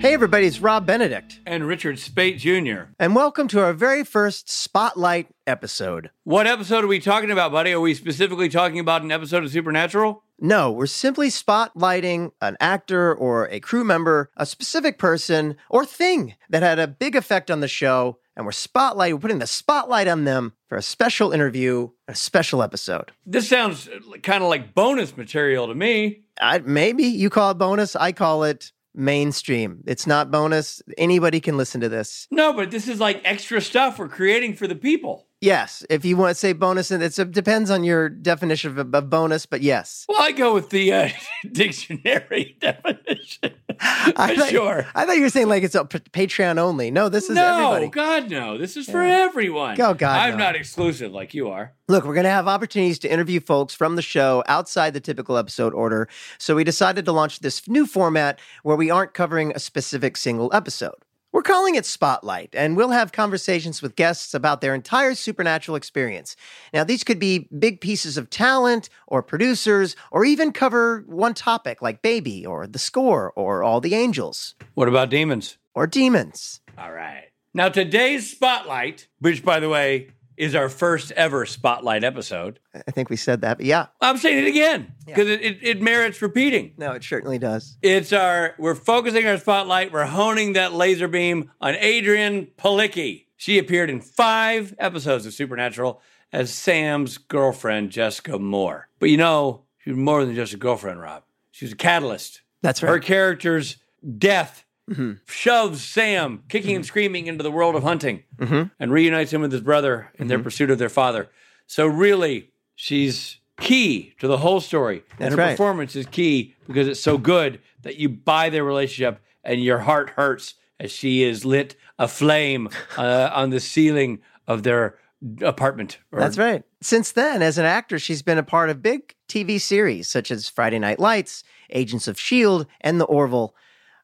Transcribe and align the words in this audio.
Hey, 0.00 0.14
everybody, 0.14 0.46
it's 0.46 0.60
Rob 0.60 0.86
Benedict, 0.86 1.40
and 1.44 1.66
Richard 1.66 1.98
Speight 1.98 2.38
Jr. 2.38 2.92
and 2.98 3.14
welcome 3.14 3.48
to 3.48 3.60
our 3.60 3.74
very 3.74 4.02
first 4.02 4.48
Spotlight 4.48 5.26
episode. 5.46 6.08
What 6.24 6.46
episode 6.46 6.84
are 6.84 6.86
we 6.86 7.00
talking 7.00 7.30
about, 7.30 7.52
buddy? 7.52 7.72
Are 7.72 7.80
we 7.80 7.92
specifically 7.92 8.48
talking 8.48 8.78
about 8.78 9.02
an 9.02 9.12
episode 9.12 9.44
of 9.44 9.50
Supernatural? 9.50 10.22
No, 10.38 10.72
we're 10.72 10.86
simply 10.86 11.28
spotlighting 11.28 12.30
an 12.40 12.56
actor 12.60 13.14
or 13.14 13.46
a 13.48 13.60
crew 13.60 13.84
member, 13.84 14.30
a 14.38 14.46
specific 14.46 14.98
person 14.98 15.56
or 15.68 15.84
thing 15.84 16.34
that 16.48 16.62
had 16.62 16.78
a 16.78 16.88
big 16.88 17.14
effect 17.14 17.50
on 17.50 17.60
the 17.60 17.68
show, 17.68 18.20
and 18.34 18.46
we're 18.46 18.52
spotlight, 18.52 19.12
we're 19.12 19.20
putting 19.20 19.38
the 19.38 19.46
spotlight 19.46 20.08
on 20.08 20.24
them 20.24 20.54
for 20.66 20.78
a 20.78 20.82
special 20.82 21.30
interview, 21.30 21.90
a 22.08 22.14
special 22.14 22.62
episode. 22.62 23.12
This 23.26 23.50
sounds 23.50 23.86
kind 24.22 24.42
of 24.42 24.48
like 24.48 24.74
bonus 24.74 25.14
material 25.14 25.68
to 25.68 25.74
me. 25.74 26.22
I, 26.40 26.60
maybe 26.60 27.02
you 27.02 27.28
call 27.28 27.50
it 27.50 27.58
bonus, 27.58 27.94
I 27.94 28.12
call 28.12 28.44
it 28.44 28.72
mainstream. 28.94 29.82
It's 29.86 30.06
not 30.06 30.30
bonus. 30.30 30.82
Anybody 30.98 31.40
can 31.40 31.56
listen 31.56 31.80
to 31.80 31.88
this. 31.88 32.26
No, 32.30 32.52
but 32.52 32.70
this 32.70 32.88
is 32.88 33.00
like 33.00 33.20
extra 33.24 33.60
stuff 33.60 33.98
we're 33.98 34.08
creating 34.08 34.54
for 34.54 34.66
the 34.66 34.74
people. 34.74 35.26
Yes, 35.40 35.86
if 35.88 36.04
you 36.04 36.18
want 36.18 36.32
to 36.32 36.34
say 36.34 36.52
bonus, 36.52 36.90
and 36.90 37.02
it's, 37.02 37.18
it 37.18 37.30
depends 37.30 37.70
on 37.70 37.82
your 37.82 38.10
definition 38.10 38.78
of, 38.78 38.94
of 38.94 39.08
bonus, 39.08 39.46
but 39.46 39.62
yes. 39.62 40.04
Well, 40.06 40.20
I 40.20 40.32
go 40.32 40.52
with 40.52 40.68
the 40.68 40.92
uh, 40.92 41.08
dictionary 41.52 42.58
definition. 42.60 43.54
I 43.80 44.36
thought, 44.36 44.50
sure. 44.50 44.86
I 44.94 45.06
thought 45.06 45.16
you 45.16 45.22
were 45.22 45.30
saying 45.30 45.48
like 45.48 45.62
it's 45.62 45.74
a 45.74 45.86
p- 45.86 45.98
Patreon 45.98 46.58
only. 46.58 46.90
No, 46.90 47.08
this 47.08 47.30
is 47.30 47.36
no, 47.36 47.72
everybody. 47.72 47.88
God, 47.88 48.30
no. 48.30 48.58
This 48.58 48.76
is 48.76 48.86
for 48.86 49.00
everyone. 49.00 49.80
Oh, 49.80 49.94
God, 49.94 50.20
I'm 50.20 50.36
no. 50.36 50.44
not 50.44 50.56
exclusive 50.56 51.10
like 51.10 51.32
you 51.32 51.48
are. 51.48 51.72
Look, 51.88 52.04
we're 52.04 52.14
going 52.14 52.24
to 52.24 52.30
have 52.30 52.46
opportunities 52.46 52.98
to 52.98 53.10
interview 53.10 53.40
folks 53.40 53.72
from 53.72 53.96
the 53.96 54.02
show 54.02 54.44
outside 54.46 54.92
the 54.92 55.00
typical 55.00 55.38
episode 55.38 55.72
order. 55.72 56.06
So 56.36 56.54
we 56.54 56.64
decided 56.64 57.06
to 57.06 57.12
launch 57.12 57.40
this 57.40 57.66
new 57.66 57.86
format 57.86 58.38
where 58.62 58.76
we 58.76 58.90
aren't 58.90 59.14
covering 59.14 59.52
a 59.54 59.58
specific 59.58 60.18
single 60.18 60.50
episode. 60.52 60.96
We're 61.32 61.42
calling 61.42 61.76
it 61.76 61.86
Spotlight, 61.86 62.56
and 62.56 62.76
we'll 62.76 62.90
have 62.90 63.12
conversations 63.12 63.80
with 63.80 63.94
guests 63.94 64.34
about 64.34 64.60
their 64.60 64.74
entire 64.74 65.14
supernatural 65.14 65.76
experience. 65.76 66.34
Now, 66.74 66.82
these 66.82 67.04
could 67.04 67.20
be 67.20 67.48
big 67.56 67.80
pieces 67.80 68.16
of 68.16 68.30
talent, 68.30 68.88
or 69.06 69.22
producers, 69.22 69.94
or 70.10 70.24
even 70.24 70.50
cover 70.50 71.04
one 71.06 71.34
topic 71.34 71.82
like 71.82 72.02
Baby, 72.02 72.44
or 72.44 72.66
the 72.66 72.80
score, 72.80 73.32
or 73.36 73.62
All 73.62 73.80
the 73.80 73.94
Angels, 73.94 74.56
What 74.74 74.88
about 74.88 75.08
demons? 75.10 75.56
or 75.72 75.86
Demons. 75.86 76.60
All 76.76 76.90
right. 76.90 77.26
Now, 77.54 77.68
today's 77.68 78.28
spotlight, 78.28 79.06
which, 79.20 79.44
by 79.44 79.60
the 79.60 79.68
way, 79.68 80.08
is 80.40 80.54
our 80.54 80.70
first 80.70 81.12
ever 81.12 81.44
spotlight 81.44 82.02
episode. 82.02 82.58
I 82.74 82.90
think 82.92 83.10
we 83.10 83.16
said 83.16 83.42
that, 83.42 83.58
but 83.58 83.66
yeah, 83.66 83.88
I'm 84.00 84.16
saying 84.16 84.46
it 84.46 84.48
again 84.48 84.94
because 85.04 85.28
it, 85.28 85.42
it, 85.42 85.58
it 85.60 85.82
merits 85.82 86.22
repeating. 86.22 86.72
no, 86.78 86.92
it 86.92 87.04
certainly 87.04 87.38
does. 87.38 87.76
It's 87.82 88.10
our, 88.10 88.54
we're 88.58 88.74
focusing 88.74 89.26
our 89.26 89.36
spotlight, 89.36 89.92
we're 89.92 90.06
honing 90.06 90.54
that 90.54 90.72
laser 90.72 91.08
beam 91.08 91.50
on 91.60 91.74
Adrianne 91.74 92.52
Palicki. 92.56 93.26
She 93.36 93.58
appeared 93.58 93.90
in 93.90 94.00
five 94.00 94.74
episodes 94.78 95.26
of 95.26 95.34
Supernatural 95.34 96.00
as 96.32 96.50
Sam's 96.50 97.18
girlfriend, 97.18 97.90
Jessica 97.90 98.38
Moore. 98.38 98.88
But 98.98 99.10
you 99.10 99.18
know, 99.18 99.64
she 99.78 99.90
was 99.90 99.98
more 99.98 100.24
than 100.24 100.34
just 100.34 100.54
a 100.54 100.56
girlfriend, 100.56 101.02
Rob. 101.02 101.22
She 101.50 101.66
was 101.66 101.72
a 101.72 101.76
catalyst. 101.76 102.40
That's 102.62 102.82
right. 102.82 102.88
Her 102.88 102.98
character's 102.98 103.76
death 104.16 104.64
Mm-hmm. 104.90 105.12
shoves 105.26 105.84
Sam 105.84 106.42
kicking 106.48 106.74
and 106.74 106.84
mm-hmm. 106.84 106.88
screaming 106.88 107.26
into 107.28 107.44
the 107.44 107.50
world 107.50 107.76
of 107.76 107.84
hunting 107.84 108.24
mm-hmm. 108.36 108.64
and 108.80 108.92
reunites 108.92 109.32
him 109.32 109.40
with 109.40 109.52
his 109.52 109.60
brother 109.60 110.10
in 110.16 110.26
their 110.26 110.40
pursuit 110.40 110.70
of 110.70 110.78
their 110.78 110.88
father. 110.88 111.28
So, 111.66 111.86
really, 111.86 112.50
she's 112.74 113.38
key 113.60 114.14
to 114.18 114.26
the 114.26 114.38
whole 114.38 114.60
story. 114.60 115.04
That's 115.10 115.32
and 115.32 115.40
her 115.40 115.46
right. 115.46 115.50
performance 115.52 115.94
is 115.94 116.06
key 116.06 116.54
because 116.66 116.88
it's 116.88 117.00
so 117.00 117.18
good 117.18 117.60
that 117.82 117.96
you 117.96 118.08
buy 118.08 118.50
their 118.50 118.64
relationship 118.64 119.20
and 119.44 119.62
your 119.62 119.78
heart 119.78 120.10
hurts 120.10 120.54
as 120.78 120.90
she 120.90 121.22
is 121.22 121.44
lit 121.44 121.76
aflame 121.98 122.68
uh, 122.96 123.30
on 123.34 123.50
the 123.50 123.60
ceiling 123.60 124.20
of 124.46 124.62
their 124.62 124.98
apartment. 125.42 125.98
or- 126.10 126.20
That's 126.20 126.38
right. 126.38 126.64
Since 126.82 127.12
then, 127.12 127.42
as 127.42 127.58
an 127.58 127.66
actor, 127.66 127.98
she's 127.98 128.22
been 128.22 128.38
a 128.38 128.42
part 128.42 128.70
of 128.70 128.82
big 128.82 129.14
TV 129.28 129.60
series 129.60 130.08
such 130.08 130.30
as 130.30 130.48
Friday 130.48 130.78
Night 130.78 130.98
Lights, 130.98 131.44
Agents 131.70 132.08
of 132.08 132.16
S.H.I.E.L.D., 132.16 132.66
and 132.80 133.00
The 133.00 133.04
Orville. 133.04 133.54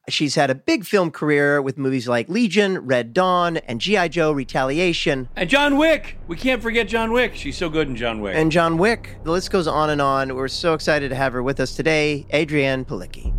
She's 0.09 0.35
had 0.35 0.49
a 0.49 0.55
big 0.55 0.85
film 0.85 1.11
career 1.11 1.61
with 1.61 1.77
movies 1.77 2.07
like 2.07 2.29
Legion, 2.29 2.77
Red 2.79 3.13
Dawn, 3.13 3.57
and 3.57 3.81
G.I. 3.81 4.07
Joe 4.07 4.31
Retaliation, 4.31 5.27
And 5.35 5.49
John 5.49 5.75
Wick. 5.77 6.17
We 6.29 6.37
can't 6.37 6.61
forget 6.63 6.87
John 6.87 7.11
Wick. 7.11 7.35
She's 7.35 7.57
so 7.57 7.69
good 7.69 7.89
in 7.89 7.97
John 7.97 8.21
Wick. 8.21 8.33
and 8.33 8.49
John 8.49 8.77
Wick. 8.77 9.17
The 9.25 9.31
list 9.31 9.51
goes 9.51 9.67
on 9.67 9.89
and 9.89 10.01
on. 10.01 10.33
We're 10.33 10.47
so 10.47 10.73
excited 10.73 11.09
to 11.09 11.15
have 11.15 11.33
her 11.33 11.43
with 11.43 11.59
us 11.59 11.75
today, 11.75 12.25
Adrianne 12.31 12.85
Palicki. 12.85 13.33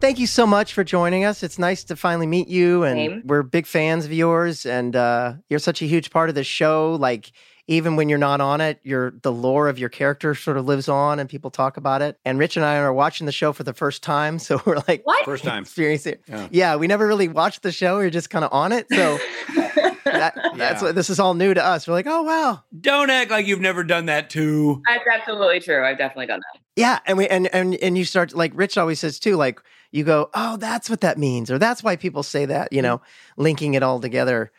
Thank 0.00 0.18
you 0.18 0.26
so 0.26 0.46
much 0.46 0.74
for 0.74 0.84
joining 0.84 1.24
us. 1.24 1.42
It's 1.42 1.58
nice 1.58 1.82
to 1.84 1.96
finally 1.96 2.26
meet 2.26 2.46
you, 2.48 2.82
and 2.84 2.98
Same. 2.98 3.22
we're 3.24 3.42
big 3.42 3.66
fans 3.66 4.04
of 4.04 4.12
yours. 4.12 4.66
And 4.66 4.94
uh, 4.94 5.34
you're 5.48 5.58
such 5.58 5.80
a 5.80 5.86
huge 5.86 6.10
part 6.10 6.28
of 6.28 6.34
the 6.34 6.44
show. 6.44 6.94
Like 7.00 7.32
even 7.66 7.96
when 7.96 8.08
you're 8.08 8.18
not 8.18 8.40
on 8.40 8.60
it, 8.60 8.78
your 8.82 9.12
the 9.22 9.32
lore 9.32 9.68
of 9.68 9.78
your 9.78 9.88
character 9.88 10.34
sort 10.34 10.56
of 10.56 10.66
lives 10.66 10.88
on, 10.88 11.18
and 11.18 11.28
people 11.28 11.50
talk 11.50 11.76
about 11.76 12.02
it. 12.02 12.18
And 12.24 12.38
Rich 12.38 12.56
and 12.56 12.64
I 12.64 12.76
are 12.76 12.92
watching 12.92 13.26
the 13.26 13.32
show 13.32 13.52
for 13.52 13.62
the 13.62 13.72
first 13.72 14.02
time, 14.02 14.38
so 14.38 14.60
we're 14.66 14.82
like, 14.88 15.02
What? 15.04 15.24
First 15.24 15.44
time. 15.44 15.62
experiencing 15.62 16.14
it. 16.14 16.22
Yeah. 16.28 16.48
Yeah. 16.50 16.76
we 16.76 16.86
never 16.86 17.06
really 17.06 17.28
watched 17.28 17.62
the 17.62 17.72
show. 17.72 17.98
We 17.98 18.06
are 18.06 18.10
just 18.10 18.30
kind 18.30 18.44
of 18.44 18.52
on 18.52 18.72
it. 18.72 18.86
So 18.90 19.18
that, 20.04 20.34
that's 20.56 20.82
what 20.82 20.94
this 20.94 21.08
is 21.10 21.18
all 21.18 21.34
new 21.34 21.54
to 21.54 21.64
us. 21.64 21.88
We're 21.88 21.94
like, 21.94 22.06
oh 22.06 22.22
wow, 22.22 22.62
Don't 22.80 23.10
act 23.10 23.30
like 23.30 23.46
you've 23.46 23.60
never 23.60 23.82
done 23.82 24.06
that 24.06 24.30
too. 24.30 24.82
That's 24.86 25.04
absolutely 25.12 25.60
true. 25.60 25.84
I've 25.84 25.98
definitely 25.98 26.26
done 26.26 26.40
that. 26.40 26.60
yeah. 26.76 26.98
And 27.06 27.18
we 27.18 27.26
and 27.28 27.46
and 27.48 27.74
and 27.76 27.96
you 27.96 28.04
start 28.04 28.34
like 28.34 28.52
Rich 28.54 28.76
always 28.78 29.00
says 29.00 29.18
too. 29.18 29.36
Like 29.36 29.60
you 29.90 30.04
go, 30.04 30.28
oh, 30.34 30.56
that's 30.56 30.90
what 30.90 31.00
that 31.02 31.18
means, 31.18 31.50
or 31.50 31.58
that's 31.58 31.82
why 31.82 31.96
people 31.96 32.22
say 32.22 32.44
that. 32.46 32.72
You 32.72 32.78
mm-hmm. 32.78 32.86
know, 32.86 33.02
linking 33.36 33.74
it 33.74 33.82
all 33.82 34.00
together. 34.00 34.52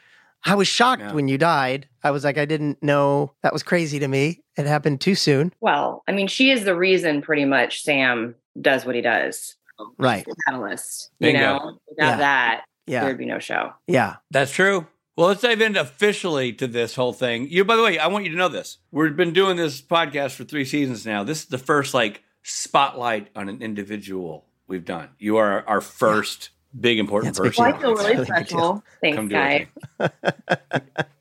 I 0.45 0.55
was 0.55 0.67
shocked 0.67 1.01
Yeah. 1.01 1.13
when 1.13 1.27
you 1.27 1.37
died. 1.37 1.87
I 2.03 2.11
was 2.11 2.23
like, 2.23 2.37
I 2.37 2.45
didn't 2.45 2.81
know 2.83 3.33
that 3.41 3.51
was 3.53 3.63
crazy 3.63 3.99
to 3.99 4.07
me. 4.07 4.43
It 4.57 4.65
happened 4.67 5.01
too 5.01 5.15
soon. 5.15 5.51
Well, 5.59 6.03
I 6.07 6.11
mean, 6.11 6.27
she 6.27 6.51
is 6.51 6.63
the 6.65 6.75
reason 6.75 7.21
pretty 7.21 7.45
much 7.45 7.81
Sam 7.83 8.35
does 8.61 8.85
what 8.85 8.95
he 8.95 9.01
does. 9.01 9.55
Right. 9.97 10.23
The 10.25 10.35
catalyst. 10.47 11.09
Bingo. 11.19 11.39
You 11.39 11.45
know, 11.45 11.79
without 11.89 12.05
Yeah. 12.11 12.17
that, 12.17 12.63
Yeah. 12.85 13.01
there'd 13.03 13.17
be 13.17 13.25
no 13.25 13.39
show. 13.39 13.73
Yeah. 13.87 14.17
That's 14.31 14.51
true. 14.53 14.87
Well, 15.17 15.27
let's 15.29 15.41
dive 15.41 15.61
into 15.61 15.81
officially 15.81 16.53
to 16.53 16.67
this 16.67 16.95
whole 16.95 17.13
thing. 17.13 17.47
You, 17.49 17.65
by 17.65 17.75
the 17.77 17.83
way, 17.83 17.97
I 17.97 18.07
want 18.07 18.25
you 18.25 18.31
to 18.31 18.37
know 18.37 18.49
this. 18.49 18.77
We've 18.91 19.15
been 19.15 19.33
doing 19.33 19.57
this 19.57 19.81
podcast 19.81 20.31
for 20.35 20.43
three 20.43 20.65
seasons 20.65 21.05
now. 21.05 21.23
This 21.23 21.39
is 21.39 21.45
the 21.47 21.57
first 21.57 21.93
like 21.93 22.21
spotlight 22.43 23.29
on 23.35 23.49
an 23.49 23.61
individual 23.61 24.45
we've 24.67 24.85
done. 24.85 25.09
You 25.19 25.37
are 25.37 25.67
our 25.67 25.81
first 25.81 26.49
big 26.79 26.99
important 26.99 27.27
Yeah, 27.27 27.29
it's 27.29 27.39
a 27.39 27.43
big 27.43 27.53
person. 27.55 27.63
Well, 27.65 27.75
I 27.75 27.79
feel 27.81 27.91
It's 27.91 27.99
really 28.01 28.13
really 28.15 28.25
special. 28.25 28.83
Thanks, 29.01 29.15
Come 29.15 29.27
do 29.27 29.35
guys. 29.35 29.67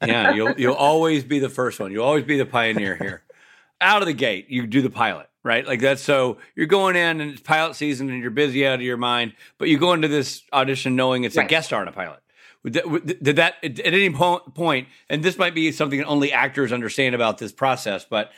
yeah, 0.06 0.34
you'll 0.34 0.52
you'll 0.58 0.74
always 0.74 1.24
be 1.24 1.38
the 1.38 1.48
first 1.48 1.80
one. 1.80 1.92
You'll 1.92 2.04
always 2.04 2.24
be 2.24 2.36
the 2.38 2.46
pioneer 2.46 2.96
here. 2.96 3.22
Out 3.80 4.02
of 4.02 4.06
the 4.06 4.14
gate, 4.14 4.48
you 4.50 4.66
do 4.66 4.82
the 4.82 4.90
pilot, 4.90 5.28
right? 5.42 5.66
Like 5.66 5.80
that's 5.80 6.02
so 6.02 6.38
you're 6.54 6.66
going 6.66 6.96
in 6.96 7.20
and 7.20 7.30
it's 7.32 7.40
pilot 7.40 7.74
season 7.76 8.10
and 8.10 8.20
you're 8.20 8.30
busy 8.30 8.66
out 8.66 8.74
of 8.74 8.82
your 8.82 8.96
mind, 8.96 9.34
but 9.58 9.68
you 9.68 9.78
go 9.78 9.92
into 9.92 10.08
this 10.08 10.42
audition 10.52 10.96
knowing 10.96 11.24
it's 11.24 11.36
a 11.36 11.44
guest 11.44 11.66
star 11.68 11.80
on 11.82 11.88
a 11.88 11.92
pilot. 11.92 12.20
Would 12.62 12.72
that- 12.74 12.88
would- 12.88 13.22
Did 13.22 13.36
that 13.36 13.56
at 13.62 13.78
any 13.80 14.08
point? 14.10 14.88
And 15.10 15.22
this 15.22 15.36
might 15.36 15.54
be 15.54 15.70
something 15.70 15.98
that 15.98 16.06
only 16.06 16.32
actors 16.32 16.72
understand 16.72 17.14
about 17.14 17.36
this 17.38 17.52
process, 17.52 18.06
but 18.08 18.30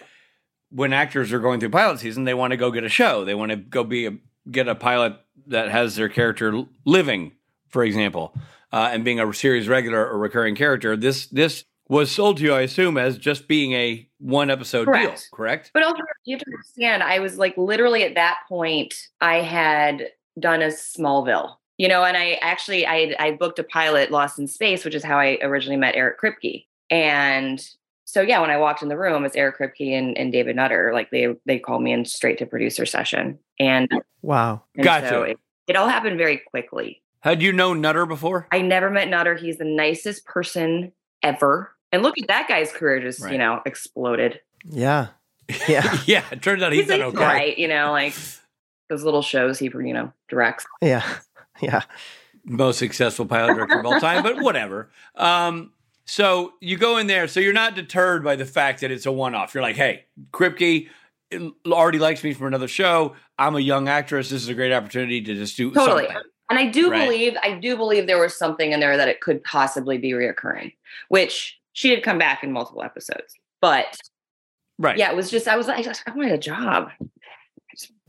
when 0.71 0.93
actors 0.93 1.33
are 1.33 1.39
going 1.39 1.61
through 1.61 1.71
pilot 1.71 2.01
season, 2.01 2.25
they 2.25 2.35
want 2.35 2.51
to 2.51 2.57
go 2.57 2.73
get 2.73 2.83
a 2.83 2.89
show. 2.89 3.25
They 3.25 3.37
want 3.37 3.51
to 3.51 3.57
go 3.57 3.85
be 3.85 4.07
a, 4.07 4.17
get 4.51 4.69
a 4.69 4.75
pilot 4.75 5.17
that 5.47 5.69
has 5.69 5.97
their 5.97 6.09
character 6.09 6.65
living, 6.85 7.33
for 7.69 7.85
example, 7.85 8.35
uh, 8.73 8.91
and 8.93 9.05
being 9.05 9.21
a 9.21 9.33
series 9.33 9.69
regular 9.69 10.07
or 10.07 10.19
recurring 10.19 10.55
character. 10.55 10.97
This 10.97 11.27
this 11.29 11.65
was 11.89 12.11
sold 12.11 12.39
to 12.39 12.43
you, 12.43 12.53
I 12.53 12.63
assume, 12.63 12.99
as 12.99 13.17
just 13.17 13.47
being 13.47 13.73
a 13.73 14.09
one 14.19 14.51
episode 14.51 14.87
deal, 14.87 14.95
Correct. 14.95 15.29
correct? 15.33 15.71
But 15.73 15.85
also, 15.85 16.03
you 16.25 16.35
have 16.37 16.43
to 16.43 16.51
understand, 16.51 17.03
I 17.03 17.21
was 17.21 17.39
like 17.39 17.57
literally 17.57 18.03
at 18.03 18.17
that 18.17 18.39
point, 18.49 18.95
I 19.21 19.37
had 19.37 20.09
done 20.41 20.63
a 20.63 20.69
Smallville. 20.69 21.57
You 21.79 21.89
know, 21.89 22.05
and 22.05 22.17
I 22.17 22.39
actually 22.41 22.87
I 22.87 23.15
I 23.19 23.33
booked 23.33 23.59
a 23.59 23.65
pilot 23.65 24.11
Lost 24.11 24.39
in 24.39 24.49
Space, 24.49 24.83
which 24.85 24.95
is 24.95 25.05
how 25.05 25.19
I 25.19 25.39
originally 25.43 25.77
met 25.77 25.95
Eric 25.95 26.19
Kripke. 26.19 26.65
And 26.91 27.63
so 28.07 28.23
yeah, 28.23 28.41
when 28.41 28.49
I 28.49 28.57
walked 28.57 28.83
in 28.83 28.89
the 28.89 28.97
room, 28.97 29.27
it's 29.27 29.37
Eric 29.37 29.59
Kripke 29.59 29.93
and, 29.93 30.17
and 30.17 30.33
David 30.33 30.57
Nutter. 30.57 30.93
Like 30.95 31.11
they 31.11 31.37
they 31.45 31.59
called 31.59 31.83
me 31.83 31.93
in 31.93 32.07
straight 32.07 32.39
to 32.39 32.47
producer 32.47 32.87
session. 32.87 33.39
And, 33.58 33.88
Wow. 34.23 34.62
and 34.75 34.85
Gotcha. 34.85 35.08
so 35.08 35.23
it, 35.23 35.38
it 35.67 35.76
all 35.76 35.88
happened 35.88 36.19
very 36.19 36.38
quickly. 36.38 37.03
Had 37.20 37.43
you 37.43 37.53
known 37.53 37.81
Nutter 37.81 38.06
before? 38.06 38.47
I 38.53 38.61
never 38.62 38.91
met 38.91 39.08
Nutter. 39.08 39.35
He's 39.35 39.58
the 39.58 39.64
nicest 39.64 40.25
person 40.25 40.93
ever. 41.23 41.73
And 41.93 42.03
look 42.03 42.14
at 42.20 42.29
that 42.29 42.49
guy's 42.49 42.70
career 42.73 43.00
just, 43.00 43.20
Right. 43.20 43.32
you 43.32 43.38
know, 43.38 43.62
exploded. 43.67 44.41
Yeah. 44.64 45.08
Yeah. 45.69 45.99
yeah. 46.06 46.25
It 46.31 46.43
turns 46.43 46.62
out 46.62 46.73
he's 46.73 46.82
He's 46.82 46.88
done 46.88 47.00
like, 47.00 47.08
okay. 47.14 47.25
right, 47.25 47.58
you 47.58 47.69
know, 47.69 47.91
like 47.93 48.14
those 48.88 49.03
little 49.05 49.23
shows 49.23 49.59
he, 49.59 49.67
you 49.67 49.93
know, 49.93 50.12
directs. 50.29 50.67
Yeah. 50.82 51.05
Yeah. 51.61 51.82
most 52.44 52.79
successful 52.79 53.26
pilot 53.26 53.55
director 53.55 53.81
of 53.81 53.87
all 53.87 53.99
time, 53.99 54.23
but 54.23 54.41
whatever. 54.41 54.88
Um, 55.17 55.73
so 56.05 56.52
you 56.61 56.76
go 56.76 56.99
in 56.99 57.09
there, 57.09 57.26
so 57.26 57.41
you're 57.41 57.52
not 57.52 57.75
deterred 57.75 58.23
by 58.23 58.37
the 58.37 58.44
fact 58.44 58.81
that 58.82 58.93
it's 58.93 59.06
a 59.06 59.11
one-off. 59.11 59.52
You're 59.55 59.62
like, 59.64 59.75
hey, 59.75 60.05
Kripke 60.32 60.88
already 61.67 61.99
likes 61.99 62.23
me 62.23 62.32
from 62.32 62.46
another 62.46 62.69
show. 62.69 63.14
I'm 63.38 63.56
a 63.56 63.61
young 63.61 63.88
actress. 63.88 64.31
This 64.31 64.43
is 64.43 64.49
a 64.49 64.55
great 64.55 64.73
opportunity 64.73 65.20
to 65.23 65.34
just 65.34 65.56
do 65.56 65.70
Totally. 65.73 66.05
something. 66.06 66.23
And 66.50 66.58
I 66.58 66.67
do 66.67 66.90
Right. 66.90 67.05
believe, 67.05 67.37
I 67.43 67.52
do 67.55 67.76
believe 67.76 68.06
there 68.06 68.20
was 68.20 68.37
something 68.37 68.70
in 68.73 68.78
there 68.81 68.96
that 68.96 69.08
it 69.08 69.20
could 69.20 69.43
possibly 69.43 69.99
be 69.99 70.12
reoccurring, 70.12 70.75
which 71.08 71.58
she 71.73 71.88
did 71.88 72.05
come 72.05 72.19
back 72.19 72.44
in 72.44 72.52
multiple 72.52 72.82
episodes. 72.84 73.34
But 73.61 73.99
Right. 74.78 74.96
yeah, 74.96 75.11
it 75.11 75.17
was 75.17 75.31
just, 75.31 75.49
I 75.49 75.56
was 75.56 75.67
like, 75.67 75.87
I 75.87 76.11
wanted 76.12 76.32
a 76.32 76.38
job, 76.38 76.90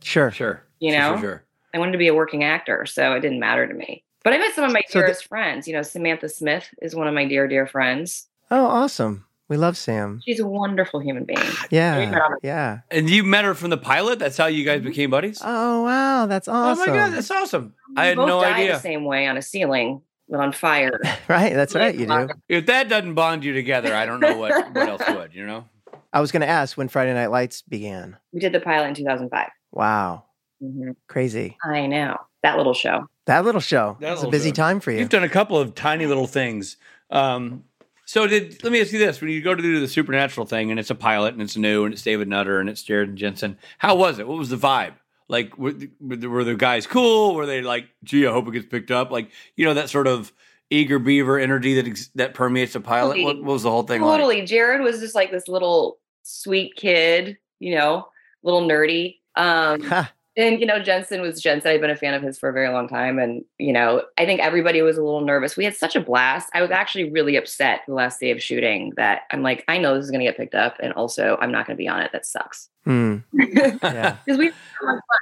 Sure. 0.04 0.30
Sure. 0.32 0.64
you 0.80 0.92
know? 0.92 1.14
Sure. 1.16 1.22
sure. 1.22 1.44
I 1.74 1.80
wanted 1.80 1.94
to 1.94 1.98
be 1.98 2.08
a 2.08 2.14
working 2.14 2.44
actor, 2.44 2.86
so 2.86 3.14
it 3.14 3.20
didn't 3.22 3.40
matter 3.40 3.68
to 3.68 3.74
me. 3.74 4.04
But 4.24 4.34
I 4.34 4.38
met 4.38 4.54
some 4.54 4.64
of 4.66 4.72
my 4.72 4.82
So 4.88 5.00
the- 5.00 5.06
dearest 5.06 5.26
friends. 5.26 5.68
You 5.68 5.74
know, 5.74 5.82
Samantha 5.82 6.30
Smith 6.30 6.68
is 6.82 6.96
one 6.96 7.08
of 7.08 7.14
my 7.14 7.26
dear, 7.26 7.48
dear 7.48 7.66
friends. 7.68 8.28
Oh, 8.52 8.66
awesome. 8.66 9.26
We 9.50 9.56
love 9.58 9.78
Sam. 9.78 10.22
She's 10.26 10.40
a 10.42 10.46
wonderful 10.48 11.00
human 11.00 11.24
being. 11.24 11.40
Yeah. 11.70 12.20
Yeah. 12.44 12.80
And 12.92 13.10
you 13.10 13.24
met 13.24 13.46
her 13.46 13.54
from 13.54 13.70
the 13.70 13.78
pilot? 13.78 14.20
That's 14.20 14.36
how 14.38 14.48
you 14.48 14.66
guys 14.66 14.82
became 14.82 15.10
buddies? 15.10 15.42
Oh, 15.44 15.84
wow. 15.84 16.26
That's 16.26 16.48
awesome. 16.50 16.84
Oh 16.84 16.86
my 16.94 16.98
god, 16.98 17.14
that's 17.14 17.32
awesome. 17.32 17.74
I 17.96 18.08
had 18.08 18.18
both 18.18 18.28
no 18.28 18.42
died 18.42 18.54
idea. 18.56 18.74
the 18.74 18.80
same 18.80 19.06
way 19.06 19.26
on 19.28 19.38
a 19.38 19.42
ceiling, 19.42 20.02
but 20.28 20.40
on 20.42 20.52
fire. 20.52 21.00
Right. 21.30 21.54
That's 21.54 21.76
right. 21.76 21.94
You 21.96 22.08
do. 22.08 22.28
If 22.50 22.66
that 22.68 22.90
doesn't 22.90 23.14
bond 23.14 23.44
you 23.46 23.54
together, 23.54 23.94
I 23.96 24.06
don't 24.06 24.20
know 24.20 24.38
what, 24.38 24.52
what 24.74 24.90
else 24.90 25.02
would, 25.08 25.34
you 25.34 25.46
know? 25.46 25.66
I 26.14 26.22
was 26.22 26.32
going 26.32 26.42
to 26.42 26.48
ask 26.48 26.78
when 26.78 26.88
Friday 26.88 27.14
Night 27.14 27.28
Lights 27.32 27.62
began. 27.62 28.18
We 28.34 28.40
did 28.40 28.54
the 28.54 28.60
pilot 28.62 28.88
in 28.90 28.94
2005. 28.96 29.48
Wow. 29.72 30.24
Mhm. 30.64 30.96
Crazy. 31.08 31.58
I 31.64 31.86
know 31.86 32.18
that 32.44 32.58
little 32.58 32.74
show. 32.74 33.08
That 33.26 33.44
little 33.46 33.62
show. 33.62 33.98
That 34.00 34.08
That 34.08 34.12
was 34.16 34.24
a 34.24 34.30
busy 34.30 34.50
show. 34.50 34.56
time 34.56 34.80
for 34.80 34.92
you. 34.92 35.00
You've 35.00 35.10
done 35.10 35.24
a 35.24 35.30
couple 35.30 35.58
of 35.58 35.76
tiny 35.76 36.06
little 36.06 36.28
things. 36.28 36.78
Um, 37.12 37.64
so 38.08 38.26
did 38.26 38.64
let 38.64 38.72
me 38.72 38.82
ask 38.82 38.92
you 38.92 38.98
this: 39.00 39.22
When 39.22 39.30
you 39.30 39.42
go 39.44 39.54
to 39.54 39.62
do 39.62 39.80
the 39.80 39.88
supernatural 39.88 40.48
thing, 40.48 40.72
and 40.72 40.80
it's 40.80 40.90
a 40.90 40.96
pilot, 40.96 41.34
and 41.34 41.42
it's 41.44 41.56
new, 41.58 41.84
and 41.86 41.94
it's 41.94 42.02
David 42.02 42.28
Nutter, 42.28 42.60
and 42.60 42.70
it's 42.70 42.82
Jared 42.82 43.16
Jensen, 43.16 43.58
how 43.78 43.96
was 43.96 44.18
it? 44.18 44.28
What 44.28 44.38
was 44.40 44.50
the 44.50 44.56
vibe? 44.58 44.94
Like, 45.30 45.58
were, 45.58 45.74
the- 45.74 45.90
were 46.28 46.44
the- 46.46 46.56
guys 46.56 46.88
cool? 46.88 47.36
Were 47.36 47.46
they 47.46 47.62
like, 47.62 47.86
"Gee, 48.04 48.26
I 48.26 48.32
hope 48.32 48.48
it 48.48 48.52
gets 48.52 48.66
picked 48.66 48.92
up"? 48.92 49.12
Like, 49.12 49.30
you 49.58 49.66
know, 49.66 49.74
that 49.76 49.90
sort 49.90 50.08
of 50.08 50.32
eager 50.70 51.00
beaver 51.00 51.38
energy 51.38 51.76
that 51.76 51.88
ex- 51.88 52.10
that 52.16 52.34
permeates 52.34 52.76
a 52.76 52.80
pilot. 52.82 53.16
Totally. 53.18 53.26
What, 53.26 53.36
what 53.44 53.54
was 53.54 53.64
the 53.64 53.72
whole 53.72 53.84
thing 53.84 54.02
like? 54.02 54.18
Totally. 54.18 54.46
Jared 54.46 54.82
was 54.82 55.00
just 55.00 55.14
like 55.16 55.30
this 55.32 55.48
little 55.48 56.00
sweet 56.24 56.76
kid, 56.76 57.38
you 57.60 57.76
know, 57.76 58.08
little 58.44 58.62
nerdy. 58.68 59.18
Um, 59.36 59.82
Ha. 59.90 60.12
And 60.38 60.60
you 60.60 60.66
know, 60.68 60.80
Jensen 60.80 61.22
was 61.22 61.42
Jensen. 61.42 61.72
I've 61.72 61.82
been 61.82 61.90
a 61.90 61.96
fan 61.96 62.14
of 62.14 62.22
his 62.22 62.38
for 62.38 62.48
a 62.48 62.54
very 62.54 62.70
long 62.70 62.88
time, 62.88 63.18
and 63.18 63.44
you 63.58 63.74
know, 63.74 64.04
I 64.18 64.26
think 64.26 64.40
everybody 64.40 64.82
was 64.84 64.98
a 64.98 65.04
little 65.04 65.22
nervous. 65.22 65.58
We 65.58 65.66
had 65.66 65.76
such 65.76 65.96
a 65.96 66.00
blast. 66.00 66.50
I 66.54 66.62
was 66.62 66.70
actually 66.70 67.10
really 67.10 67.36
upset 67.36 67.82
the 67.88 67.96
last 67.96 68.20
day 68.20 68.30
of 68.32 68.42
shooting 68.42 68.94
that 68.98 69.24
I'm 69.32 69.42
like, 69.42 69.66
I 69.68 69.80
know 69.80 69.96
this 69.96 70.06
is 70.06 70.12
going 70.12 70.20
to 70.20 70.26
get 70.26 70.38
picked 70.38 70.56
up, 70.56 70.78
and 70.80 70.94
also 70.94 71.38
I'm 71.42 71.52
not 71.52 71.66
going 71.66 71.76
to 71.76 71.82
be 71.82 71.88
on 71.88 72.02
it. 72.02 72.12
That 72.12 72.26
sucks. 72.26 72.70
Because 72.86 73.22
hmm. 73.32 73.78
Yeah. 73.82 74.18
we. 74.28 74.52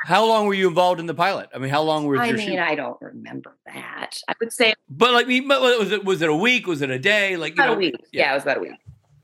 How 0.04 0.26
long 0.26 0.46
were 0.46 0.54
you 0.54 0.68
involved 0.68 1.00
in 1.00 1.06
the 1.06 1.16
pilot? 1.16 1.50
I 1.56 1.58
mean, 1.60 1.72
how 1.72 1.82
long 1.82 2.06
was 2.06 2.20
I 2.20 2.28
your 2.28 2.38
mean, 2.38 2.50
shoot? 2.50 2.60
I 2.60 2.76
don't 2.76 3.02
remember 3.02 3.56
that. 3.66 4.20
I 4.28 4.34
would 4.40 4.52
say 4.52 4.74
But 4.90 5.14
like, 5.14 5.28
but 5.48 5.62
was 5.80 5.92
it 5.92 6.04
was 6.04 6.22
it 6.22 6.30
a 6.30 6.36
week? 6.36 6.68
Was 6.68 6.82
it 6.82 6.90
a 6.90 7.00
day? 7.00 7.38
Like, 7.38 7.54
you 7.54 7.64
about 7.64 7.68
know, 7.68 7.74
a 7.74 7.78
week. 7.78 7.96
Yeah. 8.12 8.32
it 8.32 8.36
was 8.36 8.44
about 8.44 8.58
a 8.58 8.60
week. 8.60 8.74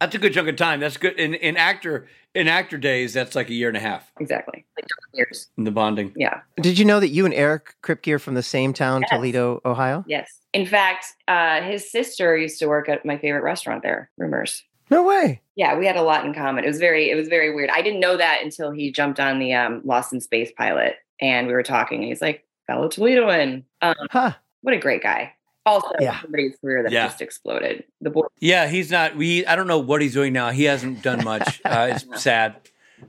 That's 0.01 0.15
a 0.15 0.17
good 0.17 0.33
chunk 0.33 0.49
of 0.49 0.55
time. 0.55 0.79
That's 0.79 0.97
good. 0.97 1.13
In 1.19 1.35
in 1.35 1.55
actor 1.57 2.07
in 2.33 2.47
actor 2.47 2.77
days, 2.77 3.13
that's 3.13 3.35
like 3.35 3.49
a 3.49 3.53
year 3.53 3.67
and 3.67 3.77
a 3.77 3.79
half 3.79 4.11
Exactly. 4.19 4.65
Like 4.75 4.87
years. 5.13 5.49
in 5.57 5.63
the 5.63 5.71
bonding. 5.71 6.11
Yeah. 6.15 6.41
Did 6.59 6.79
you 6.79 6.85
know 6.85 6.99
that 6.99 7.09
you 7.09 7.23
and 7.25 7.33
Eric 7.35 7.75
Kripke 7.83 8.11
are 8.13 8.19
from 8.19 8.33
the 8.33 8.41
same 8.43 8.73
town, 8.73 9.01
Yes. 9.01 9.11
Toledo, 9.11 9.61
Ohio? 9.63 10.03
Yes. 10.07 10.39
In 10.53 10.65
fact, 10.65 11.05
uh, 11.27 11.61
his 11.61 11.89
sister 11.91 12.35
used 12.35 12.57
to 12.59 12.67
work 12.67 12.89
at 12.89 13.05
my 13.05 13.17
favorite 13.17 13.43
restaurant 13.43 13.83
there, 13.83 14.09
Rumors. 14.17 14.63
No 14.89 15.03
way. 15.03 15.41
Yeah, 15.55 15.77
we 15.77 15.85
had 15.85 15.97
a 15.97 16.01
lot 16.01 16.25
in 16.25 16.33
common. 16.33 16.63
It 16.63 16.67
was 16.67 16.79
very, 16.79 17.09
it 17.11 17.15
was 17.15 17.27
very 17.27 17.53
weird. 17.53 17.69
I 17.69 17.81
didn't 17.81 17.99
know 17.99 18.17
that 18.17 18.39
until 18.43 18.71
he 18.71 18.91
jumped 18.91 19.19
on 19.19 19.37
the 19.39 19.53
um, 19.53 19.81
Lost 19.85 20.11
in 20.13 20.19
Space 20.19 20.51
pilot, 20.57 20.95
and 21.21 21.47
we 21.47 21.53
were 21.53 21.63
talking, 21.63 21.99
and 21.99 22.07
he's 22.07 22.21
like, 22.21 22.43
"Fellow 22.67 22.89
Toledoan." 22.89 23.63
Um, 23.81 23.95
Huh. 24.09 24.33
what 24.61 24.73
a 24.73 24.77
great 24.79 25.03
guy. 25.03 25.33
Also, 25.65 25.89
Yeah. 25.99 26.19
somebody's 26.21 26.55
career 26.59 26.83
that 26.83 26.91
Yeah. 26.91 27.05
just 27.07 27.21
exploded. 27.21 27.83
The 28.01 28.09
boy. 28.09 28.25
Yeah, 28.39 28.67
he's 28.67 28.89
not. 28.91 29.15
We. 29.15 29.45
I 29.45 29.55
don't 29.55 29.67
know 29.67 29.79
what 29.79 30.01
he's 30.01 30.13
doing 30.13 30.33
now. 30.33 30.49
He 30.49 30.63
hasn't 30.63 31.01
done 31.03 31.23
much. 31.23 31.61
Uh, 31.65 31.91
it's 31.95 32.21
sad. 32.23 32.55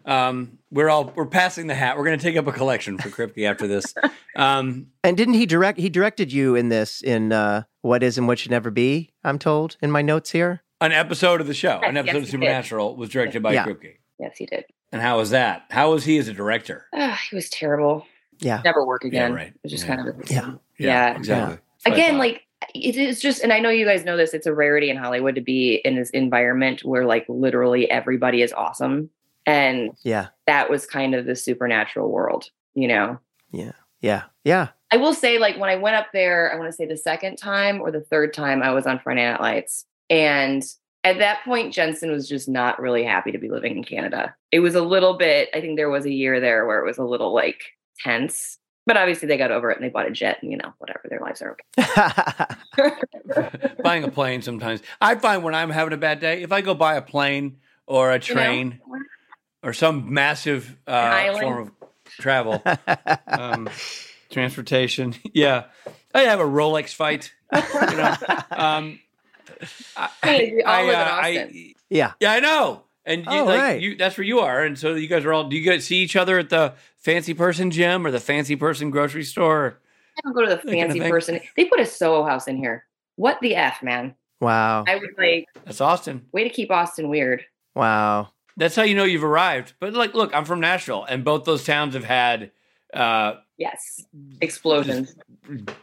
Um, 0.06 0.58
we're 0.70 0.88
all 0.88 1.12
we're 1.14 1.26
passing 1.26 1.66
the 1.66 1.74
hat. 1.74 1.96
We're 1.98 2.04
going 2.04 2.18
to 2.18 2.22
take 2.22 2.36
up 2.36 2.46
a 2.46 2.52
collection 2.52 2.96
for 2.98 3.08
Kripke 3.10 3.48
after 3.48 3.66
this. 3.66 3.94
Um, 4.34 4.86
And 5.04 5.14
didn't 5.14 5.34
he 5.34 5.44
direct? 5.44 5.78
He 5.78 5.90
directed 5.90 6.32
you 6.32 6.54
in 6.54 6.70
this 6.70 7.02
in 7.02 7.32
uh, 7.32 7.64
What 7.82 8.02
Is 8.02 8.16
and 8.16 8.26
What 8.26 8.38
Should 8.38 8.50
Never 8.50 8.70
Be. 8.70 9.10
I'm 9.22 9.38
told 9.38 9.76
in 9.82 9.90
my 9.90 10.00
notes 10.00 10.30
here. 10.30 10.62
an 10.80 10.90
episode 10.92 11.42
of 11.42 11.46
the 11.46 11.52
show, 11.52 11.78
an 11.82 11.98
episode 11.98 12.06
yes, 12.06 12.06
of 12.06 12.12
he 12.14 12.20
did. 12.20 12.30
Supernatural, 12.30 12.96
was 12.96 13.10
directed 13.10 13.42
by 13.42 13.52
Yeah. 13.52 13.66
Kripke. 13.66 13.96
Yes, 14.18 14.36
he 14.38 14.46
did. 14.46 14.64
And 14.90 15.02
how 15.02 15.18
was 15.18 15.28
that? 15.30 15.66
How 15.70 15.90
was 15.92 16.04
he 16.06 16.16
as 16.16 16.28
a 16.28 16.32
director? 16.32 16.86
Ah, 16.94 17.20
he 17.28 17.36
was 17.36 17.50
terrible. 17.50 18.06
Yeah. 18.38 18.62
Never 18.64 18.86
work 18.86 19.04
again. 19.04 19.34
right. 19.34 19.48
It 19.48 19.60
was 19.62 19.72
just 19.72 19.86
Yeah. 19.86 19.96
kind 19.96 20.08
of 20.08 20.30
Yeah. 20.30 20.50
Yeah. 20.78 21.14
exactly. 21.16 21.58
That's 21.84 21.96
what 21.96 22.00
I 22.00 22.04
again 22.06 22.18
like 22.18 22.42
it 22.74 22.96
is 22.96 23.20
just 23.20 23.42
and 23.42 23.52
i 23.52 23.58
know 23.58 23.70
you 23.70 23.84
guys 23.84 24.04
know 24.04 24.16
this 24.16 24.34
it's 24.34 24.46
a 24.46 24.54
rarity 24.54 24.88
in 24.88 24.96
hollywood 24.96 25.34
to 25.34 25.40
be 25.40 25.80
in 25.84 25.96
this 25.96 26.10
environment 26.10 26.84
where 26.84 27.04
like 27.04 27.26
literally 27.28 27.90
everybody 27.90 28.40
is 28.40 28.52
awesome 28.52 29.10
and 29.46 29.90
Yeah. 30.04 30.28
that 30.46 30.70
was 30.70 30.86
kind 30.86 31.16
of 31.16 31.26
the 31.26 31.34
supernatural 31.34 32.08
world 32.10 32.44
you 32.74 32.86
know 32.86 33.18
Yeah. 33.50 33.72
Yeah. 34.00 34.22
Yeah. 34.44 34.68
i 34.92 34.96
will 34.96 35.12
say 35.14 35.38
like 35.38 35.58
when 35.58 35.70
i 35.70 35.74
went 35.76 35.96
up 35.96 36.06
there 36.12 36.52
i 36.52 36.56
want 36.56 36.68
to 36.70 36.76
say 36.76 36.86
the 36.86 36.96
second 36.96 37.36
time 37.36 37.80
or 37.80 37.90
the 37.90 38.00
third 38.00 38.32
time 38.32 38.62
i 38.62 38.70
was 38.70 38.86
on 38.86 39.00
friday 39.00 39.24
night 39.28 39.40
lights 39.40 39.84
and 40.08 40.62
at 41.02 41.18
that 41.18 41.42
point 41.44 41.74
jensen 41.74 42.12
was 42.12 42.28
just 42.28 42.48
not 42.48 42.80
really 42.80 43.02
happy 43.02 43.32
to 43.32 43.38
be 43.38 43.48
living 43.50 43.76
in 43.78 43.82
canada 43.84 44.32
it 44.52 44.60
was 44.60 44.76
a 44.76 44.82
little 44.82 45.14
bit 45.18 45.48
i 45.52 45.60
think 45.60 45.76
there 45.76 45.90
was 45.90 46.06
a 46.06 46.12
year 46.12 46.38
there 46.38 46.64
where 46.64 46.78
it 46.78 46.86
was 46.86 46.98
a 46.98 47.04
little 47.04 47.34
like 47.34 47.60
tense 47.98 48.58
but 48.86 48.96
obviously 48.96 49.28
they 49.28 49.36
got 49.36 49.50
over 49.50 49.70
it 49.70 49.76
and 49.76 49.84
they 49.84 49.90
bought 49.90 50.06
a 50.06 50.10
jet 50.10 50.38
and 50.42 50.50
you 50.50 50.56
know 50.58 50.72
whatever 50.78 51.02
their 51.08 51.20
lives 51.20 51.42
are 51.42 51.56
okay 51.76 52.94
buying 53.82 54.04
a 54.04 54.10
plane 54.10 54.42
sometimes. 54.42 54.82
I 55.00 55.14
find 55.16 55.42
when 55.42 55.54
I'm 55.54 55.70
having 55.70 55.92
a 55.92 55.96
bad 55.98 56.20
day, 56.20 56.42
if 56.42 56.52
I 56.52 56.60
go 56.60 56.74
buy 56.74 56.94
a 56.96 57.02
plane 57.02 57.58
or 57.86 58.10
a 58.10 58.14
You 58.14 58.34
know? 58.34 58.40
train 58.40 58.80
or 59.62 59.72
some 59.72 60.12
massive 60.12 60.76
uh, 60.86 61.38
form 61.38 61.62
of 61.62 61.70
travel, 62.06 62.62
um, 63.26 63.68
transportation, 64.30 65.14
yeah, 65.34 65.64
I 66.14 66.22
have 66.22 66.40
a 66.40 66.44
Rolex 66.44 66.94
fight. 66.94 67.32
You 67.52 67.60
know, 67.96 68.14
um, 68.50 68.98
I, 69.96 70.50
we 70.54 70.62
all 70.62 70.90
uh, 70.90 70.94
Austin. 70.94 71.74
yeah. 71.90 72.12
yeah, 72.20 72.32
I 72.32 72.40
know. 72.40 72.84
And 73.04 73.24
you, 73.26 73.32
Oh, 73.32 73.44
like, 73.44 73.58
right. 73.60 73.80
you, 73.80 73.96
that's 73.96 74.16
where 74.16 74.24
you 74.24 74.40
are. 74.40 74.62
And 74.62 74.78
so 74.78 74.94
you 74.94 75.08
guys 75.08 75.24
are 75.24 75.32
all. 75.32 75.48
Do 75.48 75.56
you 75.56 75.68
guys 75.68 75.84
see 75.84 75.96
each 75.96 76.14
other 76.16 76.38
at 76.38 76.50
the 76.50 76.74
fancy 76.96 77.34
person 77.34 77.70
gym 77.70 78.06
or 78.06 78.10
the 78.10 78.20
fancy 78.20 78.54
person 78.56 78.90
grocery 78.90 79.24
store? 79.24 79.78
I 80.16 80.20
don't 80.24 80.34
go 80.34 80.42
to 80.42 80.50
the 80.50 80.56
kind 80.56 80.68
of 80.90 80.96
fancy 80.96 81.00
person. 81.10 81.40
They 81.56 81.64
put 81.64 81.80
a 81.80 81.86
Soho 81.86 82.24
house 82.24 82.46
in 82.46 82.56
here. 82.56 82.84
What 83.16 83.40
the 83.40 83.56
F, 83.56 83.82
man? 83.82 84.14
Wow. 84.40 84.84
I 84.86 84.96
was 84.96 85.08
like, 85.18 85.46
That's 85.64 85.80
Austin. 85.80 86.26
way 86.32 86.44
to 86.44 86.50
keep 86.50 86.70
Austin 86.70 87.08
weird. 87.08 87.44
Wow. 87.74 88.28
That's 88.56 88.76
how 88.76 88.82
you 88.82 88.94
know 88.94 89.04
you've 89.04 89.24
arrived. 89.24 89.72
But 89.80 89.94
like, 89.94 90.14
look, 90.14 90.34
I'm 90.34 90.44
from 90.44 90.60
Nashville, 90.60 91.04
and 91.04 91.24
both 91.24 91.44
those 91.44 91.64
towns 91.64 91.94
have 91.94 92.04
had 92.04 92.50
uh, 92.92 93.34
Yes. 93.56 94.04
Explosions. 94.40 95.14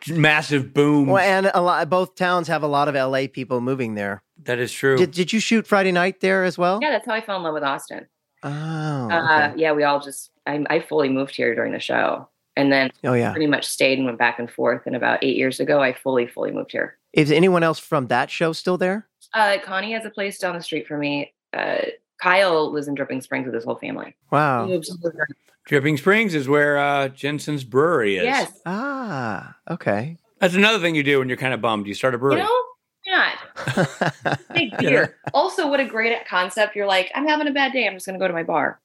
massive 0.07 0.73
boom. 0.73 1.07
Well, 1.07 1.23
and 1.23 1.51
a 1.53 1.61
lot. 1.61 1.89
Both 1.89 2.15
towns 2.15 2.47
have 2.47 2.63
a 2.63 2.67
lot 2.67 2.87
of 2.87 2.95
LA 2.95 3.27
people 3.31 3.61
moving 3.61 3.95
there. 3.95 4.21
That 4.49 4.59
is 4.59 4.71
true. 4.73 4.97
Did 4.97 5.11
Did 5.11 5.31
you 5.31 5.39
shoot 5.39 5.67
Friday 5.67 5.91
night 5.91 6.19
there 6.21 6.43
as 6.43 6.57
well? 6.57 6.79
Yeah, 6.81 6.89
that's 6.91 7.05
how 7.05 7.13
I 7.13 7.21
fell 7.21 7.37
in 7.37 7.43
love 7.43 7.53
with 7.53 7.63
Austin. 7.63 8.07
Oh. 8.43 8.49
Uh, 8.49 9.49
okay. 9.51 9.61
yeah, 9.61 9.73
we 9.73 9.83
all 9.83 9.99
just, 9.99 10.31
I, 10.47 10.65
I 10.69 10.79
fully 10.79 11.09
moved 11.09 11.35
here 11.35 11.53
during 11.55 11.73
the 11.73 11.79
show 11.79 12.27
and 12.55 12.71
then 12.71 12.89
Oh 13.03 13.13
yeah. 13.13 13.31
pretty 13.31 13.47
much 13.47 13.65
stayed 13.65 13.97
and 13.99 14.05
went 14.05 14.17
back 14.17 14.39
and 14.39 14.49
forth. 14.49 14.83
And 14.85 14.95
about 14.95 15.23
eight 15.23 15.35
years 15.35 15.59
ago, 15.59 15.81
I 15.81 15.93
fully, 15.93 16.25
fully 16.25 16.51
moved 16.51 16.71
here. 16.71 16.97
Is 17.13 17.31
anyone 17.31 17.63
else 17.63 17.79
from 17.79 18.07
that 18.07 18.29
show 18.31 18.53
still 18.53 18.77
there? 18.77 19.07
Uh, 19.33 19.57
Connie 19.63 19.91
has 19.93 20.05
a 20.05 20.09
place 20.09 20.39
down 20.39 20.55
the 20.55 20.61
street 20.63 20.87
from 20.87 20.99
me. 21.01 21.33
Uh, 21.53 21.77
Kyle 22.21 22.71
lives 22.71 22.87
in 22.87 22.95
Dripping 22.95 23.21
Springs 23.21 23.45
with 23.45 23.55
his 23.55 23.63
whole 23.65 23.75
family. 23.77 24.15
Wow. 24.31 24.65
He 24.67 24.73
lives 24.73 24.89
over- 25.05 25.27
Dripping 25.65 25.97
Springs 25.97 26.33
is 26.33 26.47
where 26.47 26.77
uh, 26.79 27.09
Jensen's 27.09 27.63
brewery 27.63 28.17
is. 28.17 28.23
Yes. 28.23 28.51
Ah, 28.65 29.55
okay. 29.69 30.17
That's 30.39 30.55
another 30.55 30.79
thing 30.79 30.95
you 30.95 31.03
do 31.03 31.19
when 31.19 31.27
you're 31.27 31.37
kind 31.37 31.53
of 31.53 31.61
bummed. 31.61 31.85
You 31.87 31.93
start 31.93 32.13
a 32.13 32.17
You 32.17 32.19
brewery. 32.19 32.37
know, 32.39 32.45
why 32.45 32.68
not 33.09 34.37
big 34.53 34.77
beer. 34.77 35.17
Also, 35.33 35.67
what 35.67 35.79
a 35.79 35.85
great 35.85 36.25
concept. 36.27 36.75
You're 36.75 36.87
like, 36.87 37.11
I'm 37.15 37.27
having 37.27 37.47
a 37.47 37.51
bad 37.51 37.73
day. 37.73 37.87
I'm 37.87 37.93
just 37.93 38.05
going 38.05 38.17
to 38.17 38.23
go 38.23 38.27
to 38.27 38.33
my 38.33 38.43
bar. 38.43 38.79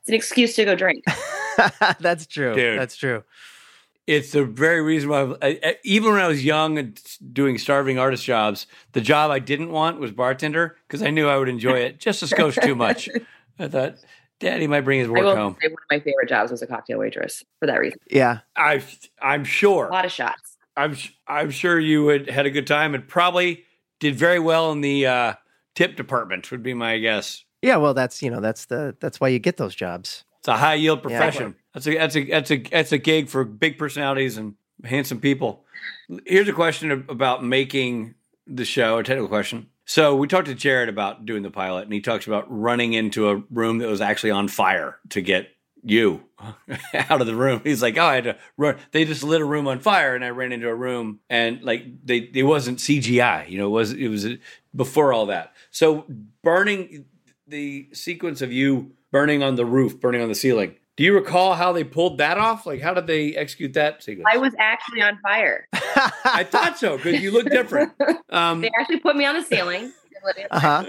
It's 0.00 0.08
an 0.08 0.14
excuse 0.14 0.54
to 0.56 0.64
go 0.64 0.74
drink. 0.74 1.04
That's 2.00 2.26
true. 2.26 2.54
Dude. 2.54 2.78
That's 2.80 2.96
true. 2.96 3.22
it's 4.06 4.32
the 4.32 4.44
very 4.44 4.80
reason 4.80 5.10
why, 5.10 5.34
I, 5.42 5.60
I, 5.62 5.76
even 5.84 6.12
when 6.12 6.20
I 6.20 6.28
was 6.28 6.44
young 6.44 6.78
and 6.78 7.00
doing 7.32 7.58
starving 7.58 7.98
artist 7.98 8.24
jobs, 8.24 8.66
the 8.92 9.00
job 9.00 9.30
I 9.30 9.38
didn't 9.38 9.70
want 9.70 10.00
was 10.00 10.10
bartender 10.10 10.76
because 10.86 11.02
I 11.02 11.10
knew 11.10 11.28
I 11.28 11.36
would 11.36 11.48
enjoy 11.48 11.78
it 11.78 11.98
just 11.98 12.22
a 12.22 12.26
skosh 12.26 12.60
too 12.62 12.74
much. 12.74 13.08
I 13.58 13.68
thought, 13.68 13.96
Daddy 14.38 14.66
might 14.66 14.82
bring 14.82 15.00
his 15.00 15.08
I 15.08 15.10
work 15.10 15.22
will 15.22 15.36
home. 15.36 15.56
say 15.60 15.68
one 15.68 15.74
of 15.74 15.86
my 15.90 16.00
favorite 16.00 16.28
jobs 16.30 16.50
was 16.50 16.62
a 16.62 16.66
cocktail 16.66 16.98
waitress 16.98 17.44
for 17.58 17.66
that 17.66 17.78
reason. 17.78 18.00
Yeah. 18.10 18.38
I, 18.56 18.82
I'm 19.20 19.44
sure. 19.44 19.88
A 19.88 19.92
lot 19.92 20.06
of 20.06 20.12
shots. 20.12 20.56
I'm 20.76 20.96
I'm 21.26 21.50
sure 21.50 21.78
you 21.78 22.04
would 22.04 22.30
had 22.30 22.46
a 22.46 22.50
good 22.50 22.66
time 22.66 22.94
and 22.94 23.06
probably 23.06 23.64
did 24.00 24.16
very 24.16 24.38
well 24.40 24.72
in 24.72 24.80
the 24.80 25.06
uh, 25.06 25.34
tip 25.74 25.96
department. 25.96 26.50
Would 26.50 26.62
be 26.62 26.74
my 26.74 26.98
guess. 26.98 27.44
Yeah. 27.62 27.76
Well, 27.76 27.94
that's 27.94 28.22
you 28.22 28.30
know 28.30 28.40
that's 28.40 28.64
the 28.66 28.96
that's 29.00 29.20
why 29.20 29.28
you 29.28 29.38
get 29.38 29.56
those 29.56 29.74
jobs. 29.74 30.24
It's 30.40 30.48
a 30.48 30.56
high 30.56 30.74
yield 30.74 30.98
Yeah. 30.98 31.02
profession. 31.18 31.54
That's 31.74 31.86
a 31.86 31.94
that's 31.94 32.16
a 32.16 32.24
that's 32.24 32.50
a 32.50 32.56
that's 32.56 32.92
a 32.92 32.98
gig 32.98 33.28
for 33.28 33.44
big 33.44 33.78
personalities 33.78 34.36
and 34.36 34.54
handsome 34.84 35.20
people. 35.20 35.64
Here's 36.26 36.48
a 36.48 36.52
question 36.52 36.90
about 37.08 37.44
making 37.44 38.14
the 38.46 38.64
show. 38.64 38.98
A 38.98 39.04
technical 39.04 39.28
question. 39.28 39.68
So 39.84 40.14
we 40.14 40.28
talked 40.28 40.46
to 40.46 40.54
Jared 40.54 40.88
about 40.88 41.26
doing 41.26 41.42
the 41.42 41.50
pilot, 41.50 41.84
and 41.84 41.92
he 41.92 42.00
talks 42.00 42.26
about 42.26 42.46
running 42.48 42.92
into 42.92 43.28
a 43.28 43.42
room 43.50 43.78
that 43.78 43.88
was 43.88 44.00
actually 44.00 44.30
on 44.30 44.46
fire 44.48 44.98
to 45.10 45.20
get 45.20 45.48
you 45.82 46.22
out 46.94 47.20
of 47.20 47.26
the 47.26 47.34
room. 47.34 47.60
He's 47.64 47.82
like, 47.82 47.96
"Oh, 47.98 48.04
I 48.04 48.14
had 48.16 48.24
to 48.24 48.36
run." 48.56 48.76
They 48.92 49.04
just 49.04 49.22
lit 49.22 49.40
a 49.40 49.44
room 49.44 49.66
on 49.68 49.80
fire, 49.80 50.14
and 50.14 50.24
I 50.24 50.30
ran 50.30 50.52
into 50.52 50.68
a 50.68 50.74
room, 50.74 51.20
and 51.28 51.62
like 51.62 51.84
they, 52.04 52.18
it 52.34 52.42
wasn't 52.44 52.78
CGI. 52.78 53.48
You 53.48 53.58
know, 53.58 53.66
it 53.66 53.70
was 53.70 53.92
it 53.92 54.08
was 54.08 54.26
before 54.74 55.12
all 55.12 55.26
that. 55.26 55.52
So 55.70 56.06
burning 56.42 57.04
the 57.46 57.88
sequence 57.92 58.42
of 58.42 58.52
you 58.52 58.92
burning 59.10 59.42
on 59.42 59.56
the 59.56 59.66
roof, 59.66 60.00
burning 60.00 60.22
on 60.22 60.28
the 60.28 60.34
ceiling. 60.34 60.76
Do 60.96 61.04
you 61.04 61.14
recall 61.14 61.54
how 61.54 61.72
they 61.72 61.82
pulled 61.84 62.18
that 62.18 62.36
off? 62.36 62.66
Like, 62.66 62.80
how 62.82 62.92
did 62.92 63.06
they 63.06 63.34
execute 63.34 63.72
that 63.72 64.02
sequence? 64.02 64.28
I 64.30 64.36
was 64.36 64.52
actually 64.58 65.00
on 65.02 65.18
fire. 65.22 65.66
I 65.72 66.44
thought 66.44 66.78
so 66.78 66.98
because 66.98 67.20
you 67.22 67.30
look 67.30 67.48
different. 67.48 67.92
Um, 68.32 68.60
They 68.60 68.70
actually 68.78 69.00
put 69.00 69.16
me 69.16 69.24
on 69.24 69.34
the 69.34 69.42
ceiling. 69.42 69.92
Uh 70.52 70.60
huh. 70.60 70.84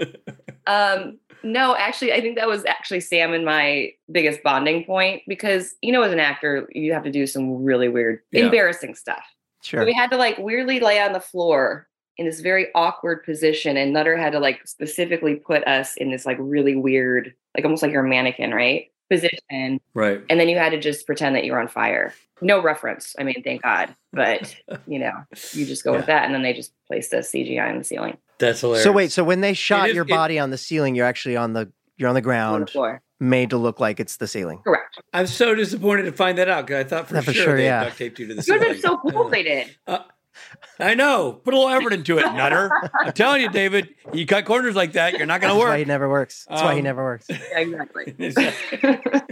Um, 0.66 1.18
no, 1.44 1.74
actually, 1.76 2.12
I 2.12 2.20
think 2.20 2.36
that 2.36 2.48
was 2.48 2.64
actually 2.64 3.00
Sam 3.00 3.32
and 3.32 3.44
my 3.44 3.92
biggest 4.10 4.42
bonding 4.42 4.84
point 4.84 5.22
because 5.26 5.74
you 5.82 5.92
know, 5.92 6.02
as 6.02 6.12
an 6.12 6.20
actor, 6.20 6.68
you 6.72 6.92
have 6.92 7.04
to 7.04 7.10
do 7.10 7.26
some 7.26 7.62
really 7.64 7.88
weird, 7.88 8.20
Yeah. 8.30 8.44
embarrassing 8.44 8.94
stuff. 8.94 9.24
So 9.62 9.76
Sure. 9.78 9.84
we 9.84 9.92
had 9.92 10.10
to 10.10 10.16
like 10.16 10.38
weirdly 10.38 10.80
lay 10.80 11.00
on 11.00 11.12
the 11.12 11.20
floor 11.20 11.88
in 12.18 12.26
this 12.26 12.40
very 12.40 12.66
awkward 12.74 13.24
position, 13.24 13.76
and 13.76 13.92
Nutter 13.92 14.16
had 14.16 14.32
to 14.32 14.38
like 14.40 14.66
specifically 14.66 15.36
put 15.36 15.66
us 15.66 15.96
in 15.96 16.10
this 16.10 16.26
like 16.26 16.36
really 16.40 16.76
weird, 16.76 17.34
like 17.56 17.64
almost 17.64 17.82
like 17.82 17.90
you're 17.92 18.04
a 18.04 18.08
mannequin, 18.08 18.52
right? 18.52 18.91
Position, 19.12 19.80
right. 19.94 20.22
and 20.30 20.40
then 20.40 20.48
you 20.48 20.56
had 20.56 20.70
to 20.70 20.80
just 20.80 21.06
pretend 21.06 21.36
that 21.36 21.44
you 21.44 21.52
were 21.52 21.60
on 21.60 21.68
fire. 21.68 22.14
No 22.40 22.60
reference. 22.62 23.14
I 23.18 23.22
mean, 23.24 23.42
thank 23.44 23.62
God. 23.62 23.94
But 24.12 24.54
you 24.86 24.98
know, 24.98 25.12
you 25.52 25.64
just 25.66 25.84
go 25.84 25.92
with 25.92 26.06
that, 26.06 26.24
and 26.24 26.34
then 26.34 26.42
they 26.42 26.52
just 26.52 26.72
placed 26.86 27.10
the 27.10 27.18
CGI 27.18 27.68
on 27.68 27.78
the 27.78 27.84
ceiling 27.84 28.16
That's 28.38 28.60
hilarious. 28.60 28.84
So 28.84 28.92
wait. 28.92 29.12
So 29.12 29.22
when 29.24 29.40
they 29.40 29.54
shot 29.54 29.88
is- 29.90 29.94
your 29.94 30.04
it- 30.04 30.08
body 30.08 30.38
on 30.38 30.50
the 30.50 30.58
ceiling, 30.58 30.94
you're 30.94 31.06
actually 31.06 31.36
on 31.36 31.52
the 31.52 31.70
you're 31.96 32.08
on 32.08 32.14
the 32.14 32.18
on 32.18 32.22
the 32.22 32.22
ground, 32.22 32.70
floor. 32.70 33.02
made 33.20 33.50
to 33.50 33.56
look 33.58 33.78
like 33.78 34.00
it's 34.00 34.16
the 34.16 34.26
ceiling. 34.26 34.58
Correct. 34.64 34.98
I'm 35.12 35.26
so 35.26 35.54
disappointed 35.54 36.02
to 36.04 36.12
find 36.12 36.38
that 36.38 36.48
out 36.48 36.66
because 36.66 36.84
I 36.84 36.88
thought 36.88 37.08
for, 37.08 37.14
Yeah, 37.16 37.20
for 37.20 37.32
sure, 37.32 37.44
sure, 37.44 37.56
they 37.58 37.64
yeah. 37.64 37.84
duct 37.84 37.98
taped 37.98 38.18
you 38.18 38.26
to 38.28 38.34
the 38.34 38.40
It 38.40 38.48
would 38.48 38.62
have 38.68 38.80
ceiling. 38.80 38.98
been 39.02 39.12
so 39.12 39.12
cool. 39.12 39.26
if 39.26 39.30
They 39.30 39.42
did. 39.42 39.76
Uh, 39.86 39.98
I 40.80 40.94
know. 40.94 41.32
Put 41.44 41.54
a 41.54 41.58
little 41.58 41.72
effort 41.72 41.92
into 41.92 42.18
it, 42.18 42.22
Nutter. 42.32 42.70
I'm 43.00 43.12
telling 43.14 43.42
you, 43.42 43.50
David. 43.50 43.94
You 44.12 44.26
cut 44.26 44.44
corners 44.44 44.74
like 44.74 44.92
that, 44.92 45.14
you're 45.14 45.26
not 45.26 45.40
going 45.40 45.52
That's 45.52 45.62
to 45.64 45.68
why 45.70 45.78
he 45.78 45.84
never 45.84 46.08
works. 46.08 46.46
That's 46.48 46.62
why 46.62 46.72
he 46.74 46.78
Um, 46.80 46.84
never 46.84 47.02
works. 47.04 47.26
Yeah, 47.28 47.36
exactly. 48.18 49.22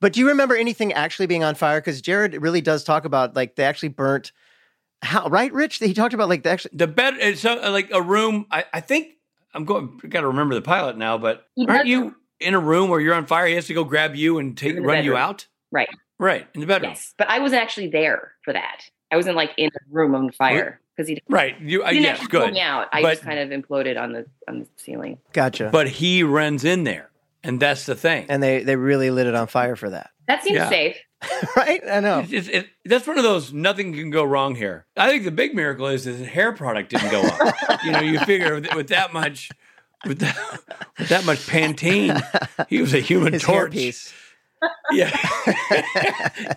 But 0.00 0.12
do 0.12 0.20
you 0.20 0.28
remember 0.28 0.54
anything 0.54 0.92
actually 0.92 1.26
being 1.26 1.44
on 1.44 1.54
fire? 1.54 1.80
Because 1.80 2.00
Jared 2.02 2.34
really 2.42 2.60
does 2.60 2.84
talk 2.84 3.04
about 3.04 3.34
like 3.34 3.56
they 3.56 3.64
actually 3.64 3.88
burnt. 3.88 4.32
How 5.02 5.28
right, 5.28 5.52
Rich? 5.52 5.78
He 5.78 5.94
talked 5.94 6.14
about 6.14 6.28
like 6.28 6.42
they 6.42 6.50
actually. 6.50 6.76
the 6.76 6.86
bed 6.86 7.14
it's 7.18 7.40
so, 7.40 7.54
like 7.70 7.90
a 7.92 8.02
room. 8.02 8.46
I, 8.50 8.64
I 8.72 8.80
think 8.80 9.14
I'm 9.54 9.64
going. 9.64 9.98
Got 10.08 10.20
to 10.22 10.26
remember 10.28 10.54
the 10.54 10.62
pilot 10.62 10.96
now, 10.98 11.16
but 11.18 11.46
He 11.54 11.66
aren't 11.66 11.82
does- 11.84 11.88
you 11.88 12.14
in 12.40 12.54
a 12.54 12.58
room 12.60 12.90
where 12.90 13.00
you're 13.00 13.14
on 13.14 13.26
fire? 13.26 13.46
He 13.46 13.54
has 13.54 13.66
to 13.68 13.74
go 13.74 13.84
grab 13.84 14.14
you 14.14 14.38
and 14.38 14.56
take 14.58 14.70
In 14.70 14.76
the 14.76 14.82
run 14.82 15.04
you 15.04 15.16
out. 15.16 15.46
Right. 15.72 15.88
Right 16.18 16.46
in 16.54 16.60
the 16.60 16.66
bedroom. 16.66 16.90
Yes, 16.92 17.12
but 17.18 17.28
I 17.28 17.38
wasn't 17.40 17.62
actually 17.62 17.88
there 17.88 18.32
for 18.44 18.52
that. 18.52 18.82
I 19.10 19.16
wasn't 19.16 19.36
like 19.36 19.50
in 19.56 19.66
a 19.68 19.78
room 19.90 20.14
on 20.14 20.30
fire 20.32 20.80
because 20.96 21.08
he 21.08 21.22
Right. 21.28 21.60
You. 21.60 21.82
Uh, 21.82 21.88
didn't 21.90 22.02
yes. 22.02 22.12
actually 22.20 22.28
Good. 22.30 22.54
me 22.54 22.60
out. 22.60 22.88
I 22.92 23.02
But- 23.02 23.10
just 23.14 23.22
kind 23.22 23.38
of 23.38 23.48
imploded 23.50 24.00
on 24.00 24.12
the 24.12 24.26
on 24.48 24.60
the 24.60 24.66
ceiling. 24.76 25.18
Gotcha. 25.32 25.68
But 25.72 25.88
he 25.88 26.22
runs 26.22 26.64
in 26.64 26.84
there, 26.84 27.10
and 27.42 27.60
that's 27.60 27.86
the 27.86 27.94
thing. 27.94 28.26
and 28.28 28.42
they 28.42 28.62
they 28.62 28.76
really 28.76 29.10
lit 29.10 29.26
it 29.26 29.34
on 29.34 29.46
fire 29.46 29.76
for 29.76 29.90
that, 29.90 30.10
That 30.26 30.42
seems 30.42 30.56
Yeah. 30.56 30.68
safe. 30.68 30.96
right? 31.56 31.80
I 31.90 32.00
know. 32.00 32.20
It's- 32.20 32.48
it's- 32.48 32.64
it- 32.64 32.88
that's 32.88 33.06
one 33.06 33.16
of 33.18 33.24
those 33.24 33.52
nothing 33.52 33.92
can 33.94 34.10
go 34.10 34.24
wrong 34.24 34.54
here. 34.56 34.86
I 34.96 35.08
think 35.08 35.24
the 35.24 35.30
big 35.30 35.54
miracle 35.54 35.86
is 35.86 36.04
that 36.04 36.12
the 36.12 36.26
hair 36.26 36.52
product 36.52 36.90
didn't 36.90 37.10
go 37.10 37.22
up. 37.22 37.82
you 37.84 37.92
know, 37.92 38.00
you 38.00 38.18
figure 38.20 38.54
with, 38.56 38.74
with 38.74 38.88
that 38.88 39.12
much, 39.14 39.48
with 40.06 40.18
that, 40.18 40.36
with 40.98 41.08
that 41.08 41.24
much 41.24 41.38
Pantene, 41.46 42.20
he 42.68 42.80
was 42.80 42.92
a 42.92 43.00
human 43.00 43.32
His 43.32 43.42
torch. 43.42 43.72
Hairpiece. 44.62 44.70
Yeah. 44.92 45.16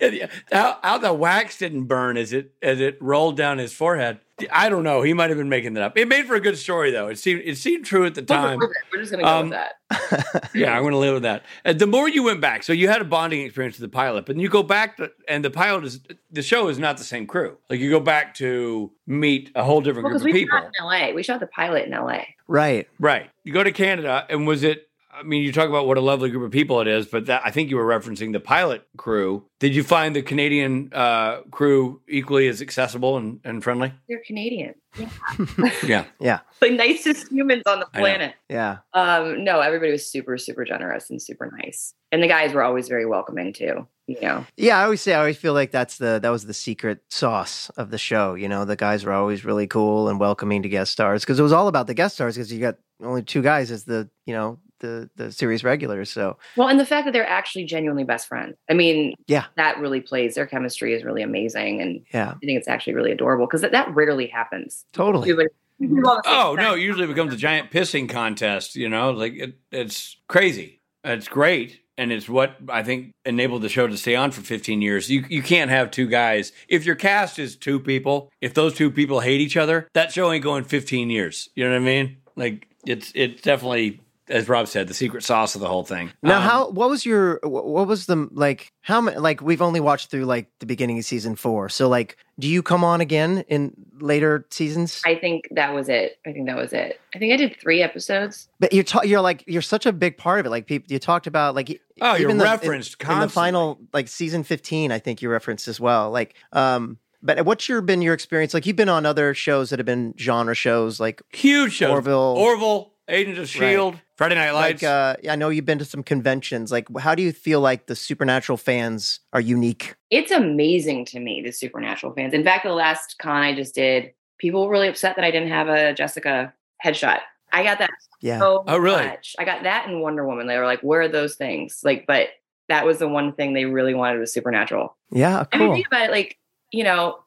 Yeah, 0.00 0.26
how, 0.52 0.78
how 0.82 0.98
the 0.98 1.12
wax 1.12 1.58
didn't 1.58 1.84
burn 1.84 2.16
as 2.16 2.32
it 2.32 2.52
as 2.62 2.80
it 2.80 2.96
rolled 3.00 3.36
down 3.36 3.58
his 3.58 3.72
forehead. 3.72 4.20
I 4.52 4.68
don't 4.68 4.84
know. 4.84 5.02
He 5.02 5.12
might 5.12 5.30
have 5.30 5.38
been 5.38 5.48
making 5.48 5.74
that 5.74 5.82
up. 5.82 5.98
It 5.98 6.06
made 6.08 6.26
for 6.26 6.34
a 6.36 6.40
good 6.40 6.56
story 6.56 6.90
though. 6.90 7.08
It 7.08 7.18
seemed 7.18 7.42
it 7.44 7.56
seemed 7.58 7.84
true 7.84 8.06
at 8.06 8.14
the 8.14 8.22
time. 8.22 8.58
We're 8.58 8.72
we're 8.92 9.00
just 9.00 9.10
gonna 9.10 9.24
go 9.24 9.28
Um, 9.28 9.50
with 9.50 9.58
that. 9.58 10.48
Yeah, 10.54 10.74
I'm 10.74 10.82
going 10.82 10.92
to 10.92 10.98
live 10.98 11.14
with 11.14 11.22
that. 11.24 11.44
And 11.64 11.78
the 11.78 11.86
more 11.86 12.08
you 12.08 12.22
went 12.22 12.40
back, 12.40 12.62
so 12.62 12.72
you 12.72 12.88
had 12.88 13.00
a 13.00 13.04
bonding 13.04 13.42
experience 13.42 13.78
with 13.78 13.90
the 13.90 13.94
pilot, 13.94 14.26
but 14.26 14.34
then 14.36 14.40
you 14.40 14.48
go 14.48 14.62
back 14.62 14.96
to, 14.98 15.10
and 15.28 15.44
the 15.44 15.50
pilot 15.50 15.84
is 15.84 16.00
the 16.30 16.42
show 16.42 16.68
is 16.68 16.78
not 16.78 16.98
the 16.98 17.04
same 17.04 17.26
crew. 17.26 17.56
Like 17.70 17.80
you 17.80 17.90
go 17.90 18.00
back 18.00 18.34
to 18.34 18.90
meet 19.06 19.50
a 19.54 19.62
whole 19.64 19.80
different 19.80 20.08
Because 20.08 20.22
group 20.22 20.32
of 20.32 20.34
we 20.34 20.40
people. 20.44 20.58
shot 20.58 20.70
in 20.78 20.84
LA. 20.84 21.14
We 21.14 21.22
shot 21.22 21.40
the 21.40 21.46
pilot 21.46 21.86
in 21.86 21.92
LA. 21.92 22.22
Right. 22.48 22.88
Right. 22.98 23.30
You 23.44 23.52
go 23.52 23.62
to 23.62 23.72
Canada, 23.72 24.26
and 24.28 24.46
was 24.46 24.62
it? 24.62 24.87
I 25.18 25.22
mean, 25.24 25.42
you 25.42 25.52
talk 25.52 25.68
about 25.68 25.86
what 25.86 25.98
a 25.98 26.00
lovely 26.00 26.30
group 26.30 26.44
of 26.44 26.52
people 26.52 26.80
it 26.80 26.86
is, 26.86 27.06
but 27.06 27.26
that 27.26 27.42
I 27.44 27.50
think 27.50 27.70
you 27.70 27.76
were 27.76 27.84
referencing 27.84 28.32
the 28.32 28.40
pilot 28.40 28.86
crew. 28.96 29.44
Did 29.58 29.74
you 29.74 29.82
find 29.82 30.14
the 30.14 30.22
Canadian 30.22 30.90
uh, 30.92 31.40
crew 31.50 32.00
equally 32.08 32.46
as 32.46 32.62
accessible 32.62 33.16
and, 33.16 33.40
and 33.42 33.62
friendly? 33.64 33.92
They're 34.08 34.22
Canadian. 34.24 34.74
Yeah. 34.96 35.08
Yeah. 35.84 36.04
Yeah. 36.20 36.40
the 36.60 36.70
nicest 36.70 37.30
humans 37.30 37.62
on 37.66 37.80
the 37.80 37.86
planet. 37.86 38.34
Yeah. 38.48 38.78
Um, 38.94 39.44
no, 39.44 39.60
everybody 39.60 39.92
was 39.92 40.10
super, 40.10 40.38
super 40.38 40.64
generous 40.64 41.10
and 41.10 41.20
super 41.20 41.50
nice. 41.62 41.94
And 42.12 42.22
the 42.22 42.28
guys 42.28 42.52
were 42.52 42.62
always 42.62 42.88
very 42.88 43.04
welcoming 43.06 43.52
too. 43.52 43.86
You 44.06 44.20
know, 44.22 44.46
Yeah, 44.56 44.78
I 44.78 44.84
always 44.84 45.02
say 45.02 45.12
I 45.12 45.18
always 45.18 45.36
feel 45.36 45.52
like 45.52 45.70
that's 45.70 45.98
the 45.98 46.18
that 46.22 46.30
was 46.30 46.46
the 46.46 46.54
secret 46.54 47.00
sauce 47.10 47.68
of 47.76 47.90
the 47.90 47.98
show. 47.98 48.34
You 48.34 48.48
know, 48.48 48.64
the 48.64 48.76
guys 48.76 49.04
were 49.04 49.12
always 49.12 49.44
really 49.44 49.66
cool 49.66 50.08
and 50.08 50.18
welcoming 50.18 50.62
to 50.62 50.68
guest 50.70 50.92
stars 50.92 51.22
because 51.22 51.38
it 51.38 51.42
was 51.42 51.52
all 51.52 51.68
about 51.68 51.86
the 51.88 51.94
guest 51.94 52.14
stars 52.14 52.34
because 52.36 52.50
you 52.50 52.58
got 52.58 52.76
only 53.02 53.22
two 53.22 53.42
guys 53.42 53.70
as 53.70 53.84
the 53.84 54.08
you 54.24 54.32
know 54.32 54.58
the 54.80 55.08
the 55.16 55.32
series 55.32 55.64
regulars. 55.64 56.10
So 56.10 56.36
well, 56.56 56.68
and 56.68 56.78
the 56.78 56.86
fact 56.86 57.04
that 57.06 57.12
they're 57.12 57.28
actually 57.28 57.64
genuinely 57.64 58.04
best 58.04 58.26
friends. 58.28 58.56
I 58.70 58.74
mean, 58.74 59.14
Yeah. 59.26 59.44
that 59.56 59.78
really 59.78 60.00
plays. 60.00 60.34
Their 60.34 60.46
chemistry 60.46 60.94
is 60.94 61.04
really 61.04 61.22
amazing, 61.22 61.80
and 61.80 62.00
yeah, 62.12 62.30
I 62.30 62.38
think 62.46 62.58
it's 62.58 62.68
actually 62.68 62.94
really 62.94 63.12
adorable 63.12 63.46
because 63.46 63.60
that, 63.62 63.72
that 63.72 63.94
rarely 63.94 64.26
happens. 64.26 64.84
totally. 64.92 65.30
Everybody- 65.30 65.54
people 65.80 66.08
on 66.10 66.16
the 66.24 66.28
same 66.28 66.34
Oh 66.38 66.54
no! 66.56 66.62
side. 66.70 66.78
It 66.78 66.82
usually 66.82 67.06
becomes 67.06 67.32
a 67.32 67.36
giant 67.36 67.70
pissing 67.70 68.08
contest. 68.08 68.74
You 68.76 68.88
know, 68.88 69.10
like 69.12 69.34
it, 69.34 69.54
it's 69.70 70.16
crazy. 70.26 70.80
It's 71.04 71.28
great, 71.28 71.80
and 71.96 72.10
it's 72.12 72.28
what 72.28 72.56
I 72.68 72.82
think 72.82 73.12
enabled 73.24 73.62
the 73.62 73.68
show 73.68 73.86
to 73.86 73.96
stay 73.96 74.16
on 74.16 74.32
for 74.32 74.40
15 74.40 74.82
years. 74.82 75.08
You 75.08 75.24
you 75.28 75.40
can't 75.42 75.70
have 75.70 75.90
two 75.92 76.08
guys 76.08 76.52
if 76.68 76.84
your 76.84 76.96
cast 76.96 77.38
is 77.38 77.54
two 77.56 77.78
people. 77.78 78.28
If 78.40 78.54
those 78.54 78.74
two 78.74 78.90
people 78.90 79.20
hate 79.20 79.40
each 79.40 79.56
other, 79.56 79.86
that 79.94 80.10
show 80.12 80.32
ain't 80.32 80.42
going 80.42 80.64
15 80.64 81.10
years. 81.10 81.48
You 81.54 81.64
know 81.64 81.70
what 81.70 81.76
I 81.76 81.84
mean? 81.84 82.16
Like 82.34 82.66
it's 82.84 83.12
it's 83.14 83.40
definitely 83.42 84.00
as 84.28 84.48
Rob 84.48 84.68
said, 84.68 84.88
the 84.88 84.94
secret 84.94 85.22
sauce 85.24 85.54
of 85.54 85.60
the 85.60 85.68
whole 85.68 85.84
thing. 85.84 86.12
Now, 86.22 86.36
Um, 86.38 86.42
how 86.42 86.70
what 86.70 86.88
was 86.90 87.04
your 87.06 87.40
what 87.42 87.86
was 87.86 88.06
the 88.06 88.28
like 88.32 88.72
how 88.82 89.00
many 89.00 89.16
like 89.18 89.40
we've 89.42 89.62
only 89.62 89.80
watched 89.80 90.10
through 90.10 90.24
like 90.24 90.48
the 90.60 90.66
beginning 90.66 90.98
of 90.98 91.04
season 91.04 91.36
four. 91.36 91.68
So 91.68 91.88
like, 91.88 92.16
do 92.38 92.46
you 92.48 92.62
come 92.62 92.84
on 92.84 93.00
again 93.00 93.44
in 93.48 93.72
later 94.00 94.46
seasons? 94.50 95.02
I 95.04 95.14
think 95.14 95.48
that 95.52 95.74
was 95.74 95.88
it. 95.88 96.18
I 96.26 96.32
think 96.32 96.46
that 96.46 96.56
was 96.56 96.72
it. 96.72 97.00
I 97.14 97.18
think 97.18 97.32
I 97.32 97.36
did 97.36 97.56
three 97.60 97.82
episodes. 97.82 98.48
But 98.60 98.72
you're 98.72 98.84
ta- 98.84 99.02
you're 99.02 99.20
like 99.20 99.44
you're 99.46 99.62
such 99.62 99.86
a 99.86 99.92
big 99.92 100.16
part 100.16 100.40
of 100.40 100.46
it. 100.46 100.50
Like 100.50 100.66
people, 100.66 100.92
you 100.92 100.98
talked 100.98 101.26
about 101.26 101.54
like 101.54 101.80
Oh, 102.00 102.12
you're 102.12 102.28
even 102.28 102.38
the- 102.38 102.44
in- 102.44 102.50
referenced 102.50 103.02
in, 103.02 103.20
the 103.20 103.28
final 103.28 103.78
like 103.92 104.08
season 104.08 104.42
fifteen. 104.44 104.92
I 104.92 104.98
think 104.98 105.22
you 105.22 105.28
referenced 105.30 105.68
as 105.68 105.80
well. 105.80 106.10
Like, 106.10 106.34
um, 106.52 106.98
but 107.22 107.44
what's 107.44 107.68
your 107.68 107.80
been 107.80 108.00
your 108.02 108.14
experience? 108.14 108.54
Like 108.54 108.64
you've 108.66 108.76
been 108.76 108.88
on 108.88 109.04
other 109.04 109.34
shows 109.34 109.70
that 109.70 109.80
have 109.80 109.86
been 109.86 110.14
genre 110.16 110.54
shows, 110.54 111.00
like 111.00 111.20
huge 111.32 111.72
shows. 111.72 111.90
Orville. 111.90 112.36
Orville, 112.38 112.92
Agents 113.08 113.38
of 113.40 113.48
Shield, 113.48 113.96
Friday 114.16 114.34
Night 114.34 114.50
Lights. 114.52 114.82
Like, 114.82 114.90
uh, 114.90 115.16
I 115.30 115.36
know 115.36 115.48
you've 115.48 115.64
been 115.64 115.78
to 115.78 115.84
some 115.84 116.02
conventions. 116.02 116.70
Like, 116.70 116.86
how 116.98 117.14
do 117.14 117.22
you 117.22 117.32
feel 117.32 117.60
like 117.60 117.86
the 117.86 117.96
Supernatural 117.96 118.56
fans 118.58 119.20
are 119.32 119.40
unique? 119.40 119.94
It's 120.10 120.30
amazing 120.30 121.06
to 121.06 121.20
me, 121.20 121.40
the 121.42 121.52
Supernatural 121.52 122.12
fans. 122.14 122.34
In 122.34 122.44
fact, 122.44 122.64
the 122.64 122.72
last 122.72 123.16
con 123.20 123.42
I 123.42 123.54
just 123.54 123.74
did, 123.74 124.12
people 124.38 124.66
were 124.66 124.72
really 124.72 124.88
upset 124.88 125.16
that 125.16 125.24
I 125.24 125.30
didn't 125.30 125.48
have 125.48 125.68
a 125.68 125.92
Jessica 125.94 126.52
headshot. 126.84 127.20
I 127.52 127.62
got 127.62 127.78
that 127.78 127.90
Yeah. 128.20 128.38
so 128.40 128.64
Oh, 128.66 128.76
really? 128.76 129.04
much. 129.06 129.34
I 129.38 129.44
got 129.44 129.62
that 129.62 129.88
in 129.88 130.00
Wonder 130.00 130.26
Woman. 130.26 130.46
They 130.46 130.58
were 130.58 130.66
like, 130.66 130.80
"Where 130.82 131.00
are 131.00 131.08
those 131.08 131.34
things?" 131.36 131.80
Like, 131.82 132.04
but 132.06 132.28
that 132.68 132.84
was 132.84 132.98
the 132.98 133.08
one 133.08 133.32
thing 133.32 133.54
they 133.54 133.64
really 133.64 133.94
wanted 133.94 134.18
was 134.18 134.32
Supernatural. 134.34 134.94
Yeah, 135.10 135.44
I 135.52 135.56
mean, 135.58 135.72
think 135.72 135.86
about 135.86 136.02
it. 136.04 136.10
Like, 136.10 136.36
you 136.70 136.84
know, 136.84 137.20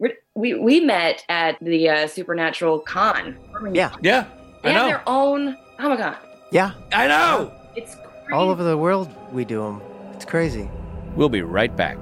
we're- 0.00 0.16
we 0.34 0.54
we 0.54 0.80
met 0.80 1.22
at 1.28 1.56
the 1.62 1.88
uh, 1.88 2.06
Supernatural 2.08 2.80
Con. 2.80 3.36
Yeah. 3.72 3.94
yeah, 4.02 4.24
they 4.62 4.70
I 4.70 4.72
have 4.72 4.88
their 4.88 5.02
own 5.06 5.56
Comic 5.78 6.00
Con. 6.00 6.16
Yeah. 6.50 6.72
I 6.92 7.06
know. 7.06 7.52
It's 7.76 7.94
crazy. 7.94 8.32
All 8.32 8.50
over 8.50 8.62
the 8.62 8.76
world, 8.76 9.08
we 9.32 9.44
do 9.44 9.62
them. 9.62 9.80
It's 10.14 10.24
crazy. 10.24 10.68
We'll 11.14 11.28
be 11.28 11.42
right 11.42 11.74
back. 11.74 11.96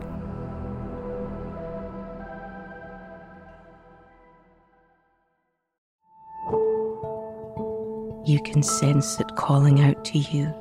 You 8.26 8.40
can 8.42 8.62
sense 8.62 9.20
it 9.20 9.36
calling 9.36 9.80
out 9.80 10.04
to 10.06 10.18
you. 10.18 10.52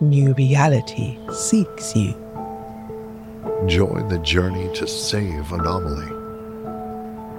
New 0.00 0.32
reality 0.34 1.18
seeks 1.32 1.96
you. 1.96 2.12
Join 3.66 4.06
the 4.08 4.20
journey 4.22 4.72
to 4.76 4.86
save 4.86 5.52
Anomalie. 5.52 6.20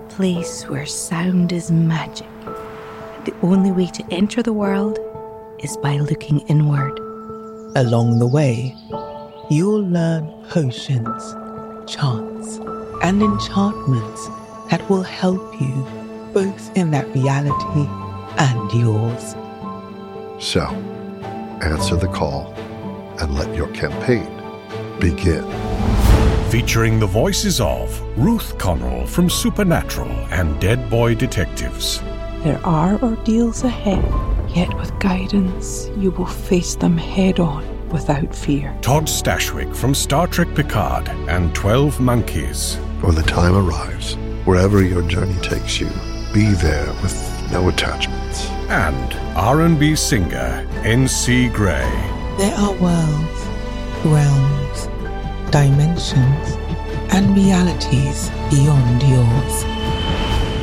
Place 0.10 0.64
where 0.68 0.86
sound 0.86 1.54
is 1.54 1.72
magic. 1.72 2.28
The 3.26 3.34
only 3.42 3.72
way 3.72 3.88
to 3.88 4.04
enter 4.12 4.44
the 4.44 4.52
world 4.52 5.00
is 5.60 5.78
by 5.78 5.96
looking 5.96 6.40
inward. 6.50 7.00
Along 7.78 8.20
the 8.20 8.28
way, 8.28 8.76
you'll 9.50 9.88
learn 9.88 10.28
potions, 10.50 11.34
chants, 11.88 12.58
and 13.02 13.24
enchantments 13.24 14.28
that 14.70 14.84
will 14.90 15.04
help 15.04 15.62
you 15.62 15.88
both 16.34 16.76
in 16.76 16.92
that 16.92 17.08
reality 17.16 17.88
and 18.38 18.72
yours. 18.74 19.36
So, 20.44 20.66
answer 21.62 21.96
the 21.96 22.10
call 22.10 22.54
and 23.22 23.36
let 23.36 23.56
your 23.56 23.70
campaign 23.70 24.28
begin. 25.00 25.46
Featuring 26.50 27.00
the 27.00 27.08
voices 27.08 27.62
of 27.62 28.02
Ruth 28.18 28.58
Connell 28.58 29.08
from 29.08 29.30
Supernatural 29.30 30.12
and 30.30 30.60
Dead 30.60 30.90
Boy 30.90 31.16
Detectives, 31.16 32.02
There 32.44 32.60
are 32.66 33.02
ordeals 33.02 33.64
ahead, 33.64 34.04
yet 34.54 34.74
with 34.78 34.98
guidance, 35.00 35.90
you 35.98 36.12
will 36.12 36.26
face 36.26 36.76
them 36.76 36.98
head 36.98 37.40
on 37.40 37.64
without 37.88 38.36
fear. 38.36 38.78
Todd 38.82 39.06
Stashwick 39.06 39.74
from 39.74 39.96
Star 39.96 40.28
Trek 40.28 40.54
Picard, 40.54 41.08
and 41.30 41.56
12 41.56 42.02
Monkeys. 42.02 42.76
When 43.00 43.16
the 43.16 43.24
time 43.24 43.56
arrives, 43.56 44.16
wherever 44.44 44.84
your 44.84 45.04
journey 45.04 45.40
takes 45.42 45.80
you, 45.80 45.88
be 46.34 46.48
there 46.56 46.88
with 47.02 47.16
no 47.52 47.70
attachments. 47.70 48.50
and 48.70 49.14
R&B 49.38 49.96
singer 49.96 50.68
Macy 50.84 51.48
Gray. 51.50 51.90
There 52.38 52.56
are 52.58 52.74
worlds, 52.74 53.42
realms, 54.04 54.88
dimensions, 55.52 56.58
and 57.14 57.36
realities 57.36 58.30
beyond 58.50 59.04
yours. 59.04 59.64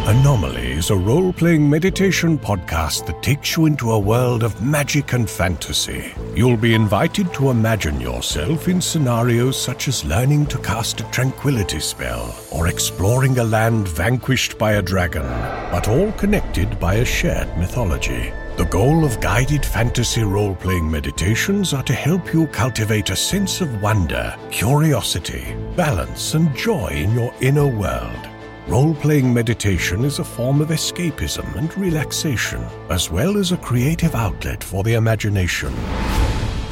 Anomalie 0.06 0.72
is 0.72 0.90
a 0.90 0.96
role 0.96 1.32
playing 1.32 1.68
meditation 1.68 2.38
podcast 2.38 3.06
that 3.06 3.22
takes 3.22 3.54
you 3.54 3.66
into 3.66 3.92
a 3.92 3.98
world 3.98 4.42
of 4.42 4.60
magic 4.60 5.12
and 5.12 5.28
fantasy. 5.28 6.12
You'll 6.34 6.56
be 6.56 6.74
invited 6.74 7.32
to 7.34 7.50
imagine 7.50 8.00
yourself 8.00 8.66
in 8.66 8.80
scenarios 8.80 9.60
such 9.60 9.88
as 9.88 10.04
learning 10.04 10.46
to 10.46 10.58
cast 10.58 11.00
a 11.00 11.10
tranquility 11.10 11.80
spell 11.80 12.34
or 12.50 12.68
exploring 12.68 13.38
a 13.38 13.44
land 13.44 13.86
vanquished 13.86 14.56
by 14.58 14.72
a 14.72 14.82
dragon, 14.82 15.26
but 15.70 15.86
all 15.86 16.10
connected 16.12 16.80
by 16.80 16.94
a 16.94 17.04
shared 17.04 17.56
mythology. 17.58 18.32
The 18.56 18.64
goal 18.64 19.04
of 19.04 19.20
guided 19.20 19.64
fantasy 19.64 20.22
role 20.22 20.54
playing 20.54 20.90
meditations 20.90 21.72
are 21.74 21.84
to 21.84 21.92
help 21.92 22.32
you 22.32 22.46
cultivate 22.48 23.10
a 23.10 23.16
sense 23.16 23.60
of 23.60 23.82
wonder, 23.82 24.34
curiosity, 24.50 25.54
balance, 25.76 26.34
and 26.34 26.52
joy 26.56 26.88
in 26.88 27.12
your 27.12 27.32
inner 27.40 27.66
world. 27.66 28.28
Role 28.68 28.94
playing 28.94 29.32
meditation 29.32 30.04
is 30.04 30.18
a 30.18 30.24
form 30.24 30.60
of 30.60 30.68
escapism 30.68 31.56
and 31.56 31.76
relaxation, 31.76 32.64
as 32.88 33.10
well 33.10 33.36
as 33.36 33.52
a 33.52 33.56
creative 33.56 34.14
outlet 34.14 34.62
for 34.62 34.84
the 34.84 34.94
imagination. 34.94 35.74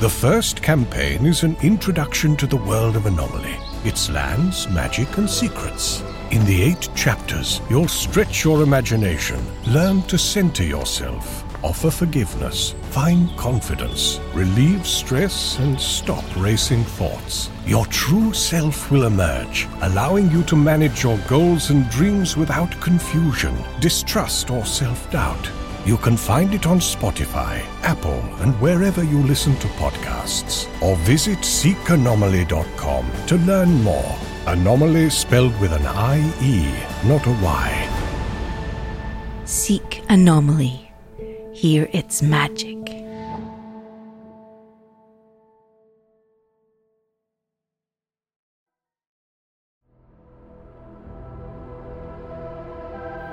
The 0.01 0.09
first 0.09 0.63
campaign 0.63 1.27
is 1.27 1.43
an 1.43 1.57
introduction 1.63 2.37
to 2.37 2.47
the 2.47 2.57
world 2.57 2.95
of 2.95 3.07
Anomalie, 3.07 3.57
its 3.85 4.11
lands, 4.11 4.69
magic, 4.69 5.17
and 5.17 5.29
secrets. 5.29 6.05
In 6.31 6.45
the 6.45 6.63
eight 6.63 6.89
chapters, 6.95 7.61
you'll 7.69 7.89
stretch 7.89 8.45
your 8.45 8.63
imagination, 8.63 9.41
learn 9.67 10.03
to 10.03 10.19
center 10.19 10.63
yourself, 10.63 11.43
offer 11.63 11.91
forgiveness, 11.91 12.75
find 12.91 13.29
confidence, 13.37 14.21
relieve 14.35 14.87
stress, 14.87 15.59
and 15.59 15.81
stop 15.81 16.25
racing 16.37 16.85
thoughts. 16.85 17.51
Your 17.67 17.87
true 17.87 18.33
self 18.33 18.91
will 18.91 19.05
emerge, 19.05 19.67
allowing 19.83 20.31
you 20.31 20.43
to 20.45 20.57
manage 20.57 21.03
your 21.03 21.19
goals 21.29 21.71
and 21.71 21.89
dreams 21.91 22.37
without 22.37 22.71
confusion, 22.81 23.57
distrust, 23.81 24.51
or 24.51 24.65
self 24.65 25.11
doubt. 25.11 25.51
You 25.87 25.97
can 25.97 26.17
find 26.17 26.53
it 26.55 26.67
on 26.67 26.81
Spotify, 26.81 27.63
Apple, 27.83 28.23
and 28.43 28.55
wherever 28.61 29.03
you 29.03 29.23
listen 29.23 29.57
to 29.59 29.69
podcasts. 29.69 30.67
Or 30.83 30.97
visit 30.97 31.39
seekanomalie.com 31.39 33.11
to 33.27 33.37
learn 33.39 33.83
more. 33.83 34.17
Anomalie 34.47 35.11
spelled 35.11 35.59
with 35.61 35.73
an 35.73 35.87
I-E, 35.87 36.73
not 37.05 37.27
a 37.27 37.33
Y. 37.43 38.05
Seek 39.45 40.03
anomaly. 40.11 40.88
Hear 41.59 41.89
its 41.93 42.23
magic. 42.23 42.79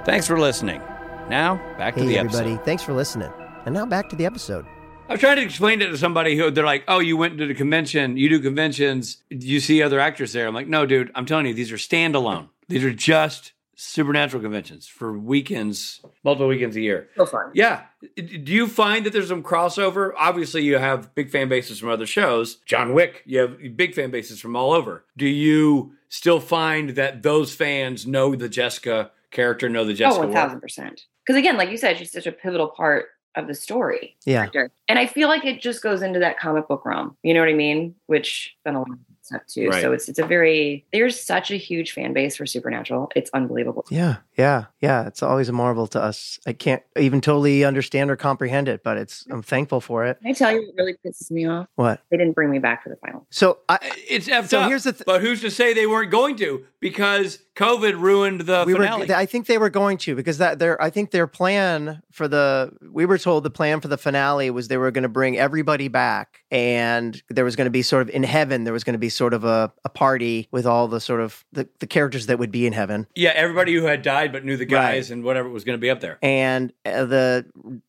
Thanks 0.06 0.28
for 0.28 0.40
listening. 0.40 0.82
Now, 1.30 1.56
back 1.80 1.96
to 1.96 2.02
Hey, 2.02 2.08
the 2.08 2.18
episode. 2.20 2.42
everybody. 2.42 2.64
Thanks 2.64 2.84
for 2.84 2.94
listening. 2.94 3.32
And 3.66 3.74
now 3.74 3.86
back 3.88 4.08
to 4.10 4.16
the 4.16 4.26
episode. 4.26 4.66
I 5.10 5.14
was 5.14 5.20
trying 5.20 5.38
to 5.38 5.42
explain 5.42 5.82
it 5.82 5.88
to 5.88 5.98
somebody 5.98 6.36
who 6.38 6.52
they're 6.52 6.64
like, 6.66 6.84
"Oh, 6.88 7.00
you 7.00 7.18
went 7.18 7.38
to 7.40 7.48
the 7.48 7.56
convention. 7.56 8.16
You 8.18 8.30
do 8.30 8.40
conventions. 8.40 9.18
You 9.30 9.60
see 9.60 9.82
other 9.82 10.00
actors 10.00 10.34
there?" 10.34 10.48
I'm 10.48 10.54
like, 10.54 10.68
"No, 10.68 10.86
dude. 10.86 11.12
I'm 11.16 11.26
telling 11.26 11.48
you, 11.48 11.54
these 11.56 11.72
are 11.72 11.78
standalone. 11.78 12.50
These 12.70 12.84
are 12.84 12.94
just 12.94 13.54
supernatural 13.76 14.42
conventions 14.42 14.88
for 14.88 15.18
weekends, 15.18 16.02
multiple 16.24 16.48
weekends 16.48 16.76
a 16.76 16.82
year." 16.82 17.10
So 17.16 17.26
fun. 17.26 17.52
Yeah. 17.54 17.84
Do 18.16 18.54
you 18.54 18.68
find 18.68 19.06
that 19.06 19.14
there's 19.14 19.28
some 19.30 19.44
crossover? 19.44 20.12
Obviously, 20.18 20.64
you 20.64 20.78
have 20.78 21.14
big 21.16 21.30
fan 21.30 21.50
bases 21.50 21.80
from 21.80 21.90
other 21.90 22.06
shows. 22.06 22.56
John 22.66 22.94
Wick, 22.94 23.24
you 23.26 23.40
have 23.40 23.58
big 23.76 23.94
fan 23.96 24.12
bases 24.12 24.40
from 24.40 24.56
all 24.56 24.72
over. 24.72 25.06
Do 25.18 25.28
you 25.28 25.94
still 26.10 26.40
find 26.40 26.92
that 26.92 27.24
those 27.24 27.54
fans 27.54 28.06
know 28.06 28.36
the 28.36 28.50
Jessica 28.50 29.12
character, 29.32 29.70
know 29.70 29.86
the 29.86 29.92
oh, 29.92 29.96
Jessica? 29.96 30.26
Oh, 30.26 30.30
1000%. 30.30 31.02
Because 31.26 31.38
again, 31.38 31.58
like 31.58 31.70
you 31.70 31.78
said, 31.78 31.98
she's 31.98 32.12
such 32.12 32.28
a 32.28 32.32
pivotal 32.32 32.70
part 32.70 33.08
of 33.36 33.48
the 33.48 33.54
story. 33.54 34.16
Yeah. 34.26 34.48
character. 34.48 34.72
And 34.88 34.98
I 34.98 35.08
feel 35.08 35.28
like 35.28 35.46
it 35.46 35.62
just 35.62 35.84
goes 35.84 36.02
into 36.02 36.20
that 36.20 36.40
comic 36.40 36.68
book 36.68 36.86
realm. 36.86 37.18
You 37.24 37.34
know 37.34 37.42
what 37.42 37.50
I 37.50 37.54
mean? 37.54 37.96
Which 38.08 38.56
been 38.64 38.76
a 38.76 38.80
lot 38.80 38.90
of 38.90 38.98
stuff 39.26 39.46
too. 39.48 39.70
Right. 39.70 39.82
So 39.82 39.92
it's 39.92 40.08
it's 40.08 40.20
a 40.20 40.26
very 40.26 40.86
there's 40.92 41.20
such 41.20 41.52
a 41.52 41.56
huge 41.56 41.92
fan 41.92 42.14
base 42.14 42.36
for 42.36 42.46
Supernatural. 42.46 43.12
It's 43.16 43.30
unbelievable. 43.34 43.86
Yeah, 43.90 44.18
yeah, 44.38 44.66
yeah. 44.82 45.08
It's 45.08 45.24
always 45.24 45.50
a 45.50 45.54
marvel 45.54 45.88
to 45.88 46.02
us. 46.02 46.40
I 46.46 46.54
can't 46.54 46.84
even 46.98 47.22
totally 47.22 47.64
understand 47.64 48.10
or 48.12 48.16
comprehend 48.16 48.68
it, 48.68 48.84
but 48.84 48.98
it's 48.98 49.26
I'm 49.30 49.42
thankful 49.42 49.82
for 49.82 50.06
it. 50.06 50.20
Can 50.22 50.32
I 50.32 50.34
tell 50.34 50.52
you 50.52 50.66
what 50.68 50.76
really 50.78 50.96
pisses 51.06 51.32
me 51.32 51.46
off? 51.48 51.68
What? 51.76 52.02
They 52.10 52.18
didn't 52.18 52.34
bring 52.34 52.50
me 52.52 52.60
back 52.60 52.84
for 52.84 52.90
the 52.90 52.98
final. 52.98 53.26
So 53.30 53.60
I 53.70 53.80
It's 54.10 54.28
effed 54.28 54.50
So 54.50 54.60
up. 54.62 54.70
here's 54.70 54.84
the 54.84 54.94
th- 54.94 55.06
but 55.06 55.22
who's 55.22 55.42
to 55.42 55.52
say 55.52 55.74
they 55.74 55.88
weren't 55.88 56.12
going 56.12 56.36
to? 56.38 56.66
Because 56.80 57.40
COVID 57.56 58.00
ruined 58.00 58.42
the 58.42 58.64
we 58.68 58.74
finale. 58.74 59.08
were 59.08 59.16
I 59.16 59.26
think 59.26 59.48
they 59.48 59.58
were 59.58 59.70
going 59.70 59.98
to 60.00 60.16
because 60.16 60.38
that 60.40 60.60
their 60.60 60.80
I 60.82 60.90
think 60.90 61.12
their 61.12 61.26
plan 61.28 62.02
for 62.12 62.28
the 62.28 62.72
we 62.92 63.06
were 63.06 63.18
told 63.18 63.44
the 63.44 63.50
plan 63.50 63.80
for 63.82 63.88
the 63.88 63.98
finale 63.98 64.50
was 64.52 64.68
they 64.68 64.78
were 64.78 64.92
going 64.92 65.04
to 65.04 65.10
bring 65.10 65.38
everybody 65.38 65.88
back 65.88 66.44
and 66.52 67.22
there 67.30 67.46
was 67.46 67.56
going 67.56 67.66
to 67.66 67.72
be 67.72 67.82
sort 67.82 68.02
of 68.02 68.10
in 68.10 68.24
heaven 68.24 68.66
there 68.66 68.74
was 68.74 68.84
going 68.84 68.94
to 68.94 69.00
be 69.00 69.10
sort 69.10 69.34
of 69.34 69.44
a, 69.46 69.72
a 69.86 69.90
party 69.90 70.48
with 70.52 70.66
all 70.66 70.88
the 70.88 71.00
sort 71.00 71.22
of 71.22 71.44
the, 71.54 71.68
the 71.80 71.88
characters 71.88 72.28
that 72.28 72.38
would 72.40 72.52
be 72.52 72.68
in 72.68 72.74
heaven 72.74 73.08
yeah, 73.16 73.32
everybody 73.36 73.74
who 73.74 73.86
had 73.86 74.02
died 74.02 74.25
but 74.32 74.44
knew 74.46 74.58
the 74.58 74.66
guys 74.66 75.10
Right. 75.10 75.16
and 75.16 75.24
whatever 75.24 75.50
was 75.50 75.64
going 75.64 75.78
to 75.78 75.82
be 75.82 75.90
up 75.90 76.00
there. 76.02 76.18
and 76.22 76.72
uh, 76.86 77.06
the 77.06 77.46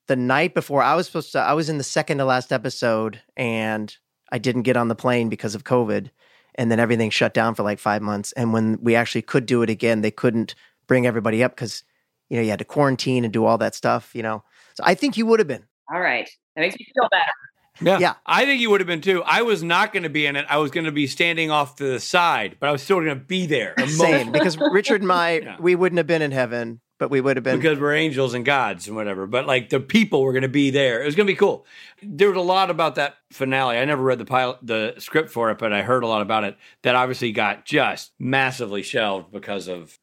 the 0.07 0.17
night 0.17 0.55
before 0.55 0.83
I 0.83 0.95
was 0.95 1.07
supposed 1.07 1.33
to 1.33 1.39
I 1.41 1.53
was 1.55 1.69
in 1.69 1.79
the 1.79 1.85
second 1.85 2.19
to 2.19 2.25
last 2.25 2.53
episode 2.53 3.21
and 3.37 3.97
I 4.33 4.39
didn't 4.39 4.63
get 4.63 4.77
on 4.77 4.89
the 4.89 4.95
plane 4.95 5.29
because 5.29 5.55
of 5.55 5.65
COVID 5.65 6.11
and 6.57 6.71
then 6.71 6.81
everything 6.81 7.11
shut 7.11 7.35
down 7.35 7.55
for 7.55 7.63
like 7.63 7.79
5 7.79 8.03
months 8.03 8.33
and 8.33 8.53
when 8.53 8.79
we 8.83 8.95
actually 8.95 9.23
could 9.23 9.47
do 9.47 9.63
it 9.63 9.71
again 9.71 10.01
they 10.01 10.11
couldn't 10.11 10.55
bring 10.87 11.07
everybody 11.07 11.43
up 11.45 11.57
cuz 11.57 11.85
you 12.29 12.37
know 12.37 12.43
you 12.43 12.51
had 12.51 12.59
to 12.59 12.65
quarantine 12.65 13.25
and 13.25 13.33
do 13.33 13.45
all 13.45 13.59
that 13.59 13.75
stuff 13.75 14.15
you 14.15 14.23
know 14.23 14.43
So 14.75 14.83
I 14.87 14.95
think 14.95 15.17
you 15.17 15.27
would 15.27 15.39
have 15.41 15.49
been. 15.49 15.65
All 15.93 16.01
right. 16.01 16.29
That 16.55 16.63
makes 16.63 16.77
me 16.79 16.87
feel 16.95 17.09
better. 17.11 17.33
Yeah. 17.81 17.99
Yeah. 17.99 18.15
I 18.25 18.45
think 18.45 18.61
you 18.61 18.71
would 18.71 18.81
have 18.81 18.87
been 18.87 19.01
too. 19.01 19.23
I 19.25 19.43
was 19.43 19.63
not 19.63 19.93
going 19.93 20.03
to 20.05 20.09
be 20.09 20.27
in 20.27 20.37
it. 20.37 20.47
I 20.49 20.57
was 20.59 20.71
going 20.71 20.87
to 20.87 20.93
be 20.93 21.07
standing 21.07 21.51
off 21.51 21.77
to 21.77 21.85
the 21.85 22.01
side, 22.01 22.57
but 22.61 22.69
I 22.69 22.73
was 22.73 22.83
still 22.83 22.97
going 22.99 23.09
to 23.09 23.15
be 23.17 23.47
there. 23.47 23.75
Same, 23.87 24.33
because 24.33 24.57
Richard 24.59 25.03
and 25.03 25.13
I, 25.13 25.31
Yeah. 25.43 25.57
we 25.61 25.75
wouldn't 25.75 25.99
have 25.99 26.07
been 26.07 26.23
in 26.23 26.31
heaven, 26.33 26.81
but 26.99 27.11
we 27.11 27.21
would 27.21 27.37
have 27.37 27.45
been. 27.45 27.57
because 27.59 27.79
we're 27.79 27.95
angels 27.95 28.33
and 28.35 28.45
gods 28.45 28.87
and 28.87 28.97
whatever. 28.97 29.27
But 29.27 29.47
like 29.47 29.69
the 29.69 29.81
people 29.81 30.23
were 30.23 30.33
going 30.33 30.43
to 30.43 30.49
be 30.49 30.71
there. 30.71 31.03
It 31.03 31.07
was 31.07 31.15
going 31.15 31.27
to 31.27 31.33
be 31.33 31.37
cool. 31.37 31.67
There 32.03 32.29
was 32.29 32.39
a 32.39 32.41
lot 32.41 32.71
about 32.71 32.95
that 32.95 33.17
finale. 33.33 33.77
I 33.79 33.85
never 33.85 34.03
read 34.03 34.19
the 34.19 34.25
pilot, 34.25 34.59
the 34.63 34.95
script 34.99 35.31
for 35.31 35.51
it, 35.51 35.59
but 35.59 35.73
I 35.73 35.83
heard 35.83 36.03
a 36.05 36.07
lot 36.07 36.23
about 36.23 36.45
it 36.45 36.57
that 36.83 36.95
obviously 36.95 37.33
got 37.33 37.65
just 37.67 38.13
massively 38.19 38.83
shelved 38.83 39.31
because 39.33 39.69
of 39.69 39.99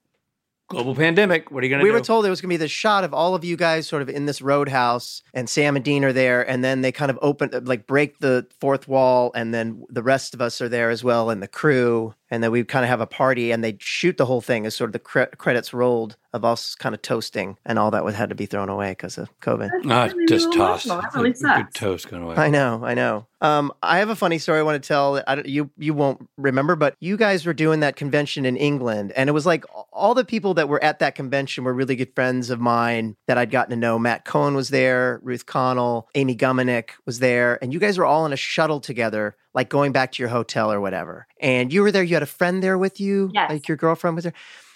global 0.70 0.96
pandemic. 0.96 1.52
What 1.52 1.64
are 1.64 1.68
you 1.68 1.70
going 1.70 1.80
to 1.80 1.84
we 1.84 1.90
do? 1.90 1.94
were 1.94 2.02
told 2.02 2.24
there 2.24 2.32
was 2.32 2.42
going 2.42 2.50
to 2.50 2.54
be 2.54 2.58
this 2.58 2.72
shot 2.72 3.04
of 3.04 3.14
all 3.14 3.36
of 3.36 3.44
you 3.44 3.56
guys 3.56 3.88
sort 3.88 4.02
of 4.02 4.10
in 4.10 4.26
this 4.26 4.42
roadhouse 4.42 5.22
and 5.34 5.50
Sam 5.50 5.76
and 5.76 5.86
Dean 5.86 6.04
are 6.04 6.14
there. 6.14 6.48
And 6.48 6.64
then 6.64 6.82
they 6.82 6.92
kind 6.92 7.12
of 7.12 7.20
open, 7.22 7.52
like 7.66 7.88
break 7.88 8.20
the 8.20 8.48
fourth 8.60 8.88
wall. 8.88 9.32
And 9.36 9.54
then 9.54 9.84
the 9.90 10.04
rest 10.04 10.34
of 10.34 10.42
us 10.42 10.62
are 10.62 10.70
there 10.70 10.90
as 10.90 11.04
well 11.04 11.30
and 11.30 11.42
the 11.42 11.48
crew. 11.48 12.14
And 12.34 12.44
then 12.44 12.50
we 12.50 12.64
kind 12.64 12.84
of 12.84 12.90
have 12.90 13.00
a 13.00 13.06
party 13.06 13.52
and 13.52 13.64
they 13.64 13.78
shoot 13.80 14.18
the 14.18 14.26
whole 14.26 14.42
thing 14.42 14.66
as 14.66 14.76
sort 14.76 14.88
of 14.88 14.94
the 14.94 15.00
cre- 15.00 15.36
credits 15.38 15.72
rolled 15.72 16.18
of 16.34 16.44
us 16.44 16.74
kind 16.74 16.96
of 16.96 17.02
toasting 17.04 17.58
and 17.64 17.78
all 17.78 17.92
that 17.92 18.04
would 18.04 18.16
had 18.16 18.30
to 18.30 18.36
be 18.36 18.48
thrown 18.48 18.70
away 18.70 18.90
because 18.90 19.20
of 19.20 19.30
COVID. 19.40 19.70
Ah, 19.86 20.06
really 20.06 20.26
just 20.26 20.46
really 20.48 20.58
tossed. 20.58 20.88
That 20.88 21.14
really 21.14 21.34
Good 21.34 21.74
toast 21.76 22.10
going 22.10 22.24
away. 22.24 22.36
I 22.36 22.50
know, 22.50 22.82
I 22.84 22.96
know. 22.96 23.28
Um, 23.40 23.72
I 23.84 24.00
have 24.00 24.10
a 24.10 24.16
funny 24.16 24.40
story 24.40 24.60
I 24.60 24.64
want 24.64 24.82
to 24.82 24.88
tell. 24.88 25.22
I 25.28 25.36
don't, 25.36 25.46
you 25.46 25.70
you 25.78 25.94
won't 25.94 26.28
remember, 26.38 26.76
but 26.76 26.96
you 27.00 27.18
guys 27.18 27.46
were 27.46 27.54
doing 27.54 27.82
that 27.82 27.98
convention 27.98 28.46
in 28.46 28.56
England, 28.56 29.12
and 29.16 29.30
it 29.30 29.34
was 29.34 29.46
like 29.46 29.66
all 29.92 30.16
the 30.16 30.26
people 30.26 30.54
that 30.56 30.70
were 30.70 30.84
at 30.84 31.00
that 31.00 31.14
convention 31.14 31.66
were 31.66 31.74
really 31.74 31.96
good 31.96 32.16
friends 32.16 32.50
of 32.50 32.60
mine 32.60 33.16
that 33.28 33.38
I'd 33.38 33.52
gotten 33.52 33.72
to 33.72 33.76
know. 33.76 34.00
Matt 34.00 34.24
Cohen 34.26 34.56
was 34.56 34.70
there, 34.70 35.20
Ruth 35.24 35.46
Connell, 35.46 36.08
Amy 36.16 36.36
Gumenick 36.36 36.92
was 37.06 37.20
there, 37.20 37.60
and 37.62 37.74
you 37.74 37.80
guys 37.80 37.98
were 37.98 38.06
all 38.06 38.26
in 38.26 38.34
a 38.34 38.38
shuttle 38.38 38.80
together, 38.80 39.36
like 39.54 39.70
going 39.70 39.92
back 39.92 40.12
to 40.14 40.24
your 40.24 40.30
hotel 40.30 40.72
or 40.72 40.82
whatever. 40.82 41.28
And 41.40 41.72
you 41.72 41.82
were 41.82 41.92
there. 41.92 42.04
You 42.04 42.16
had 42.16 42.24
a 42.24 42.28
friend 42.28 42.64
there 42.64 42.78
with 42.78 43.00
you, 43.00 43.30
Yes. 43.34 43.50
like 43.50 43.68
your 43.68 43.78
girlfriend 43.78 44.16
was 44.16 44.24
there. 44.24 44.34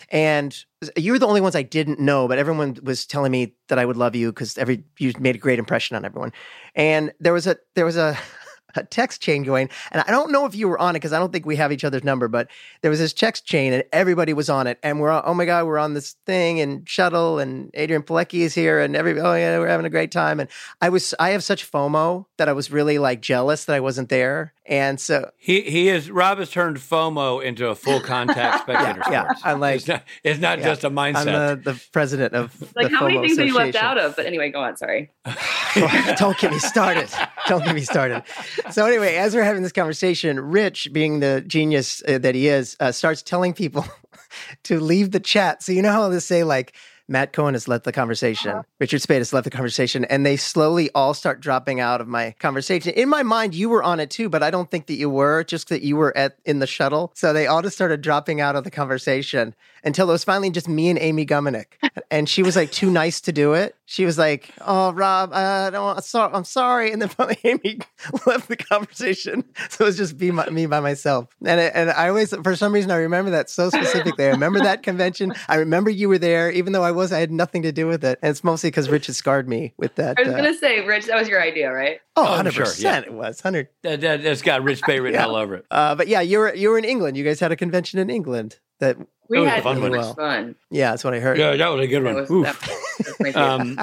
And 0.09 0.55
you 0.95 1.11
were 1.11 1.19
the 1.19 1.27
only 1.27 1.41
ones 1.41 1.55
I 1.55 1.63
didn't 1.63 1.99
know, 1.99 2.27
but 2.27 2.37
everyone 2.37 2.77
was 2.83 3.05
telling 3.05 3.31
me 3.31 3.55
that 3.67 3.79
I 3.79 3.85
would 3.85 3.97
love 3.97 4.15
you 4.15 4.31
because 4.31 4.57
every 4.57 4.83
you 4.99 5.11
made 5.19 5.35
a 5.35 5.39
great 5.39 5.59
impression 5.59 5.95
on 5.97 6.05
everyone. 6.05 6.31
And 6.75 7.11
there 7.19 7.33
was 7.33 7.47
a 7.47 7.57
there 7.75 7.85
was 7.85 7.97
a, 7.97 8.17
a 8.75 8.83
text 8.83 9.21
chain 9.21 9.43
going, 9.43 9.69
and 9.91 10.03
I 10.05 10.11
don't 10.11 10.31
know 10.31 10.45
if 10.45 10.53
you 10.55 10.67
were 10.67 10.77
on 10.79 10.91
it 10.95 10.99
because 10.99 11.13
I 11.13 11.19
don't 11.19 11.31
think 11.31 11.45
we 11.45 11.55
have 11.55 11.71
each 11.71 11.83
other's 11.83 12.03
number, 12.03 12.27
but 12.27 12.47
there 12.81 12.91
was 12.91 12.99
this 12.99 13.13
text 13.13 13.45
chain 13.45 13.73
and 13.73 13.83
everybody 13.91 14.33
was 14.33 14.49
on 14.49 14.67
it, 14.67 14.77
and 14.83 14.99
we're 14.99 15.09
on, 15.09 15.23
oh 15.25 15.33
my 15.33 15.45
god, 15.45 15.65
we're 15.65 15.77
on 15.79 15.93
this 15.93 16.15
thing 16.25 16.59
and 16.59 16.87
shuttle, 16.87 17.39
and 17.39 17.71
Adrianne 17.73 18.03
Palicki 18.05 18.39
is 18.41 18.53
here, 18.53 18.79
and 18.79 18.95
every 18.95 19.19
oh 19.19 19.33
yeah, 19.33 19.57
we're 19.59 19.67
having 19.67 19.85
a 19.85 19.89
great 19.89 20.11
time, 20.11 20.39
and 20.39 20.49
I 20.81 20.89
was 20.89 21.13
I 21.19 21.29
have 21.29 21.43
such 21.43 21.69
FOMO 21.71 22.25
that 22.37 22.49
I 22.49 22.53
was 22.53 22.69
really 22.71 22.97
like 22.99 23.21
jealous 23.21 23.65
that 23.65 23.75
I 23.75 23.79
wasn't 23.79 24.09
there, 24.09 24.53
and 24.65 24.99
so 24.99 25.31
He 25.37 25.61
he 25.61 25.89
is 25.89 26.11
Rob 26.11 26.37
has 26.39 26.49
turned 26.51 26.77
FOMO 26.77 27.43
into 27.43 27.67
a 27.69 27.75
full 27.75 28.01
contact 28.01 28.63
spectator 28.63 29.01
yeah, 29.09 29.23
sports. 29.23 29.41
I'm 29.45 29.59
like- 29.59 29.75
it's 29.77 29.87
not, 29.87 30.03
it's 30.23 30.39
not 30.39 30.59
yeah, 30.59 30.65
just 30.65 30.83
a 30.83 30.87
I'm 30.97 31.13
the, 31.25 31.59
the 31.63 31.81
president 31.91 32.33
of 32.33 32.53
Like, 32.75 32.89
the 32.89 32.97
how 32.97 33.05
many 33.07 33.17
FOMO 33.17 33.21
things 33.27 33.39
are 33.39 33.45
you 33.45 33.53
left 33.55 33.69
Association. 33.69 33.87
out 33.87 33.97
of? 33.97 34.15
But 34.15 34.25
anyway, 34.25 34.49
go 34.51 34.59
on. 34.61 34.75
Sorry. 34.77 35.11
Don't 36.17 36.37
get 36.37 36.51
me 36.51 36.59
started. 36.59 37.09
Don't 37.47 37.63
get 37.63 37.75
me 37.75 37.81
started. 37.81 38.23
So 38.71 38.85
anyway, 38.85 39.15
as 39.15 39.33
we're 39.33 39.43
having 39.43 39.63
this 39.63 39.71
conversation, 39.71 40.39
Rich, 40.39 40.89
being 40.91 41.19
the 41.19 41.41
genius 41.47 42.03
uh, 42.07 42.17
that 42.19 42.35
he 42.35 42.47
is, 42.47 42.75
uh, 42.79 42.91
starts 42.91 43.21
telling 43.21 43.53
people 43.53 43.85
to 44.63 44.79
leave 44.79 45.11
the 45.11 45.19
chat. 45.19 45.63
So 45.63 45.71
you 45.71 45.81
know 45.81 45.91
how 45.91 46.09
they 46.09 46.19
say 46.19 46.43
like 46.43 46.73
Matt 47.07 47.31
Cohen 47.31 47.53
has 47.53 47.69
left 47.69 47.85
the 47.85 47.93
conversation, 47.93 48.61
Richard 48.79 49.01
Speight 49.01 49.19
has 49.19 49.31
left 49.31 49.45
the 49.45 49.49
conversation, 49.49 50.03
and 50.05 50.25
they 50.25 50.35
slowly 50.35 50.89
all 50.93 51.13
start 51.13 51.39
dropping 51.39 51.79
out 51.79 52.01
of 52.01 52.07
my 52.07 52.35
conversation. 52.39 52.93
In 52.93 53.07
my 53.07 53.23
mind, 53.23 53.55
you 53.55 53.69
were 53.69 53.81
on 53.81 54.01
it 54.01 54.09
too, 54.09 54.27
but 54.27 54.43
I 54.43 54.51
don't 54.51 54.69
think 54.69 54.87
that 54.87 54.95
you 54.95 55.09
were. 55.09 55.45
Just 55.45 55.69
that 55.69 55.81
you 55.81 55.95
were 55.95 56.15
at 56.17 56.37
in 56.43 56.59
the 56.59 56.67
shuttle, 56.67 57.11
so 57.15 57.31
they 57.31 57.47
all 57.47 57.61
just 57.61 57.75
started 57.75 58.01
dropping 58.01 58.41
out 58.41 58.57
of 58.57 58.65
the 58.65 58.71
conversation 58.71 59.55
until 59.87 60.07
it 60.09 60.11
was 60.13 60.23
finally 60.23 60.49
just 60.51 60.67
me 60.67 60.89
and 60.89 60.99
Amy 60.99 61.25
Gumenick, 61.25 61.65
and 62.11 62.29
she 62.29 62.43
was 62.43 62.55
like 62.55 62.71
too 62.71 62.91
nice 62.91 63.21
to 63.21 63.31
do 63.31 63.53
it. 63.53 63.75
She 63.85 64.05
was 64.05 64.17
like, 64.17 64.49
"Oh, 64.61 64.91
Rob, 64.91 65.31
uh, 65.31 65.35
I 65.35 65.69
don't, 65.71 66.03
so, 66.03 66.21
I'm 66.21 66.43
sorry," 66.43 66.91
and 66.91 67.01
then 67.01 67.09
finally 67.17 67.37
Amy 67.43 67.79
left 68.27 68.49
the 68.49 68.57
conversation, 68.57 69.43
so 69.69 69.85
it 69.85 69.87
was 69.87 69.97
just 69.97 70.17
be 70.17 70.29
my, 70.29 70.47
me 70.49 70.65
by 70.67 70.79
myself. 70.81 71.27
And 71.43 71.59
it, 71.59 71.71
and 71.73 71.89
I 71.91 72.09
always, 72.09 72.33
for 72.43 72.55
some 72.55 72.73
reason, 72.73 72.91
I 72.91 72.97
remember 72.97 73.31
that 73.31 73.49
so 73.49 73.69
specifically. 73.69 74.25
I 74.25 74.29
remember 74.29 74.59
that 74.59 74.83
convention. 74.83 75.33
I 75.47 75.55
remember 75.55 75.89
you 75.89 76.09
were 76.09 76.17
there, 76.19 76.51
even 76.51 76.73
though 76.73 76.83
I 76.83 76.91
was, 76.91 77.11
I 77.13 77.19
had 77.19 77.31
nothing 77.31 77.61
to 77.63 77.71
do 77.71 77.87
with 77.87 78.03
it, 78.03 78.19
and 78.21 78.29
it's 78.29 78.43
mostly 78.43 78.69
because 78.69 78.89
Rich 78.89 79.07
had 79.07 79.15
scarred 79.15 79.47
me 79.47 79.73
with 79.77 79.95
that. 79.95 80.17
I 80.19 80.23
was 80.23 80.33
uh, 80.33 80.37
gonna 80.37 80.53
say, 80.53 80.85
Rich, 80.85 81.05
that 81.05 81.15
was 81.17 81.27
your 81.29 81.41
idea, 81.41 81.71
right? 81.71 81.99
oh, 82.17 82.23
Oh, 82.23 82.25
I'm 82.25 82.45
100 82.45 82.51
sure, 82.53 82.65
percent, 82.65 83.05
it 83.05 83.13
was 83.13 83.39
hundred. 83.41 83.69
That, 83.83 84.01
that, 84.01 84.19
has 84.21 84.41
got 84.41 84.63
Rich 84.63 84.81
Bay 84.85 84.99
written 84.99 85.19
Yeah. 85.19 85.27
all 85.27 85.35
over 85.35 85.55
it. 85.55 85.65
Uh, 85.71 85.95
but 85.95 86.07
yeah, 86.09 86.19
you 86.21 86.39
were 86.39 86.53
you 86.53 86.69
were 86.71 86.77
in 86.77 86.83
England. 86.83 87.15
You 87.15 87.23
guys 87.23 87.39
had 87.39 87.51
a 87.53 87.55
convention 87.55 87.99
in 87.99 88.09
England. 88.09 88.59
That 88.79 88.97
We 89.29 89.37
That 89.37 89.41
was 89.41 89.47
a 89.47 89.49
had 89.55 89.63
fun 89.63 89.75
so 89.77 89.81
one. 89.81 89.91
much 89.91 90.15
fun. 90.15 90.55
yeah, 90.69 90.91
that's 90.91 91.03
what 91.03 91.13
I 91.13 91.19
heard. 91.19 91.37
Yeah, 91.37 91.55
that 91.55 91.67
was 91.69 91.83
a 91.83 91.87
good 91.87 92.03
That 92.03 92.13
one. 92.13 92.21
was, 92.21 92.31
Oof. 92.31 92.45
that 92.45 93.07
was 93.07 93.19
my 93.19 93.31
favorite. 93.31 93.35
Um, 93.37 93.79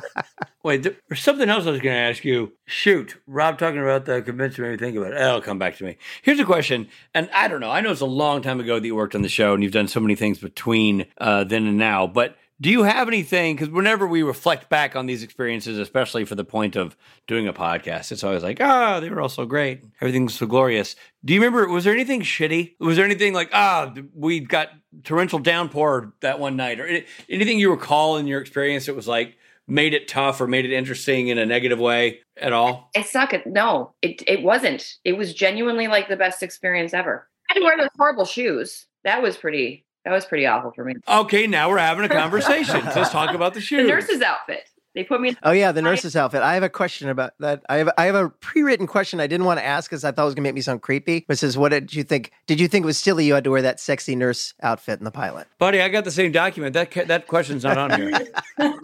wait, 0.63 0.83
there- 0.83 0.97
there's 1.09 1.21
something 1.23 1.49
else 1.49 1.67
I 1.67 1.71
was 1.73 1.81
going 1.81 1.95
to 1.95 2.01
ask 2.01 2.25
you. 2.25 2.53
Shoot, 2.67 3.17
Rob 3.27 3.59
talking 3.59 3.81
about 3.81 4.05
the 4.07 4.23
convention 4.23 4.65
made 4.65 4.71
me 4.71 4.77
think 4.79 4.97
about 4.97 5.13
it. 5.13 5.21
It'll 5.21 5.41
come 5.43 5.59
back 5.59 5.77
to 5.79 5.85
me. 5.85 5.97
Here's 6.23 6.39
a 6.41 6.45
question, 6.45 6.89
and 7.13 7.29
I 7.35 7.49
don't 7.49 7.61
know. 7.61 7.71
I 7.71 7.81
know 7.81 7.91
it's 7.91 8.01
a 8.01 8.07
long 8.07 8.41
time 8.43 8.61
ago 8.61 8.79
that 8.79 8.87
you 8.87 8.95
worked 8.95 9.15
on 9.15 9.23
the 9.23 9.29
show, 9.29 9.53
and 9.55 9.63
you've 9.63 9.73
done 9.73 9.89
so 9.89 10.01
many 10.01 10.15
things 10.15 10.39
between 10.39 11.07
uh, 11.19 11.45
then 11.45 11.67
and 11.67 11.77
now. 11.77 12.07
But 12.07 12.37
do 12.61 12.71
you 12.71 12.85
have 12.85 13.09
anything? 13.09 13.57
Because 13.57 13.69
whenever 13.69 14.07
we 14.07 14.23
reflect 14.23 14.69
back 14.69 14.95
on 14.95 15.07
these 15.07 15.23
experiences, 15.23 15.79
especially 15.79 16.25
for 16.25 16.35
the 16.35 16.45
point 16.45 16.77
of 16.77 16.97
doing 17.27 17.49
a 17.49 17.53
podcast, 17.53 18.13
it's 18.13 18.23
always 18.23 18.43
like, 18.43 18.61
ah, 18.61 19.01
they 19.01 19.11
were 19.11 19.21
all 19.21 19.29
so 19.29 19.45
great. 19.45 19.85
Everything's 20.01 20.35
so 20.35 20.47
glorious. 20.47 20.95
Do 21.25 21.35
you 21.35 21.41
remember? 21.41 21.69
Was 21.69 21.85
there 21.85 21.93
anything 21.93 22.23
shitty? 22.23 22.77
Was 22.79 22.97
there 22.97 23.05
anything 23.05 23.35
like, 23.35 23.51
ah, 23.53 23.93
we 24.15 24.41
got 24.41 24.71
torrential 25.03 25.41
downpour 25.41 26.15
that 26.21 26.39
one 26.39 26.57
night, 26.57 26.79
or 26.79 27.03
anything 27.29 27.59
you 27.59 27.71
recall 27.71 28.17
in 28.17 28.27
your 28.27 28.41
experience 28.41 28.87
that 28.87 28.95
was 28.95 29.09
like 29.09 29.37
made 29.67 29.95
it 29.95 30.09
tough 30.09 30.41
or 30.41 30.47
made 30.47 30.65
it 30.65 30.73
interesting 30.73 31.29
in 31.29 31.39
a 31.39 31.47
negative 31.47 31.79
way 31.79 32.21
at 32.37 32.53
all? 32.53 32.91
It 32.95 33.07
sucked. 33.07 33.47
No, 33.47 33.95
it 34.03 34.23
it 34.29 34.43
wasn't. 34.43 34.95
It 35.05 35.15
was 35.15 35.35
genuinely 35.35 35.89
like 35.89 36.09
the 36.09 36.17
best 36.17 36.43
experience 36.43 36.95
ever. 36.95 37.29
I 37.51 37.55
to 37.55 37.61
wear 37.61 37.77
those 37.77 37.89
horrible 37.97 38.25
shoes. 38.25 38.87
That 39.05 39.23
was 39.23 39.37
pretty. 39.37 39.84
That 40.05 40.13
was 40.13 40.25
pretty 40.27 40.47
awful 40.47 40.73
for 40.73 40.85
me. 40.85 40.95
Okay, 41.09 41.47
now 41.47 41.71
we're 41.71 41.79
having 41.79 42.05
a 42.05 42.09
conversation. 42.09 42.85
Let's 42.85 43.11
talk 43.11 43.35
about 43.35 43.55
the 43.55 43.61
shoes. 43.61 43.79
The 43.79 43.83
shoes. 43.83 44.09
nurse's 44.09 44.23
outfit. 44.23 44.69
They 44.95 45.03
put 45.03 45.21
me. 45.21 45.31
in 45.31 45.39
Oh 45.43 45.51
yeah, 45.51 45.73
the 45.73 45.83
nurse's 45.83 46.15
outfit. 46.15 46.43
I 46.43 46.55
have 46.55 46.63
a 46.63 46.69
question 46.69 47.09
about 47.09 47.33
that. 47.41 47.65
I 47.69 47.79
have 47.79 47.91
I 47.99 48.05
have 48.05 48.15
a 48.15 48.29
pre-written 48.31 48.87
question 48.87 49.19
I 49.19 49.27
didn't 49.27 49.45
want 49.45 49.59
to 49.59 49.67
ask 49.67 49.91
because 49.91 50.05
I 50.05 50.13
thought 50.13 50.23
it 50.23 50.27
was 50.27 50.35
gonna 50.35 50.45
make 50.45 50.55
me 50.55 50.61
sound 50.61 50.83
creepy. 50.83 51.25
Which 51.27 51.43
is, 51.43 51.59
what 51.59 51.71
did 51.71 51.93
you 51.93 52.05
think? 52.05 52.31
Did 52.47 52.61
you 52.61 52.69
think 52.69 52.85
it 52.85 52.87
was 52.87 52.99
silly 52.99 53.25
you 53.25 53.35
had 53.35 53.43
to 53.45 53.51
wear 53.51 53.63
that 53.63 53.81
sexy 53.81 54.15
nurse 54.15 54.55
outfit 54.63 55.01
in 55.01 55.05
the 55.05 55.11
pilot? 55.11 55.49
Buddy, 55.59 55.81
I 55.81 55.89
got 55.89 56.05
the 56.05 56.13
same 56.13 56.31
document. 56.31 56.75
That 56.75 56.93
ca- 56.93 57.07
that 57.07 57.27
question's 57.27 57.65
not 57.65 57.77
on 57.77 58.01
here. 58.01 58.13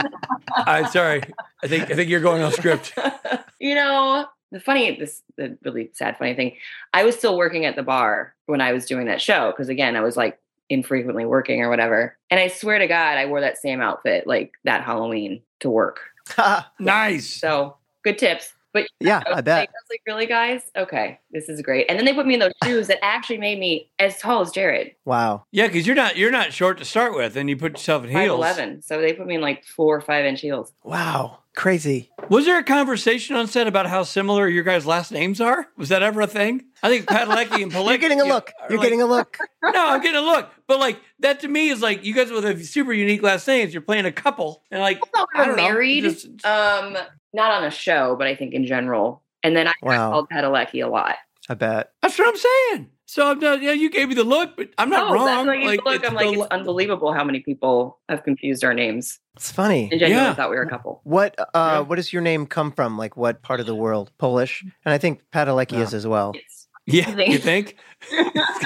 I'm 0.57 0.87
sorry. 0.87 1.23
I 1.63 1.69
think 1.69 1.91
I 1.91 1.95
think 1.95 2.11
you're 2.11 2.21
going 2.21 2.43
off 2.43 2.55
script. 2.55 2.93
you 3.61 3.77
know, 3.77 4.27
the 4.51 4.59
funny, 4.59 4.97
this 4.99 5.23
the 5.37 5.57
really 5.63 5.91
sad 5.93 6.19
funny 6.19 6.35
thing. 6.35 6.57
I 6.93 7.05
was 7.05 7.15
still 7.15 7.39
working 7.39 7.67
at 7.67 7.77
the 7.77 7.85
bar 7.85 8.35
when 8.47 8.61
I 8.61 8.73
was 8.73 8.87
doing 8.87 9.07
that 9.07 9.21
show 9.21 9.53
because 9.53 9.69
again, 9.69 9.95
I 9.95 10.01
was 10.01 10.17
like 10.17 10.41
infrequently 10.71 11.27
working 11.27 11.61
or 11.61 11.69
whatever. 11.69 12.17
And 12.31 12.41
I 12.41 12.49
swear 12.49 12.79
to 12.79 12.87
God, 12.87 13.19
I 13.19 13.27
wore 13.27 13.41
that 13.41 13.59
same 13.59 13.81
outfit 13.81 14.27
like 14.27 14.53
that 14.65 14.83
Halloween 14.83 15.43
to 15.61 15.69
work. 15.71 16.01
Nice. 16.79 17.29
So 17.29 17.77
good 18.05 18.17
tips. 18.17 18.53
But 18.73 18.87
yeah, 19.01 19.23
I 19.27 19.39
I 19.39 19.41
bet. 19.41 19.59
like, 19.59 19.69
I 19.69 19.73
was 19.73 19.91
like, 19.91 20.03
really, 20.07 20.27
guys? 20.27 20.63
Okay, 20.77 21.19
this 21.31 21.49
is 21.49 21.61
great. 21.63 21.87
And 21.89 21.99
then 21.99 22.05
they 22.07 22.15
put 22.15 22.27
me 22.27 22.35
in 22.35 22.41
those 22.41 22.53
shoes 22.65 22.87
that 22.89 22.99
actually 23.05 23.39
made 23.39 23.59
me 23.59 23.91
as 23.99 24.19
tall 24.19 24.41
as 24.43 24.51
Jared, 24.51 24.93
Wow. 25.05 25.45
Yeah, 25.51 25.67
because 25.67 25.87
you're 25.87 25.97
not 25.97 26.17
you're 26.17 26.31
not 26.31 26.53
short 26.53 26.79
to 26.79 26.85
start 26.85 27.15
with, 27.15 27.37
and 27.37 27.49
you 27.51 27.57
put 27.57 27.73
yourself 27.73 28.05
in 28.05 28.13
five 28.13 28.23
heels. 28.25 28.39
eleven. 28.39 28.83
So 28.83 29.01
they 29.01 29.13
put 29.13 29.27
me 29.27 29.35
in 29.37 29.41
like 29.41 29.65
four 29.65 29.97
or 29.97 30.01
five 30.01 30.25
inch 30.25 30.41
heels. 30.41 30.73
Wow. 30.85 31.39
Crazy. 31.57 32.11
Was 32.29 32.45
there 32.47 32.59
a 32.59 32.63
conversation 32.63 33.35
on 33.35 33.49
set 33.49 33.67
about 33.67 33.87
how 33.87 34.05
similar 34.05 34.47
your 34.47 34.63
guys' 34.63 34.87
last 34.87 35.11
names 35.11 35.41
are? 35.41 35.67
Was 35.77 35.89
that 35.89 36.01
ever 36.01 36.21
a 36.21 36.27
thing? 36.29 36.63
I 36.81 36.89
think 36.89 37.07
Padalecki 37.07 37.61
and 37.61 37.73
Palicki. 37.73 37.89
You're 37.91 37.99
getting 37.99 38.21
a 38.21 38.25
look. 38.25 38.53
You're 38.71 38.79
getting 38.79 39.03
a 39.03 39.07
look. 39.07 39.37
no, 39.65 39.73
I'm 39.89 40.01
getting 40.01 40.17
a 40.21 40.25
look. 40.25 40.49
But 40.69 40.79
like 40.79 41.01
that 41.19 41.41
to 41.41 41.49
me 41.49 41.71
is 41.71 41.83
like 41.83 42.05
you 42.05 42.15
guys 42.15 42.31
with 42.31 42.45
a 42.45 42.63
super 42.65 42.93
unique 42.93 43.25
last 43.25 43.49
names. 43.49 43.75
You're 43.75 43.83
playing 43.83 44.07
a 44.07 44.13
couple, 44.13 44.63
and 44.71 44.81
like 44.81 45.01
I 45.13 45.25
I 45.35 45.45
don't 45.47 45.57
know, 45.57 45.63
married, 45.65 46.05
just- 46.05 46.45
um, 46.47 46.97
not 47.33 47.51
on 47.53 47.65
a 47.65 47.71
show, 47.71 48.17
but 48.17 48.27
I 48.27 48.35
think 48.37 48.55
in 48.55 48.67
general. 48.67 49.23
And 49.43 49.57
then 49.57 49.67
I 49.67 49.73
got 49.83 49.89
Wow. 49.89 50.11
called 50.11 50.29
Padalecki 50.31 50.85
a 50.85 50.89
lot. 50.89 51.17
I 51.49 51.55
bet. 51.55 51.93
That's 52.03 52.19
what 52.19 52.29
I'm 52.29 52.37
saying. 52.37 52.91
So 53.07 53.29
I'm 53.29 53.41
not. 53.41 53.61
Yeah, 53.61 53.73
you 53.73 53.91
gave 53.91 54.09
me 54.09 54.15
the 54.15 54.23
look, 54.23 54.57
but 54.57 54.69
I'm 54.79 54.89
not 54.89 55.11
oh, 55.11 55.15
wrong. 55.15 55.47
Like, 55.47 55.65
Like, 55.65 55.85
look, 55.85 55.95
it's 55.97 56.07
I'm 56.09 56.15
like, 56.15 56.29
the- 56.33 56.43
it's 56.43 56.51
unbelievable 56.53 57.13
how 57.13 57.25
many 57.25 57.41
people 57.41 57.99
have 58.09 58.23
confused 58.23 58.63
our 58.63 58.73
names 58.73 59.19
It's 59.35 59.51
funny. 59.51 59.89
and 59.91 59.99
genuinely 59.99 60.29
Yeah. 60.29 60.35
thought 60.35 60.51
we 60.51 60.55
were 60.57 60.63
a 60.63 60.69
couple. 60.71 61.01
What 61.03 61.35
uh 61.41 61.47
Yeah. 61.55 61.81
what 61.81 61.97
does 61.97 62.13
your 62.13 62.23
name 62.23 62.47
come 62.47 62.71
from? 62.71 62.97
Like 62.97 63.17
what 63.17 63.43
part 63.43 63.59
of 63.59 63.67
the 63.67 63.75
world? 63.75 64.13
Polish? 64.19 64.63
And 64.85 64.95
I 64.95 64.99
think 64.99 65.23
Padalecki 65.33 65.79
is 65.81 65.93
as 65.93 66.07
well. 66.07 66.33
It's 66.37 66.60
Yeah, 66.93 67.17
you 67.19 67.39
think? 67.39 67.77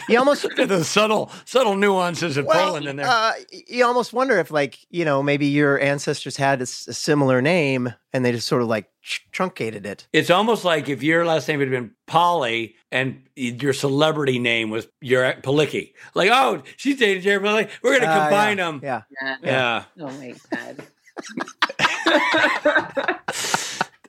You 0.08 0.18
almost 0.18 0.42
the 0.56 0.84
subtle 0.84 1.30
subtle 1.44 1.74
nuances 1.76 2.36
of 2.36 2.46
well, 2.46 2.66
Poland 2.68 2.86
in 2.86 2.96
there. 2.96 3.06
uh, 3.06 3.32
you 3.66 3.84
almost 3.84 4.12
wonder 4.12 4.38
if, 4.38 4.50
like, 4.52 4.78
you 4.90 5.04
know, 5.04 5.22
maybe 5.24 5.46
your 5.46 5.80
ancestors 5.80 6.36
had 6.36 6.60
a, 6.60 6.62
s- 6.62 6.86
a 6.86 6.94
similar 6.94 7.42
name 7.42 7.92
and 8.12 8.24
they 8.24 8.30
just 8.32 8.46
sort 8.46 8.62
of 8.62 8.68
like 8.68 8.88
tr- 9.02 9.20
truncated 9.32 9.86
it. 9.86 10.06
It's 10.12 10.30
almost 10.30 10.64
like 10.64 10.88
if 10.88 11.02
your 11.02 11.24
last 11.26 11.48
name 11.48 11.58
had 11.60 11.70
been 11.70 11.90
Polly 12.06 12.76
and 12.92 13.22
your 13.34 13.72
celebrity 13.72 14.38
name 14.38 14.70
was 14.70 14.86
your 15.00 15.24
Palicki. 15.42 15.94
Like, 16.14 16.30
oh, 16.32 16.62
she's 16.76 16.96
dating 16.98 17.22
Jared 17.24 17.42
Palicki. 17.42 17.70
We're 17.82 17.98
going 17.98 18.02
to 18.02 18.08
Uh, 18.10 18.20
combine 18.28 18.58
yeah, 18.58 18.64
them. 18.64 18.80
Yeah. 18.84 19.02
Yeah. 19.20 19.36
Yeah. 19.42 19.84
Oh 20.00 20.10
my 20.12 20.34
god. 20.52 20.76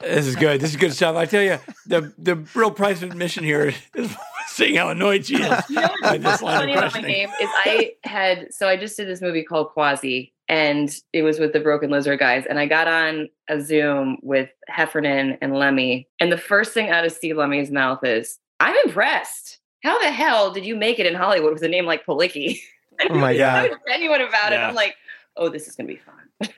This 0.02 0.28
is 0.28 0.36
good. 0.36 0.62
This 0.62 0.70
is 0.72 0.76
good 0.76 0.94
stuff. 0.94 1.16
I 1.16 1.26
tell 1.26 1.42
you, 1.42 1.58
the 1.86 2.14
the 2.18 2.36
real 2.56 2.72
price 2.72 3.02
of 3.02 3.12
admission 3.12 3.44
here 3.44 3.74
is 3.96 4.16
seeing 4.48 4.76
how 4.76 4.90
annoyed 4.90 5.26
she 5.26 5.36
is. 5.36 5.70
You 5.70 5.76
know 5.82 5.90
what's 6.02 6.24
this 6.24 6.42
funny 6.42 6.74
about 6.74 6.84
my 6.84 6.90
questioning. 6.90 7.12
name 7.12 7.30
is 7.42 7.50
I 7.66 7.94
had 8.04 8.54
so 8.54 8.68
I 8.68 8.78
just 8.78 8.98
did 8.98 9.08
this 9.08 9.22
movie 9.22 9.44
called 9.44 9.70
Quasi, 9.70 10.34
and 10.50 10.94
it 11.14 11.22
was 11.24 11.40
with 11.40 11.54
the 11.54 11.60
Broken 11.60 11.90
Lizard 11.92 12.20
guys, 12.20 12.46
and 12.50 12.60
I 12.60 12.66
got 12.66 12.88
on 12.88 13.30
a 13.50 13.60
Zoom 13.62 14.18
with 14.22 14.50
Heffernan 14.68 15.38
and 15.42 15.54
Lemme, 15.58 16.06
and 16.20 16.32
the 16.32 16.38
first 16.38 16.74
thing 16.74 16.90
out 16.90 17.06
of 17.06 17.12
Steve 17.12 17.38
Lemme's 17.38 17.72
mouth 17.72 18.04
is, 18.04 18.40
"I'm 18.60 18.76
impressed. 18.86 19.60
How 19.84 20.00
the 20.02 20.12
hell 20.12 20.52
did 20.52 20.66
you 20.66 20.76
make 20.76 20.98
it 21.00 21.06
in 21.06 21.14
Hollywood 21.14 21.54
with 21.54 21.64
a 21.64 21.68
name 21.70 21.86
like 21.86 22.06
Palicki?" 22.06 22.60
Oh 23.10 23.14
my 23.14 23.32
I 23.32 23.38
God. 23.38 23.70
was 23.72 23.80
genuine 23.90 24.22
about 24.22 24.54
it. 24.54 24.56
I'm 24.56 24.74
like, 24.74 24.96
"Oh, 25.36 25.50
this 25.50 25.68
is 25.68 25.76
gonna 25.76 25.88
be 25.88 25.98
fun." 25.98 26.50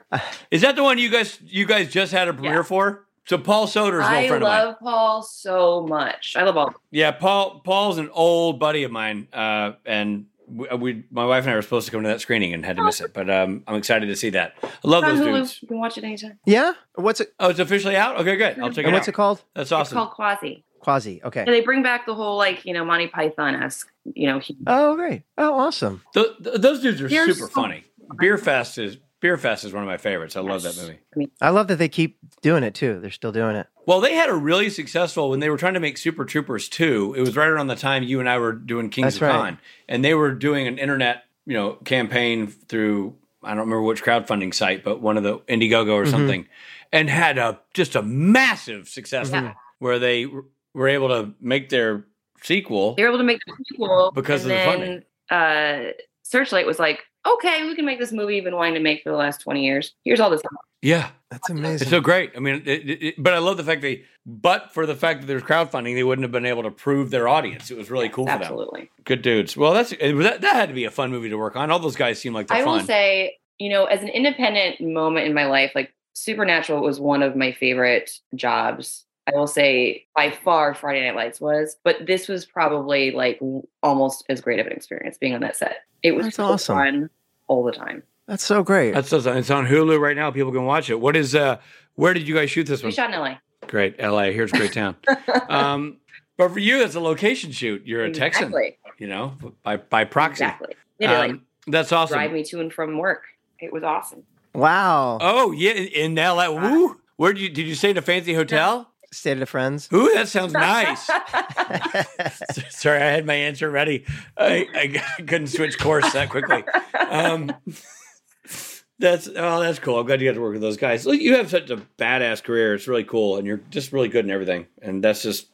Is 0.52 0.62
that 0.62 0.76
the 0.76 0.84
one 0.84 1.00
you 1.00 1.10
guys 1.10 1.40
you 1.44 1.66
guys 1.66 1.92
just 1.92 2.12
had 2.12 2.28
a 2.28 2.34
premiere 2.34 2.58
Yeah. 2.58 2.62
for? 2.62 3.07
So 3.28 3.38
Paul 3.38 3.68
Soter's 3.68 4.06
an 4.06 4.14
old 4.14 4.24
I 4.26 4.28
friend 4.28 4.44
of 4.44 4.48
mine. 4.50 4.60
I 4.60 4.64
love 4.64 4.80
Paul 4.80 5.22
so 5.24 5.86
much. 5.88 6.34
I 6.38 6.44
love 6.44 6.58
all. 6.58 6.74
Yeah, 6.92 7.12
Paul 7.12 7.60
Paul's 7.64 7.98
an 7.98 8.10
old 8.14 8.60
buddy 8.60 8.84
of 8.84 8.92
mine, 8.92 9.28
uh, 9.34 9.74
and 9.86 10.28
we, 10.48 10.68
we 10.78 11.04
my 11.12 11.26
wife 11.26 11.44
and 11.44 11.52
I 11.52 11.56
were 11.56 11.62
supposed 11.62 11.88
to 11.88 11.92
come 11.92 12.04
to 12.04 12.08
that 12.10 12.22
screening 12.22 12.54
and 12.54 12.66
had 12.66 12.78
to 12.78 12.84
miss 12.86 13.02
it, 13.02 13.14
but 13.14 13.30
um, 13.30 13.64
I'm 13.68 13.76
excited 13.76 14.06
to 14.08 14.16
see 14.16 14.30
that. 14.30 14.54
I 14.64 14.70
love 14.86 15.04
those 15.04 15.20
Hulu. 15.20 15.34
dudes. 15.40 15.60
You 15.62 15.68
can 15.68 15.78
watch 15.80 15.98
it 15.98 16.06
anytime. 16.06 16.40
Yeah. 16.46 16.72
What's 16.96 17.20
it? 17.20 17.34
Oh, 17.40 17.50
it's 17.50 17.60
officially 17.60 17.98
out. 17.98 18.18
Okay, 18.22 18.38
good. 18.38 18.58
I'll 18.60 18.70
check 18.70 18.86
And 18.86 18.88
it 18.88 18.94
what's 18.94 19.10
out. 19.10 19.10
it 19.10 19.16
called? 19.16 19.42
That's 19.54 19.68
It's 19.68 19.72
awesome. 19.74 19.96
called 19.98 20.12
Quasi. 20.12 20.64
Quasi. 20.80 21.22
Okay. 21.24 21.42
And 21.42 21.50
they 21.50 21.60
bring 21.62 21.84
back 21.84 22.06
the 22.06 22.16
whole 22.16 22.38
like 22.38 22.64
you 22.66 22.74
know 22.74 22.86
Monty 22.86 23.08
Python 23.08 23.56
esque. 23.56 23.92
You 24.16 24.28
know, 24.28 24.40
he- 24.40 24.56
Oh, 24.66 24.96
great. 24.96 25.24
Oh, 25.38 25.54
awesome. 25.60 26.02
Th- 26.14 26.28
th- 26.42 26.62
those 26.62 26.80
dudes 26.82 27.02
are 27.02 27.10
They're 27.10 27.26
super 27.26 27.48
so 27.50 27.62
funny. 27.62 27.84
Beer 28.18 28.38
Fest 28.38 28.78
is 28.78 28.98
Beer 29.20 29.38
Fest 29.38 29.64
is 29.66 29.74
one 29.74 29.82
of 29.84 29.88
my 29.88 29.98
favorites. 29.98 30.36
I 30.36 30.42
love 30.42 30.62
that 30.64 30.78
movie. 30.78 31.32
I 31.42 31.50
love 31.50 31.68
that 31.70 31.78
they 31.78 31.90
keep 31.90 32.18
doing 32.42 32.64
it 32.64 32.76
too. 32.76 33.00
They're 33.00 33.10
still 33.10 33.32
doing 33.32 33.56
it. 33.56 33.68
Well, 33.88 34.00
they 34.00 34.14
had 34.14 34.30
a 34.30 34.36
really 34.36 34.70
successful 34.70 35.30
when 35.30 35.40
they 35.40 35.50
were 35.50 35.58
trying 35.58 35.74
to 35.74 35.80
make 35.80 35.98
Super 35.98 36.24
Troopers 36.26 36.70
2. 36.70 37.16
It 37.18 37.22
was 37.22 37.36
right 37.36 37.48
around 37.48 37.68
the 37.68 37.76
time 37.76 38.04
you 38.04 38.20
and 38.20 38.30
I 38.30 38.38
were 38.38 38.54
doing 38.54 38.90
Kings 38.90 39.06
That's 39.06 39.16
of 39.18 39.22
right. 39.24 39.32
Con. 39.32 39.60
And 39.90 40.06
they 40.06 40.14
were 40.14 40.34
doing 40.34 40.68
an 40.68 40.78
internet, 40.78 41.24
you 41.46 41.54
know, 41.54 41.74
campaign 41.86 42.48
through 42.48 43.16
I 43.44 43.50
don't 43.52 43.60
remember 43.60 43.84
which 43.84 44.04
crowdfunding 44.04 44.54
site, 44.54 44.84
but 44.84 45.00
one 45.00 45.16
of 45.16 45.24
the 45.24 45.38
Indiegogo 45.42 45.94
or 45.94 46.04
Mhm. 46.06 46.10
something, 46.12 46.48
and 46.92 47.10
had 47.10 47.38
a 47.38 47.60
just 47.74 47.96
a 47.96 48.02
massive 48.02 48.90
success 48.90 49.30
Yeah. 49.32 49.54
where 49.80 50.00
they 50.00 50.24
w- 50.24 50.46
were 50.74 50.88
able 50.90 51.08
to 51.10 51.34
make 51.40 51.70
their 51.70 52.06
sequel. 52.42 52.96
they 52.96 53.04
were 53.04 53.10
able 53.10 53.20
to 53.20 53.24
make 53.24 53.40
the 53.48 53.54
sequel 53.70 54.12
Because 54.14 54.44
and 54.46 54.52
of 54.52 54.80
the 54.82 55.04
then, 55.30 55.90
Uh, 55.90 55.92
Searchlight 56.24 56.66
was 56.66 56.78
like, 56.80 57.06
okay, 57.36 57.66
we 57.66 57.76
can 57.76 57.86
make 57.86 58.00
this 58.00 58.12
movie 58.12 58.36
you've 58.36 58.46
been 58.46 58.56
wanting 58.56 58.76
to 58.76 58.80
make 58.80 59.04
for 59.04 59.10
the 59.12 59.18
last 59.18 59.42
twenty 59.42 59.66
years. 59.66 59.94
Here's 60.04 60.20
all 60.20 60.30
this. 60.30 60.40
Stuff. 60.42 60.52
Yeah. 60.82 61.10
That's 61.32 61.50
amazing. 61.50 61.82
It's 61.88 61.90
so 61.90 62.00
great. 62.00 62.32
I 62.38 62.40
mean, 62.40 62.62
it, 62.66 62.68
it, 62.90 63.04
it- 63.04 63.16
but 63.18 63.34
I 63.34 63.40
love 63.40 63.58
the 63.58 63.64
fact 63.64 63.82
they, 63.82 64.04
but 64.26 64.72
for 64.74 64.86
the 64.86 64.96
fact 64.96 65.20
that 65.22 65.28
there's 65.28 65.44
crowdfunding, 65.44 65.94
they 65.96 66.04
wouldn't 66.04 66.24
have 66.24 66.32
been 66.32 66.46
able 66.46 66.64
to 66.64 66.72
prove 66.72 67.10
their 67.10 67.28
audience. 67.28 67.70
It 67.70 67.76
was 67.78 67.92
really 67.92 68.08
cool 68.08 68.26
for 68.26 68.32
them. 68.32 68.42
Absolutely. 68.44 68.90
Good 69.04 69.22
dudes. 69.24 69.58
Well, 69.58 69.74
that's 69.74 69.90
that, 69.90 70.38
that 70.42 70.54
had 70.56 70.70
to 70.70 70.76
be 70.76 70.86
a 70.86 70.92
fun 70.92 71.12
movie 71.12 71.28
to 71.30 71.38
work 71.38 71.56
on. 71.58 71.70
All 71.70 71.80
those 71.80 71.98
guys 71.98 72.20
seem 72.20 72.34
like 72.34 72.48
they're 72.48 72.58
I 72.58 72.64
will 72.64 72.78
fun. 72.78 72.86
say, 72.86 73.38
you 73.58 73.70
know, 73.70 73.86
as 73.86 74.02
an 74.04 74.08
independent 74.10 74.80
moment 74.80 75.28
in 75.28 75.34
my 75.34 75.46
life, 75.48 75.72
like 75.76 75.94
Supernatural 76.14 76.82
was 76.82 77.00
one 77.00 77.22
of 77.24 77.36
my 77.36 77.52
favorite 77.52 78.10
jobs. 78.36 79.04
I 79.28 79.38
will 79.38 79.48
say 79.48 80.06
by 80.16 80.32
far 80.32 80.74
Friday 80.74 81.06
Night 81.06 81.16
Lights 81.16 81.42
was, 81.42 81.76
but 81.84 82.06
this 82.08 82.30
was 82.30 82.46
probably 82.46 83.12
like 83.12 83.42
almost 83.84 84.24
as 84.30 84.40
great 84.40 84.60
of 84.60 84.66
an 84.68 84.72
experience 84.72 85.18
being 85.18 85.34
on 85.36 85.42
that 85.42 85.58
set. 85.58 85.80
It 86.04 86.12
was 86.14 86.28
That's 86.28 86.36
so 86.38 86.46
awesome. 86.46 86.76
fun 86.78 87.10
all 87.48 87.64
the 87.64 87.72
time. 87.72 88.04
That's 88.28 88.44
so 88.44 88.62
great. 88.64 88.94
That's 88.94 89.10
so, 89.10 89.18
it's 89.18 89.50
on 89.50 89.66
Hulu 89.68 90.00
right 90.00 90.16
now. 90.16 90.32
People 90.32 90.52
can 90.52 90.66
watch 90.66 90.90
it. 90.90 91.00
What 91.00 91.16
is 91.16 91.34
uh? 91.36 91.58
Where 91.96 92.14
did 92.14 92.28
you 92.28 92.36
guys 92.36 92.52
shoot 92.52 92.66
this 92.66 92.82
We 92.82 92.88
one? 92.88 92.90
We 92.90 92.96
shot 92.96 93.14
in 93.14 93.20
LA. 93.20 93.38
Great, 93.68 93.96
L.A. 94.00 94.32
Here's 94.32 94.54
a 94.54 94.58
great 94.58 94.74
town. 94.74 94.96
um, 95.50 95.98
but 96.38 96.52
for 96.52 96.60
you, 96.60 96.82
it's 96.82 96.96
a 96.96 97.00
location 97.00 97.52
shoot. 97.52 97.82
You're 97.86 98.04
a 98.06 98.12
Texan, 98.12 98.54
you 98.98 99.08
know, 99.08 99.34
by 99.64 99.78
by 99.78 100.04
proxy. 100.04 100.44
Exactly. 100.44 100.76
They 101.00 101.08
did 101.08 101.18
like 101.18 101.32
Um, 101.32 101.42
that's 101.68 101.92
awesome. 101.92 102.16
drive 102.18 102.32
me 102.32 102.44
to 102.44 102.60
and 102.60 102.72
from 102.72 102.98
work. 102.98 103.24
It 103.60 103.74
was 103.74 103.84
awesome. 103.84 104.24
wow. 104.54 105.18
Oh 105.22 105.52
yeah, 105.52 105.72
in 105.72 105.88
in 105.88 106.18
L.A. 106.20 106.52
Woo. 106.52 107.00
Where 107.16 107.34
did 107.34 107.42
you 107.42 107.50
did 107.50 107.66
you 107.68 107.76
stay 107.76 107.90
in 107.90 107.98
a 107.98 108.02
fancy 108.02 108.34
hotel? 108.34 108.92
State 109.12 109.34
of 109.34 109.40
the 109.40 109.46
Friends. 109.46 109.90
Ooh, 109.94 110.12
that 110.14 110.28
sounds 110.28 110.54
nice. 110.54 111.06
Sorry, 112.70 113.02
I 113.02 113.12
had 113.12 113.26
my 113.26 113.34
answer 113.34 113.70
ready. 113.70 114.06
I, 114.38 114.68
I 114.74 115.22
couldn't 115.24 115.48
switch 115.48 115.78
course 115.80 116.12
that 116.14 116.30
quickly. 116.30 116.64
Um, 117.10 117.52
that's 119.00 119.28
oh, 119.28 119.60
that's 119.60 119.80
cool. 119.80 120.00
I'm 120.00 120.06
glad 120.06 120.22
you 120.22 120.30
got 120.30 120.36
to 120.36 120.42
work 120.42 120.54
with 120.54 120.62
those 120.62 120.78
guys. 120.78 121.06
Look, 121.06 121.20
you 121.20 121.36
have 121.36 121.50
such 121.50 121.70
a 121.70 121.78
badass 121.98 122.44
career. 122.44 122.74
It's 122.74 122.88
really 122.88 123.04
cool, 123.04 123.38
and 123.38 123.48
you're 123.48 123.62
just 123.70 123.94
really 123.94 124.10
good 124.10 124.26
in 124.26 124.32
everything. 124.32 124.68
And 124.82 125.04
that's 125.04 125.24
just 125.24 125.48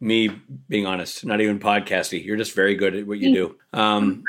me 0.00 0.28
being 0.68 0.86
honest. 0.86 1.24
Not 1.24 1.40
even 1.40 1.58
podcasty. 1.58 2.24
You're 2.24 2.36
just 2.36 2.54
very 2.54 2.74
good 2.74 2.94
at 2.94 3.06
what 3.06 3.18
you 3.18 3.32
do. 3.32 3.56
Um, 3.72 4.22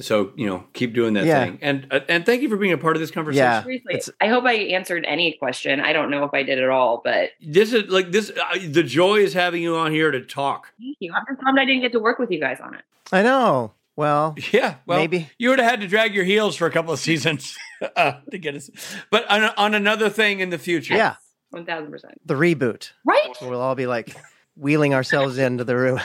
so 0.00 0.32
you 0.36 0.46
know, 0.46 0.64
keep 0.72 0.94
doing 0.94 1.14
that 1.14 1.24
Yeah. 1.26 1.44
thing. 1.44 1.58
And 1.62 1.86
uh, 1.90 2.00
and 2.08 2.24
thank 2.26 2.42
you 2.42 2.48
for 2.48 2.56
being 2.56 2.72
a 2.72 2.78
part 2.78 2.96
of 2.96 3.00
this 3.00 3.10
conversation. 3.10 3.44
Yeah. 3.44 3.62
Seriously, 3.62 4.00
I 4.20 4.28
hope 4.28 4.44
I 4.44 4.54
answered 4.54 5.04
any 5.06 5.32
question. 5.34 5.80
I 5.80 5.92
don't 5.92 6.10
know 6.10 6.24
if 6.24 6.32
I 6.34 6.42
did 6.42 6.58
at 6.58 6.68
all, 6.70 7.00
but 7.04 7.30
This 7.40 7.72
is 7.72 7.90
like 7.90 8.10
this. 8.12 8.30
Uh, 8.30 8.58
the 8.68 8.82
joy 8.82 9.16
is 9.16 9.34
having 9.34 9.62
you 9.62 9.76
on 9.76 9.92
here 9.92 10.10
to 10.10 10.20
talk. 10.22 10.72
thank 10.80 10.96
you. 11.00 11.12
I'm 11.12 11.24
just 11.28 11.42
bummed 11.44 11.58
I 11.58 11.64
didn't 11.64 11.82
get 11.82 11.92
to 11.92 12.00
work 12.00 12.18
with 12.18 12.30
you 12.30 12.40
guys 12.40 12.58
on 12.60 12.74
it. 12.74 12.82
I 13.12 13.22
know. 13.22 13.72
Well, 13.94 14.34
Yeah, 14.52 14.76
well, 14.86 14.98
Maybe. 14.98 15.28
you 15.38 15.50
would 15.50 15.58
have 15.58 15.70
had 15.70 15.80
to 15.82 15.86
drag 15.86 16.14
your 16.14 16.24
heels 16.24 16.56
for 16.56 16.66
a 16.66 16.70
couple 16.70 16.94
of 16.94 16.98
seasons 16.98 17.54
uh, 17.96 18.12
to 18.30 18.38
get 18.38 18.54
us. 18.54 18.70
But 19.10 19.30
on, 19.30 19.42
on 19.58 19.74
another 19.74 20.08
thing 20.08 20.40
in 20.40 20.48
the 20.48 20.56
future, 20.58 20.94
yeah. 20.94 21.16
One 21.50 21.66
thousand 21.66 21.90
percent. 21.90 22.14
The 22.24 22.32
reboot. 22.32 22.92
Right? 23.04 23.34
We'll 23.42 23.60
all 23.60 23.74
be 23.74 23.86
like 23.86 24.16
wheeling 24.56 24.94
ourselves 24.94 25.36
into 25.36 25.64
the 25.64 25.76
room. 25.76 26.00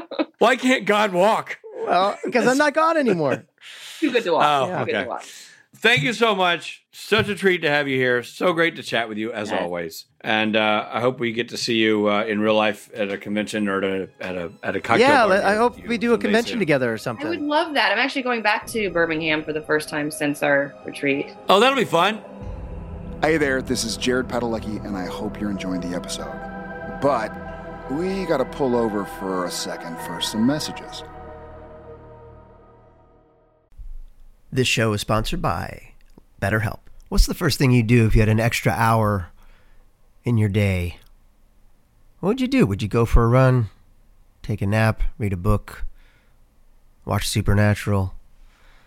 Why 0.38 0.56
can't 0.56 0.84
God 0.84 1.12
walk? 1.12 1.58
well, 1.86 2.18
because 2.24 2.46
I'm 2.46 2.58
not 2.58 2.74
God 2.74 2.96
anymore. 2.96 3.44
Too 4.00 4.10
good 4.12 4.24
to 4.24 4.32
walk. 4.32 4.44
Oh, 4.46 4.66
Too 4.66 4.84
good 4.86 4.94
okay. 4.94 5.02
to 5.04 5.08
watch. 5.08 5.44
Thank 5.76 6.02
you 6.02 6.12
so 6.12 6.34
much. 6.34 6.84
Such 6.92 7.28
a 7.28 7.34
treat 7.34 7.58
to 7.62 7.70
have 7.70 7.86
you 7.88 7.96
here. 7.96 8.22
So 8.22 8.52
great 8.52 8.74
to 8.76 8.82
chat 8.82 9.08
with 9.08 9.16
you 9.18 9.32
as 9.32 9.50
Yes. 9.50 9.60
always. 9.62 10.06
And 10.20 10.56
uh, 10.56 10.88
I 10.90 11.00
hope 11.00 11.20
we 11.20 11.32
get 11.32 11.50
to 11.50 11.56
see 11.56 11.76
you 11.76 12.08
uh, 12.08 12.24
in 12.24 12.40
real 12.40 12.54
life 12.54 12.90
at 12.94 13.10
a 13.12 13.16
convention 13.18 13.68
or 13.68 13.78
at 13.78 13.84
a 13.84 14.08
at 14.20 14.34
a, 14.36 14.52
at 14.62 14.76
a 14.76 14.80
cocktail. 14.80 15.08
yeah, 15.08 15.26
bar 15.26 15.42
I 15.42 15.54
hope 15.54 15.78
we 15.86 15.96
do 15.98 16.14
a 16.14 16.18
convention 16.18 16.52
soon. 16.54 16.58
together 16.58 16.92
or 16.92 16.98
something. 16.98 17.26
I 17.26 17.30
would 17.30 17.40
love 17.42 17.74
that. 17.74 17.92
I'm 17.92 17.98
actually 17.98 18.22
going 18.22 18.42
back 18.42 18.66
to 18.68 18.90
Birmingham 18.90 19.44
for 19.44 19.52
the 19.52 19.62
first 19.62 19.88
time 19.88 20.10
since 20.10 20.42
our 20.42 20.74
retreat. 20.84 21.26
Oh, 21.48 21.60
that'll 21.60 21.76
be 21.78 21.84
fun. 21.84 22.20
Hey 23.22 23.36
there, 23.36 23.62
this 23.62 23.84
is 23.84 23.96
Jared 23.96 24.26
Padalecki, 24.28 24.84
and 24.84 24.96
I 24.96 25.06
hope 25.06 25.40
you're 25.40 25.50
enjoying 25.50 25.80
the 25.80 25.94
episode. 25.96 26.32
But 27.00 27.32
we 27.90 28.24
gotta 28.26 28.44
pull 28.44 28.76
over 28.76 29.04
for 29.04 29.46
a 29.46 29.50
second 29.50 29.98
for 30.00 30.20
some 30.20 30.46
messages. 30.46 31.02
This 34.50 34.68
show 34.68 34.92
is 34.92 35.00
sponsored 35.00 35.42
by 35.42 35.92
BetterHelp. 36.40 36.80
What's 37.08 37.26
the 37.26 37.34
first 37.34 37.58
thing 37.58 37.70
you 37.70 37.82
do 37.82 38.06
if 38.06 38.14
you 38.14 38.20
had 38.20 38.28
an 38.28 38.40
extra 38.40 38.72
hour 38.72 39.28
in 40.24 40.38
your 40.38 40.48
day? 40.48 40.98
What 42.20 42.28
would 42.28 42.40
you 42.40 42.48
do? 42.48 42.66
Would 42.66 42.82
you 42.82 42.88
go 42.88 43.04
for 43.04 43.24
a 43.24 43.28
run, 43.28 43.70
take 44.42 44.60
a 44.60 44.66
nap, 44.66 45.02
read 45.18 45.32
a 45.32 45.36
book, 45.36 45.84
watch 47.04 47.28
Supernatural? 47.28 48.14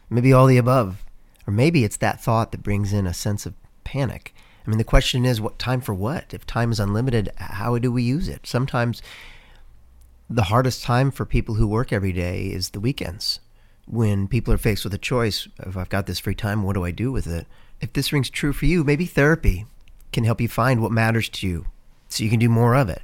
Maybe 0.09 0.33
all 0.33 0.45
the 0.45 0.57
above. 0.57 1.03
Or 1.47 1.53
maybe 1.53 1.83
it's 1.83 1.97
that 1.97 2.21
thought 2.21 2.51
that 2.51 2.63
brings 2.63 2.93
in 2.93 3.07
a 3.07 3.13
sense 3.13 3.45
of 3.45 3.53
panic. 3.83 4.35
I 4.65 4.69
mean, 4.69 4.77
the 4.77 4.83
question 4.83 5.25
is, 5.25 5.41
what 5.41 5.57
time 5.57 5.81
for 5.81 5.93
what? 5.93 6.33
If 6.33 6.45
time 6.45 6.71
is 6.71 6.79
unlimited, 6.79 7.31
how 7.37 7.77
do 7.79 7.91
we 7.91 8.03
use 8.03 8.27
it? 8.27 8.45
Sometimes 8.45 9.01
the 10.29 10.43
hardest 10.43 10.83
time 10.83 11.11
for 11.11 11.25
people 11.25 11.55
who 11.55 11.67
work 11.67 11.91
every 11.91 12.13
day 12.13 12.45
is 12.45 12.69
the 12.69 12.79
weekends 12.79 13.39
when 13.85 14.27
people 14.27 14.53
are 14.53 14.57
faced 14.57 14.83
with 14.83 14.93
a 14.93 14.97
choice 14.97 15.47
of 15.59 15.77
I've 15.77 15.89
got 15.89 16.05
this 16.05 16.19
free 16.19 16.35
time, 16.35 16.63
what 16.63 16.73
do 16.73 16.85
I 16.85 16.91
do 16.91 17.11
with 17.11 17.27
it? 17.27 17.45
If 17.81 17.93
this 17.93 18.13
rings 18.13 18.29
true 18.29 18.53
for 18.53 18.65
you, 18.65 18.83
maybe 18.83 19.05
therapy 19.05 19.65
can 20.13 20.23
help 20.23 20.39
you 20.39 20.47
find 20.47 20.81
what 20.81 20.91
matters 20.91 21.27
to 21.29 21.47
you 21.47 21.65
so 22.07 22.23
you 22.23 22.29
can 22.29 22.39
do 22.39 22.49
more 22.49 22.75
of 22.75 22.89
it. 22.89 23.01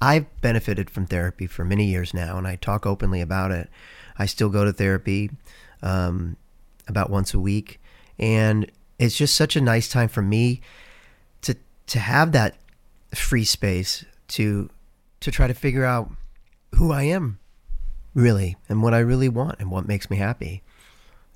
I've 0.00 0.26
benefited 0.40 0.90
from 0.90 1.06
therapy 1.06 1.46
for 1.46 1.64
many 1.64 1.86
years 1.86 2.12
now, 2.12 2.36
and 2.36 2.46
I 2.46 2.56
talk 2.56 2.86
openly 2.86 3.20
about 3.20 3.52
it. 3.52 3.68
I 4.18 4.26
still 4.26 4.48
go 4.48 4.64
to 4.64 4.72
therapy 4.72 5.30
um, 5.82 6.36
about 6.88 7.10
once 7.10 7.34
a 7.34 7.38
week, 7.38 7.80
and 8.18 8.70
it's 8.98 9.16
just 9.16 9.34
such 9.34 9.56
a 9.56 9.60
nice 9.60 9.88
time 9.88 10.08
for 10.08 10.22
me 10.22 10.60
to 11.86 11.98
have 11.98 12.32
that 12.32 12.56
free 13.14 13.44
space 13.44 14.04
to 14.28 14.70
to 15.20 15.30
try 15.30 15.46
to 15.46 15.54
figure 15.54 15.84
out 15.84 16.10
who 16.74 16.90
I 16.90 17.04
am 17.04 17.38
really 18.14 18.56
and 18.68 18.82
what 18.82 18.94
I 18.94 18.98
really 18.98 19.28
want 19.28 19.60
and 19.60 19.70
what 19.70 19.86
makes 19.86 20.10
me 20.10 20.16
happy. 20.16 20.62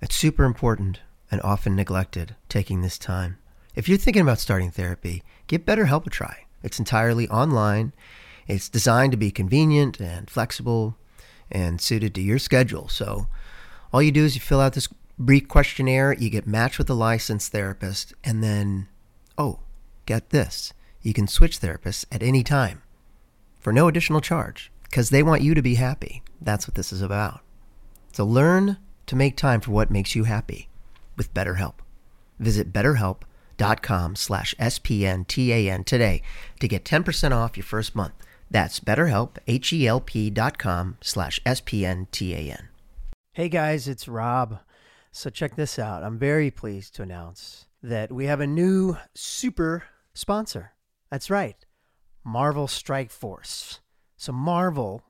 It's 0.02 0.16
super 0.16 0.44
important 0.44 1.00
and 1.30 1.40
often 1.42 1.76
neglected 1.76 2.34
taking 2.48 2.82
this 2.82 2.98
time. 2.98 3.38
If 3.74 3.88
you're 3.88 3.98
thinking 3.98 4.22
about 4.22 4.40
starting 4.40 4.70
therapy, 4.70 5.22
give 5.46 5.64
BetterHelp 5.64 6.06
a 6.06 6.10
try. 6.10 6.46
It's 6.62 6.78
entirely 6.78 7.28
online. 7.28 7.92
It's 8.48 8.68
designed 8.68 9.12
to 9.12 9.18
be 9.18 9.30
convenient 9.30 10.00
and 10.00 10.28
flexible 10.28 10.96
and 11.50 11.80
suited 11.80 12.14
to 12.14 12.20
your 12.20 12.38
schedule. 12.38 12.88
So 12.88 13.28
all 13.92 14.02
you 14.02 14.12
do 14.12 14.24
is 14.24 14.34
you 14.34 14.40
fill 14.40 14.60
out 14.60 14.72
this 14.72 14.88
brief 15.18 15.48
questionnaire, 15.48 16.12
you 16.12 16.30
get 16.30 16.46
matched 16.46 16.78
with 16.78 16.90
a 16.90 16.94
licensed 16.94 17.52
therapist, 17.52 18.14
and 18.24 18.42
then, 18.42 18.88
oh, 19.38 19.60
get 20.06 20.30
this, 20.30 20.72
you 21.02 21.12
can 21.12 21.26
switch 21.26 21.60
therapists 21.60 22.04
at 22.10 22.22
any 22.22 22.42
time 22.42 22.82
for 23.58 23.72
no 23.72 23.88
additional 23.88 24.20
charge 24.20 24.70
because 24.84 25.10
they 25.10 25.22
want 25.22 25.42
you 25.42 25.54
to 25.54 25.62
be 25.62 25.74
happy. 25.74 26.22
That's 26.40 26.66
what 26.66 26.74
this 26.74 26.92
is 26.92 27.02
about. 27.02 27.40
So 28.12 28.24
learn 28.24 28.78
to 29.06 29.16
make 29.16 29.36
time 29.36 29.60
for 29.60 29.72
what 29.72 29.90
makes 29.90 30.14
you 30.14 30.24
happy 30.24 30.68
with 31.16 31.34
BetterHelp. 31.34 31.74
Visit 32.38 32.72
betterhelp.com 32.72 34.16
slash 34.16 34.54
SPNTAN 34.58 35.84
today 35.84 36.22
to 36.60 36.68
get 36.68 36.84
10% 36.84 37.32
off 37.32 37.56
your 37.56 37.64
first 37.64 37.94
month. 37.94 38.14
That's 38.50 38.80
betterhelp, 38.80 39.38
H-E-L-P 39.46 40.30
dot 40.30 40.58
com 40.58 40.98
slash 41.00 41.40
S-P-N-T-A-N. 41.44 42.68
Hey 43.32 43.48
guys, 43.48 43.88
it's 43.88 44.08
Rob. 44.08 44.60
So 45.10 45.30
check 45.30 45.56
this 45.56 45.78
out. 45.78 46.02
I'm 46.02 46.18
very 46.18 46.50
pleased 46.50 46.94
to 46.94 47.02
announce 47.02 47.66
that 47.82 48.12
we 48.12 48.26
have 48.26 48.40
a 48.40 48.46
new 48.46 48.96
super 49.14 49.84
sponsor. 50.16 50.72
That's 51.10 51.30
right, 51.30 51.64
Marvel 52.24 52.66
Strike 52.66 53.10
Force. 53.10 53.80
So 54.16 54.32
Marvel, 54.32 55.02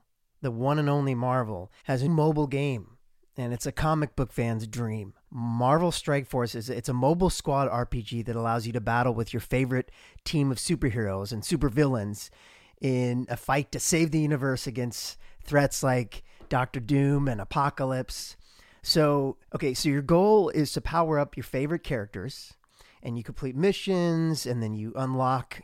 the 0.42 0.50
one 0.50 0.78
and 0.78 0.90
only 0.90 1.14
Marvel, 1.14 1.70
has 1.84 2.02
a 2.02 2.08
mobile 2.08 2.46
game, 2.46 2.98
and 3.36 3.52
it's 3.52 3.66
a 3.66 3.72
comic 3.72 4.16
book 4.16 4.32
fan's 4.32 4.66
dream. 4.66 5.14
Marvel 5.30 5.92
Strike 5.92 6.26
Force 6.26 6.54
is 6.54 6.68
it's 6.68 6.88
a 6.88 6.94
mobile 6.94 7.30
squad 7.30 7.70
RPG 7.70 8.26
that 8.26 8.36
allows 8.36 8.66
you 8.66 8.72
to 8.72 8.80
battle 8.80 9.14
with 9.14 9.32
your 9.32 9.40
favorite 9.40 9.90
team 10.24 10.50
of 10.50 10.58
superheroes 10.58 11.32
and 11.32 11.42
supervillains 11.42 12.30
in 12.80 13.26
a 13.28 13.36
fight 13.36 13.72
to 13.72 13.80
save 13.80 14.10
the 14.10 14.20
universe 14.20 14.66
against 14.66 15.18
threats 15.42 15.82
like 15.82 16.22
Doctor 16.48 16.80
Doom 16.80 17.28
and 17.28 17.40
Apocalypse. 17.40 18.36
So, 18.82 19.36
okay, 19.54 19.74
so 19.74 19.88
your 19.88 20.02
goal 20.02 20.50
is 20.50 20.72
to 20.72 20.80
power 20.80 21.18
up 21.18 21.36
your 21.36 21.44
favorite 21.44 21.82
characters 21.82 22.54
and 23.06 23.16
you 23.16 23.22
complete 23.22 23.54
missions 23.54 24.44
and 24.44 24.60
then 24.60 24.74
you 24.74 24.92
unlock 24.96 25.62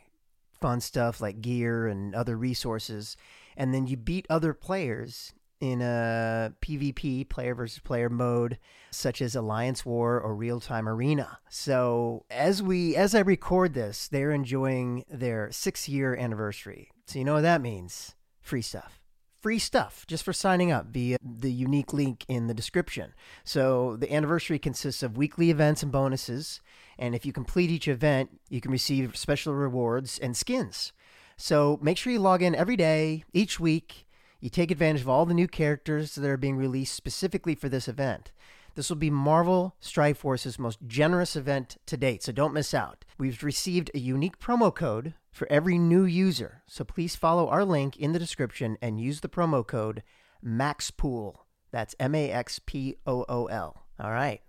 fun 0.61 0.81
stuff 0.81 1.21
like 1.21 1.41
gear 1.43 1.89
and 1.89 2.15
other 2.15 2.37
resources 2.37 3.17
and 3.57 3.75
then 3.75 3.87
you 3.87 3.97
beat 3.97 4.27
other 4.31 4.55
players 4.55 5.35
in 5.61 5.83
a 5.83 6.53
PvP 6.61 7.29
player 7.29 7.55
versus 7.55 7.81
player 7.81 8.09
mode 8.09 8.59
such 8.91 9.21
as 9.21 9.35
Alliance 9.35 9.85
War 9.85 10.21
or 10.21 10.35
Real 10.35 10.59
Time 10.59 10.89
Arena. 10.89 11.39
So, 11.49 12.25
as 12.31 12.63
we 12.63 12.97
as 12.97 13.15
I 13.15 13.21
record 13.21 13.73
this, 13.75 14.09
they're 14.09 14.33
enjoying 14.33 15.05
their 15.09 15.49
6-year 15.49 16.17
anniversary. 16.17 16.91
So, 17.07 17.21
you 17.21 17.25
know 17.25 17.35
what 17.35 17.43
that 17.43 17.63
means? 17.63 18.17
Free 18.41 18.63
stuff 18.63 19.02
free 19.43 19.59
stuff 19.59 20.07
just 20.07 20.25
for 20.25 20.33
signing 20.33 20.71
up 20.71 20.87
via 20.87 21.19
the 21.23 21.53
unique 21.53 21.93
link 21.93 22.25
in 22.29 22.47
the 22.47 22.55
description. 22.55 23.13
So 23.45 23.97
the 23.97 24.13
anniversary 24.13 24.59
consists 24.59 25.03
of 25.03 25.17
weekly 25.17 25.51
events 25.51 25.83
and 25.83 25.91
bonuses, 25.91 26.61
and 26.99 27.15
if 27.15 27.27
you 27.27 27.33
complete 27.33 27.71
each 27.71 27.89
event, 27.89 28.41
you 28.49 28.61
can 28.61 28.71
receive 28.71 29.17
special 29.17 29.55
rewards 29.55 30.19
and 30.19 30.37
skins. 30.37 30.93
So 31.37 31.79
make 31.83 31.99
sure 31.99 32.13
you 32.13 32.21
log 32.21 32.43
in 32.43 32.55
every 32.55 32.77
day, 32.77 33.25
each 33.33 33.59
week. 33.59 34.07
You 34.41 34.49
take 34.49 34.71
advantage 34.71 35.03
of 35.03 35.09
all 35.09 35.27
the 35.27 35.35
new 35.35 35.49
characters 35.49 36.15
that 36.15 36.29
are 36.29 36.37
being 36.37 36.57
released 36.57 36.95
specifically 36.95 37.55
for 37.55 37.69
this 37.69 37.89
event. 37.89 38.33
This 38.75 38.89
will 38.89 38.97
be 38.97 39.11
Marvel 39.11 39.77
Strike 39.81 40.17
Force's 40.17 40.59
most 40.59 40.79
generous 40.87 41.37
event 41.37 41.77
to 41.87 41.97
date, 41.97 42.23
so 42.23 42.33
don't 42.33 42.55
miss 42.55 42.73
out. 42.73 43.05
We've 43.19 43.43
received 43.43 43.91
a 43.95 43.99
unique 43.99 44.39
promo 44.39 44.75
code 44.75 45.15
for 45.33 45.51
every 45.51 45.79
new 45.79 46.05
user, 46.05 46.63
so 46.67 46.85
please 46.85 47.17
follow 47.17 47.49
our 47.49 47.65
link 47.65 47.97
in 47.97 48.13
the 48.13 48.19
description 48.19 48.77
and 48.81 49.01
use 49.01 49.21
the 49.21 49.29
promo 49.29 49.67
code 49.67 50.03
MAXPOOL. 50.45 51.37
That's 51.73 51.97
M 51.99 52.15
A 52.15 52.31
X 52.31 52.61
P 52.65 52.97
O 53.07 53.25
O 53.29 53.47
L. 53.47 53.87
All 53.99 54.13
right. 54.13 54.43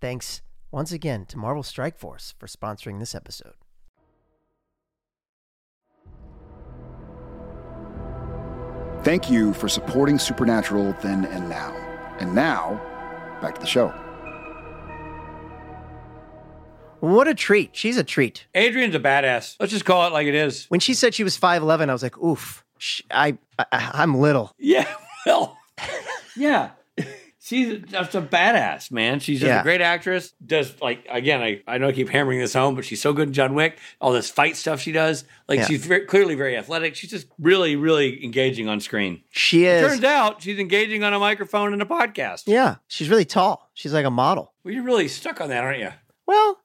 Thanks 0.00 0.42
once 0.70 0.92
again 0.92 1.26
to 1.26 1.36
Marvel 1.36 1.62
Strike 1.62 1.98
Force 1.98 2.34
for 2.38 2.46
sponsoring 2.46 3.00
this 3.00 3.14
episode. 3.14 3.54
Thank 9.02 9.30
you 9.30 9.54
for 9.54 9.68
supporting 9.68 10.18
Supernatural 10.18 10.94
then 11.02 11.24
and 11.26 11.48
now. 11.48 11.74
And 12.20 12.34
now, 12.34 12.80
back 13.40 13.54
to 13.54 13.60
the 13.60 13.66
show. 13.66 13.94
What 17.00 17.28
a 17.28 17.34
treat. 17.34 17.70
She's 17.76 17.96
a 17.96 18.04
treat. 18.04 18.46
Adrianne's 18.56 18.94
a 18.94 19.00
badass. 19.00 19.56
Let's 19.60 19.72
just 19.72 19.84
call 19.84 20.06
it 20.06 20.12
like 20.12 20.26
it 20.26 20.34
is. 20.34 20.66
When 20.68 20.80
she 20.80 20.94
said 20.94 21.14
she 21.14 21.24
was 21.24 21.38
5'11, 21.38 21.88
I 21.88 21.92
was 21.92 22.02
like, 22.02 22.18
oof, 22.18 22.64
sh- 22.78 23.02
I, 23.10 23.38
I, 23.58 23.90
I'm 23.94 24.16
little. 24.16 24.52
Yeah, 24.58 24.86
well, 25.26 25.56
yeah. 26.36 26.70
She's 27.40 27.78
just 27.84 28.14
a 28.14 28.20
badass, 28.20 28.90
man. 28.90 29.20
She's 29.20 29.40
just 29.40 29.48
Yeah. 29.48 29.60
a 29.60 29.62
great 29.62 29.80
actress. 29.80 30.34
Does 30.44 30.74
like 30.82 31.06
again, 31.08 31.40
I, 31.40 31.62
I 31.66 31.78
know 31.78 31.88
I 31.88 31.92
keep 31.92 32.10
hammering 32.10 32.40
this 32.40 32.52
home, 32.52 32.74
but 32.74 32.84
she's 32.84 33.00
so 33.00 33.14
good 33.14 33.28
in 33.28 33.32
John 33.32 33.54
Wick. 33.54 33.78
All 34.02 34.12
this 34.12 34.28
fight 34.28 34.54
stuff 34.54 34.80
she 34.80 34.92
does, 34.92 35.24
like 35.48 35.60
Yeah. 35.60 35.66
she's 35.66 35.86
very, 35.86 36.04
clearly 36.04 36.34
very 36.34 36.58
athletic. 36.58 36.94
She's 36.94 37.08
just 37.08 37.26
really, 37.38 37.74
really 37.74 38.22
engaging 38.22 38.68
on 38.68 38.80
screen. 38.80 39.22
She 39.30 39.64
It 39.64 39.82
is. 39.82 39.92
turns 39.92 40.04
out 40.04 40.42
she's 40.42 40.58
engaging 40.58 41.04
on 41.04 41.14
a 41.14 41.18
microphone 41.18 41.72
and 41.72 41.80
a 41.80 41.86
podcast. 41.86 42.42
Yeah, 42.46 42.76
she's 42.86 43.08
really 43.08 43.24
tall. 43.24 43.70
She's 43.72 43.94
like 43.94 44.04
a 44.04 44.10
model. 44.10 44.52
Well, 44.62 44.74
you're 44.74 44.84
really 44.84 45.08
stuck 45.08 45.40
on 45.40 45.48
that, 45.48 45.64
aren't 45.64 45.78
you? 45.78 45.92
Well, 46.26 46.58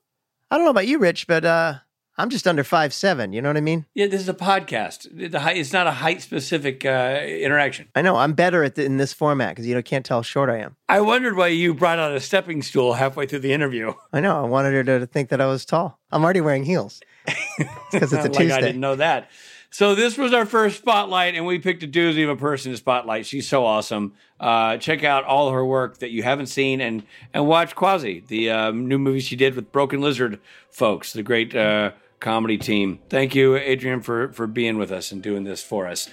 I 0.54 0.58
don't 0.58 0.66
know 0.66 0.72
about 0.72 0.86
you, 0.86 1.00
Rich, 1.00 1.26
but 1.26 1.46
uh, 1.46 1.80
I'm 2.16 2.30
just 2.30 2.46
under 2.46 2.64
five 2.64 2.94
seven. 2.94 3.34
You 3.34 3.42
know 3.42 3.50
what 3.50 3.58
I 3.58 3.62
mean? 3.62 3.88
Yeah, 3.96 4.06
this 4.06 4.22
is 4.22 4.30
a 4.30 4.36
podcast. 4.36 5.32
The 5.32 5.40
height, 5.40 5.58
it's 5.58 5.74
not 5.74 5.88
a 5.88 5.92
height 5.92 6.22
specific 6.22 6.86
uh, 6.86 7.22
interaction. 7.26 7.88
I 7.96 8.04
know. 8.04 8.18
I'm 8.18 8.34
better 8.34 8.64
at 8.64 8.76
the, 8.76 8.86
in 8.86 8.98
this 8.98 9.14
format 9.14 9.56
because 9.56 9.66
you 9.66 9.74
know 9.74 9.82
can't 9.82 10.06
tell 10.06 10.20
how 10.20 10.22
short 10.22 10.52
I 10.52 10.58
am. 10.60 10.76
I 10.88 11.02
wondered 11.02 11.36
why 11.36 11.48
you 11.48 11.74
brought 11.74 11.98
out 11.98 12.14
a 12.14 12.20
stepping 12.20 12.62
stool 12.62 12.94
halfway 12.94 13.26
through 13.26 13.40
the 13.40 13.52
interview. 13.52 13.96
I 14.14 14.20
know. 14.20 14.44
I 14.44 14.48
wanted 14.48 14.74
her 14.74 14.84
to, 14.84 15.00
to 15.00 15.08
think 15.08 15.30
that 15.30 15.42
I 15.42 15.48
was 15.48 15.66
tall. 15.66 16.00
I'm 16.12 16.24
already 16.24 16.42
wearing 16.42 16.66
heels 16.66 17.02
because 17.92 18.14
it's 18.14 18.14
a 18.14 18.18
like 18.18 18.34
Tuesday. 18.34 18.54
I 18.54 18.62
didn't 18.62 18.80
know 18.80 18.98
that. 18.98 19.32
So 19.74 19.96
this 19.96 20.20
was 20.20 20.34
our 20.34 20.46
first 20.46 20.78
spotlight, 20.78 21.34
and 21.34 21.48
we 21.48 21.58
picked 21.58 21.82
a 21.82 21.88
doozy 21.88 22.24
of 22.24 22.30
a 22.30 22.36
person 22.36 22.72
to 22.72 22.78
spotlight. 22.78 23.26
She's 23.26 23.48
so 23.48 23.66
awesome. 23.66 24.14
Uh, 24.40 24.78
check 24.78 25.04
out 25.04 25.24
all 25.24 25.50
her 25.50 25.66
work 25.66 25.98
that 25.98 26.12
you 26.12 26.22
haven't 26.22 26.46
seen, 26.46 26.80
and 26.80 27.02
and 27.34 27.48
watch 27.48 27.74
Quasi, 27.74 28.24
the 28.28 28.52
um, 28.52 28.88
new 28.88 29.00
movie 29.00 29.20
she 29.20 29.36
did 29.36 29.56
with 29.56 29.72
Broken 29.72 30.00
Lizard 30.00 30.40
folks, 30.70 31.14
the 31.14 31.24
great 31.24 31.56
uh, 31.56 31.90
comedy 32.20 32.60
team. 32.60 33.00
Thank 33.10 33.34
you, 33.34 33.54
Adrianne, 33.54 34.04
for 34.04 34.32
for 34.34 34.46
being 34.46 34.78
with 34.78 34.92
us 34.92 35.12
and 35.12 35.24
doing 35.24 35.44
this 35.44 35.64
for 35.64 35.88
us. 35.88 36.08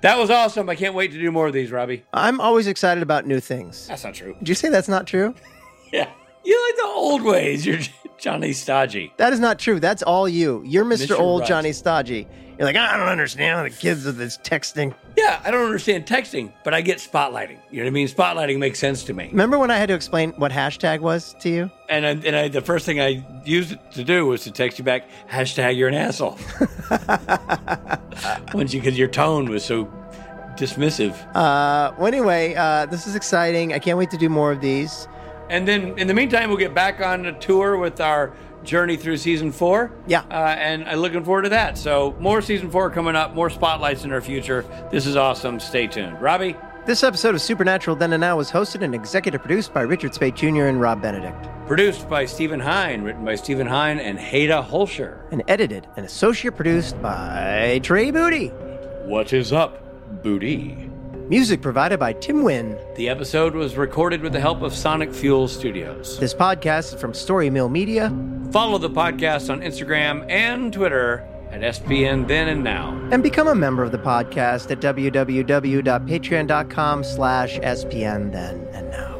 That 0.00 0.18
was 0.18 0.28
awesome. 0.28 0.68
I 0.68 0.74
can't 0.74 0.96
wait 0.96 1.12
to 1.12 1.20
do 1.20 1.30
more 1.30 1.46
of 1.46 1.52
these, 1.52 1.70
Robbie. 1.70 2.02
I'm 2.12 2.40
always 2.40 2.66
excited 2.66 3.00
about 3.04 3.28
new 3.28 3.38
things. 3.38 3.86
That's 3.86 4.02
not 4.02 4.14
true. 4.14 4.34
Did 4.40 4.48
you 4.48 4.56
say 4.56 4.70
that's 4.70 4.88
not 4.88 5.06
true? 5.06 5.34
Yeah, 5.92 6.10
you 6.44 6.66
like 6.68 6.76
the 6.78 6.86
old 6.92 7.22
ways. 7.22 7.64
You're 7.64 7.78
Johnny 8.18 8.52
Stodgy. 8.52 9.12
That 9.18 9.32
is 9.32 9.38
not 9.38 9.60
true. 9.60 9.78
That's 9.78 10.02
all 10.02 10.28
you. 10.28 10.60
You're 10.66 10.84
Mr. 10.84 11.06
Mr. 11.14 11.18
Old 11.20 11.42
Right. 11.42 11.48
Johnny 11.48 11.72
Stodgy. 11.72 12.26
You're 12.58 12.66
like, 12.66 12.76
I 12.76 12.96
don't 12.96 13.08
understand 13.08 13.66
the 13.66 13.76
kids 13.76 14.04
with 14.04 14.16
this 14.16 14.38
texting. 14.38 14.94
Yeah, 15.16 15.40
I 15.44 15.50
don't 15.50 15.64
understand 15.64 16.06
texting, 16.06 16.52
but 16.62 16.72
I 16.72 16.82
get 16.82 16.98
spotlighting. 16.98 17.58
You 17.70 17.78
know 17.78 17.84
what 17.84 17.88
I 17.88 17.90
mean? 17.90 18.08
Spotlighting 18.08 18.58
makes 18.58 18.78
sense 18.78 19.02
to 19.04 19.14
me. 19.14 19.28
Remember 19.30 19.58
when 19.58 19.70
I 19.70 19.76
had 19.76 19.88
to 19.88 19.94
explain 19.94 20.32
what 20.32 20.52
hashtag 20.52 21.00
was 21.00 21.34
to 21.40 21.48
you? 21.48 21.70
And 21.88 22.06
I, 22.06 22.10
and 22.10 22.36
I, 22.36 22.48
the 22.48 22.60
first 22.60 22.86
thing 22.86 23.00
I 23.00 23.26
used 23.44 23.72
it 23.72 23.92
to 23.92 24.04
do 24.04 24.26
was 24.26 24.44
to 24.44 24.52
text 24.52 24.78
you 24.78 24.84
back 24.84 25.08
hashtag 25.28 25.76
you're 25.76 25.88
an 25.88 25.94
asshole. 25.94 26.38
Once 28.54 28.72
you 28.72 28.80
because 28.80 28.96
your 28.98 29.08
tone 29.08 29.50
was 29.50 29.64
so 29.64 29.86
dismissive. 30.56 31.14
Uh, 31.34 31.92
well, 31.98 32.06
anyway, 32.06 32.54
uh, 32.54 32.86
this 32.86 33.06
is 33.06 33.16
exciting. 33.16 33.72
I 33.72 33.78
can't 33.78 33.98
wait 33.98 34.10
to 34.10 34.18
do 34.18 34.28
more 34.28 34.52
of 34.52 34.60
these. 34.60 35.08
And 35.50 35.68
then 35.68 35.98
in 35.98 36.06
the 36.06 36.14
meantime, 36.14 36.48
we'll 36.48 36.58
get 36.58 36.74
back 36.74 37.00
on 37.00 37.26
a 37.26 37.38
tour 37.38 37.76
with 37.76 38.00
our 38.00 38.34
journey 38.64 38.96
through 38.96 39.16
season 39.18 39.52
four. 39.52 39.92
Yeah. 40.06 40.22
Uh, 40.30 40.34
and 40.58 40.84
I'm 40.88 40.98
looking 40.98 41.24
forward 41.24 41.42
to 41.42 41.48
that. 41.50 41.76
So 41.78 42.16
more 42.18 42.40
season 42.42 42.70
four 42.70 42.90
coming 42.90 43.16
up, 43.16 43.34
more 43.34 43.50
spotlights 43.50 44.04
in 44.04 44.12
our 44.12 44.20
future. 44.20 44.64
This 44.90 45.06
is 45.06 45.16
awesome. 45.16 45.60
Stay 45.60 45.86
tuned. 45.86 46.20
Robbie? 46.20 46.56
This 46.86 47.02
episode 47.02 47.34
of 47.34 47.40
Supernatural 47.40 47.96
Then 47.96 48.12
and 48.12 48.20
Now 48.20 48.36
was 48.36 48.50
hosted 48.50 48.82
and 48.82 48.94
executive 48.94 49.40
produced 49.40 49.72
by 49.72 49.80
Richard 49.80 50.12
Speight 50.14 50.34
Jr. 50.36 50.64
and 50.64 50.78
Rob 50.80 51.00
Benedict, 51.00 51.48
Produced 51.66 52.10
by 52.10 52.26
Stephen 52.26 52.60
Hine, 52.60 53.00
written 53.00 53.24
by 53.24 53.36
Stephen 53.36 53.66
Hine 53.66 53.98
and 53.98 54.18
Haida 54.18 54.62
Holscher. 54.70 55.20
and 55.32 55.42
edited 55.48 55.86
and 55.96 56.04
associate 56.04 56.56
produced 56.56 57.00
by 57.00 57.80
Trey 57.82 58.10
Booty. 58.10 58.48
What 59.06 59.32
is 59.32 59.50
up, 59.50 60.22
booty? 60.22 60.90
Music 61.28 61.60
provided 61.62 61.98
by 61.98 62.12
Tim 62.12 62.42
Wynn. 62.42 62.78
The 62.96 63.08
episode 63.08 63.54
was 63.54 63.78
recorded 63.78 64.20
with 64.20 64.34
the 64.34 64.40
help 64.40 64.60
of 64.60 64.74
Sonic 64.74 65.10
Fuel 65.10 65.48
Studios. 65.48 66.20
This 66.20 66.34
podcast 66.34 66.94
is 66.94 67.00
from 67.00 67.14
Story 67.14 67.48
Mill 67.48 67.70
Media. 67.70 68.14
Follow 68.50 68.76
the 68.76 68.90
podcast 68.90 69.50
on 69.50 69.62
Instagram 69.62 70.30
and 70.30 70.70
Twitter 70.70 71.26
at 71.50 71.62
SPN 71.62 72.28
then 72.28 72.48
and 72.48 72.62
now. 72.62 72.90
And 73.10 73.22
become 73.22 73.48
a 73.48 73.54
member 73.54 73.82
of 73.82 73.90
the 73.90 73.96
podcast 73.98 74.70
at 74.70 74.80
www.patreon.com 74.80 77.04
slash 77.04 77.58
SPN 77.58 78.30
then 78.30 78.68
and 78.74 78.90
now. 78.90 79.13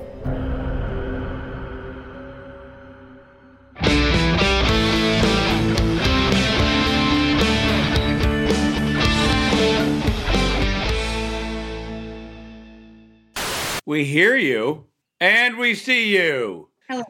We 13.86 14.04
hear 14.04 14.34
you 14.36 14.86
and 15.20 15.58
we 15.58 15.74
see 15.74 16.08
you. 16.16 16.70
Hello. 16.88 17.04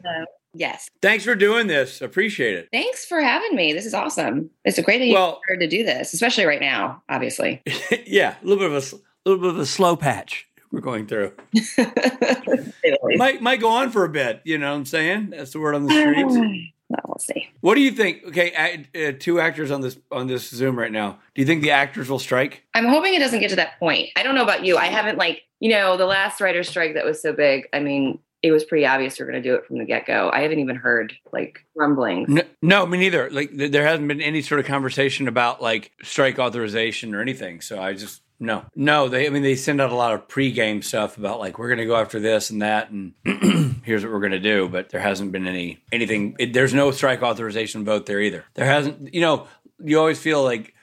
Yes. 0.53 0.89
Thanks 1.01 1.23
for 1.23 1.35
doing 1.35 1.67
this. 1.67 2.01
Appreciate 2.01 2.55
it. 2.55 2.69
Thanks 2.71 3.05
for 3.05 3.21
having 3.21 3.55
me. 3.55 3.73
This 3.73 3.85
is 3.85 3.93
awesome. 3.93 4.49
It's 4.65 4.77
a 4.77 4.81
great 4.81 4.99
that 4.99 5.05
you 5.05 5.13
Well- 5.13 5.39
to 5.59 5.67
do 5.67 5.83
this, 5.83 6.13
especially 6.13 6.45
right 6.45 6.61
now, 6.61 7.01
obviously. 7.09 7.61
yeah, 8.05 8.35
a 8.41 8.45
little 8.45 8.67
bit 8.67 8.71
of 8.75 8.93
a 8.93 9.29
little 9.29 9.41
bit 9.41 9.51
of 9.51 9.59
a 9.59 9.65
slow 9.65 9.95
patch 9.95 10.47
we're 10.71 10.81
going 10.81 11.07
through. 11.07 11.31
might 13.17 13.41
might 13.41 13.59
go 13.61 13.69
on 13.69 13.89
for 13.91 14.03
a 14.03 14.09
bit. 14.09 14.41
You 14.43 14.57
know 14.57 14.71
what 14.71 14.77
I'm 14.77 14.85
saying? 14.85 15.29
That's 15.31 15.51
the 15.51 15.59
word 15.59 15.75
on 15.75 15.85
the 15.85 15.91
streets. 16.33 16.35
Well, 16.89 17.01
we'll 17.07 17.19
see. 17.19 17.49
What 17.61 17.75
do 17.75 17.81
you 17.81 17.91
think? 17.91 18.23
Okay, 18.27 18.85
uh, 18.95 19.13
two 19.17 19.39
actors 19.39 19.71
on 19.71 19.81
this 19.81 19.97
on 20.11 20.27
this 20.27 20.49
Zoom 20.49 20.77
right 20.77 20.91
now. 20.91 21.19
Do 21.33 21.41
you 21.41 21.45
think 21.45 21.63
the 21.63 21.71
actors 21.71 22.09
will 22.09 22.19
strike? 22.19 22.63
I'm 22.75 22.85
hoping 22.85 23.15
it 23.15 23.19
doesn't 23.19 23.39
get 23.39 23.49
to 23.49 23.55
that 23.55 23.79
point. 23.79 24.09
I 24.15 24.23
don't 24.23 24.35
know 24.35 24.43
about 24.43 24.63
you. 24.63 24.77
I 24.77 24.85
haven't 24.85 25.17
like, 25.17 25.43
you 25.59 25.69
know, 25.69 25.97
the 25.97 26.05
last 26.05 26.39
writer's 26.41 26.69
strike 26.69 26.93
that 26.93 27.05
was 27.05 27.21
so 27.21 27.33
big. 27.33 27.67
I 27.73 27.79
mean, 27.79 28.19
it 28.43 28.51
was 28.51 28.63
pretty 28.63 28.85
obvious 28.85 29.19
we're 29.19 29.25
going 29.25 29.41
to 29.41 29.49
do 29.49 29.55
it 29.55 29.65
from 29.65 29.79
the 29.79 29.85
get 29.85 30.05
go. 30.05 30.29
I 30.31 30.41
haven't 30.41 30.59
even 30.59 30.75
heard 30.75 31.13
like 31.33 31.65
rumblings. 31.75 32.29
No, 32.29 32.43
no, 32.61 32.85
me 32.85 32.99
neither. 32.99 33.31
Like 33.31 33.49
th- 33.49 33.71
there 33.71 33.83
hasn't 33.83 34.07
been 34.07 34.21
any 34.21 34.43
sort 34.43 34.59
of 34.59 34.67
conversation 34.67 35.27
about 35.27 35.63
like 35.63 35.91
strike 36.03 36.37
authorization 36.37 37.15
or 37.15 37.21
anything. 37.21 37.61
So 37.61 37.81
I 37.81 37.93
just 37.93 38.21
no, 38.39 38.65
no. 38.75 39.07
They, 39.07 39.25
I 39.27 39.29
mean, 39.29 39.43
they 39.43 39.55
send 39.55 39.79
out 39.81 39.91
a 39.91 39.95
lot 39.95 40.13
of 40.13 40.27
pregame 40.27 40.83
stuff 40.83 41.17
about 41.17 41.39
like 41.39 41.57
we're 41.57 41.69
going 41.69 41.79
to 41.79 41.85
go 41.85 41.95
after 41.95 42.19
this 42.19 42.49
and 42.49 42.61
that, 42.61 42.89
and 42.91 43.13
here's 43.83 44.03
what 44.03 44.11
we're 44.11 44.19
going 44.19 44.31
to 44.31 44.39
do. 44.39 44.67
But 44.69 44.89
there 44.89 45.01
hasn't 45.01 45.31
been 45.31 45.47
any 45.47 45.79
anything. 45.91 46.35
It, 46.39 46.53
there's 46.53 46.73
no 46.73 46.91
strike 46.91 47.21
authorization 47.21 47.85
vote 47.85 48.05
there 48.05 48.19
either. 48.21 48.43
There 48.55 48.65
hasn't. 48.65 49.13
You 49.13 49.21
know, 49.21 49.47
you 49.83 49.99
always 49.99 50.19
feel 50.19 50.43
like 50.43 50.73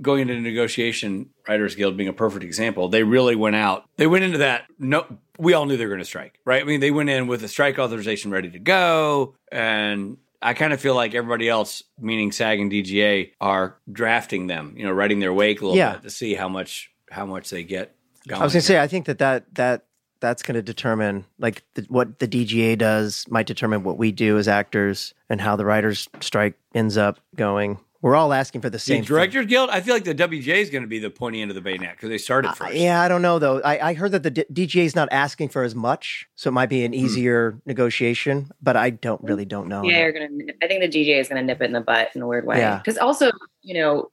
going 0.00 0.20
into 0.20 0.40
negotiation. 0.40 1.30
Writers 1.48 1.74
Guild 1.74 1.96
being 1.96 2.08
a 2.08 2.12
perfect 2.12 2.44
example. 2.44 2.88
They 2.88 3.02
really 3.02 3.34
went 3.36 3.56
out. 3.56 3.84
They 3.96 4.06
went 4.06 4.24
into 4.24 4.38
that. 4.38 4.64
No, 4.78 5.04
we 5.38 5.54
all 5.54 5.66
knew 5.66 5.76
they 5.76 5.84
were 5.84 5.90
going 5.90 5.98
to 5.98 6.04
strike, 6.04 6.38
right? 6.44 6.62
I 6.62 6.64
mean, 6.64 6.78
they 6.80 6.92
went 6.92 7.10
in 7.10 7.26
with 7.26 7.42
a 7.42 7.48
strike 7.48 7.78
authorization 7.78 8.30
ready 8.30 8.48
to 8.50 8.58
go, 8.60 9.34
and 9.50 10.18
I 10.40 10.54
kind 10.54 10.72
of 10.72 10.80
feel 10.80 10.94
like 10.94 11.14
everybody 11.14 11.48
else, 11.48 11.82
meaning 12.00 12.30
SAG 12.32 12.60
and 12.60 12.70
DGA, 12.70 13.32
are 13.40 13.76
drafting 13.90 14.46
them. 14.46 14.74
You 14.76 14.84
know, 14.84 14.92
writing 14.92 15.18
their 15.18 15.34
wake 15.34 15.60
a 15.60 15.64
little 15.64 15.76
Yeah. 15.76 15.94
bit 15.94 16.02
to 16.02 16.10
see 16.10 16.34
how 16.34 16.48
much 16.48 16.91
how 17.12 17.26
much 17.26 17.50
they 17.50 17.62
get. 17.62 17.94
Going. 18.26 18.40
I 18.40 18.44
was 18.44 18.52
going 18.52 18.60
to 18.60 18.66
say, 18.66 18.80
I 18.80 18.86
think 18.86 19.06
that 19.06 19.18
that, 19.18 19.54
that 19.54 19.84
that's 20.20 20.42
going 20.42 20.54
to 20.54 20.62
determine 20.62 21.24
like 21.38 21.64
the, 21.74 21.82
what 21.88 22.18
the 22.20 22.28
DGA 22.28 22.78
does 22.78 23.26
might 23.28 23.46
determine 23.46 23.82
what 23.82 23.98
we 23.98 24.12
do 24.12 24.38
as 24.38 24.46
actors 24.46 25.14
and 25.28 25.40
how 25.40 25.56
the 25.56 25.64
writers 25.64 26.08
strike 26.20 26.54
ends 26.74 26.96
up 26.96 27.18
going. 27.34 27.78
We're 28.00 28.16
all 28.16 28.32
asking 28.32 28.62
for 28.62 28.68
the 28.68 28.72
the 28.72 28.78
same. 28.80 28.96
thing. 29.02 29.04
Directors 29.08 29.46
Guild. 29.46 29.70
I 29.70 29.80
feel 29.80 29.94
like 29.94 30.02
the 30.02 30.14
WGA 30.14 30.56
is 30.56 30.70
going 30.70 30.82
to 30.82 30.88
be 30.88 30.98
the 30.98 31.10
pointy 31.10 31.40
end 31.40 31.52
of 31.52 31.54
the 31.54 31.60
bayonet 31.60 31.92
because 31.92 32.08
they 32.08 32.18
started 32.18 32.52
first. 32.54 32.74
Yeah, 32.74 33.00
I 33.00 33.06
don't 33.06 33.22
know 33.22 33.38
though. 33.38 33.60
I, 33.60 33.90
I 33.90 33.94
heard 33.94 34.10
that 34.12 34.24
the 34.24 34.30
D- 34.30 34.44
DGA 34.52 34.84
is 34.84 34.96
not 34.96 35.08
asking 35.12 35.50
for 35.50 35.62
as 35.62 35.76
much, 35.76 36.28
so 36.34 36.48
it 36.48 36.52
might 36.52 36.68
be 36.68 36.80
Hmm. 36.80 36.86
an 36.86 36.94
easier 36.94 37.60
negotiation. 37.64 38.50
But 38.60 38.76
I 38.76 38.90
don't 38.90 39.22
really 39.22 39.44
don't 39.44 39.68
know. 39.68 39.84
Yeah, 39.84 39.98
you're 40.00 40.12
gonna. 40.12 40.28
I 40.62 40.66
think 40.66 40.80
the 40.82 40.88
DGA 40.88 41.20
is 41.20 41.28
gonna 41.28 41.42
nip 41.42 41.60
it 41.60 41.66
in 41.66 41.72
the 41.72 41.80
butt 41.80 42.10
in 42.16 42.22
a 42.22 42.26
weird 42.26 42.44
way. 42.44 42.58
Yeah. 42.58 42.78
Because 42.78 42.98
also, 42.98 43.30
you 43.62 43.74
know, 43.80 44.10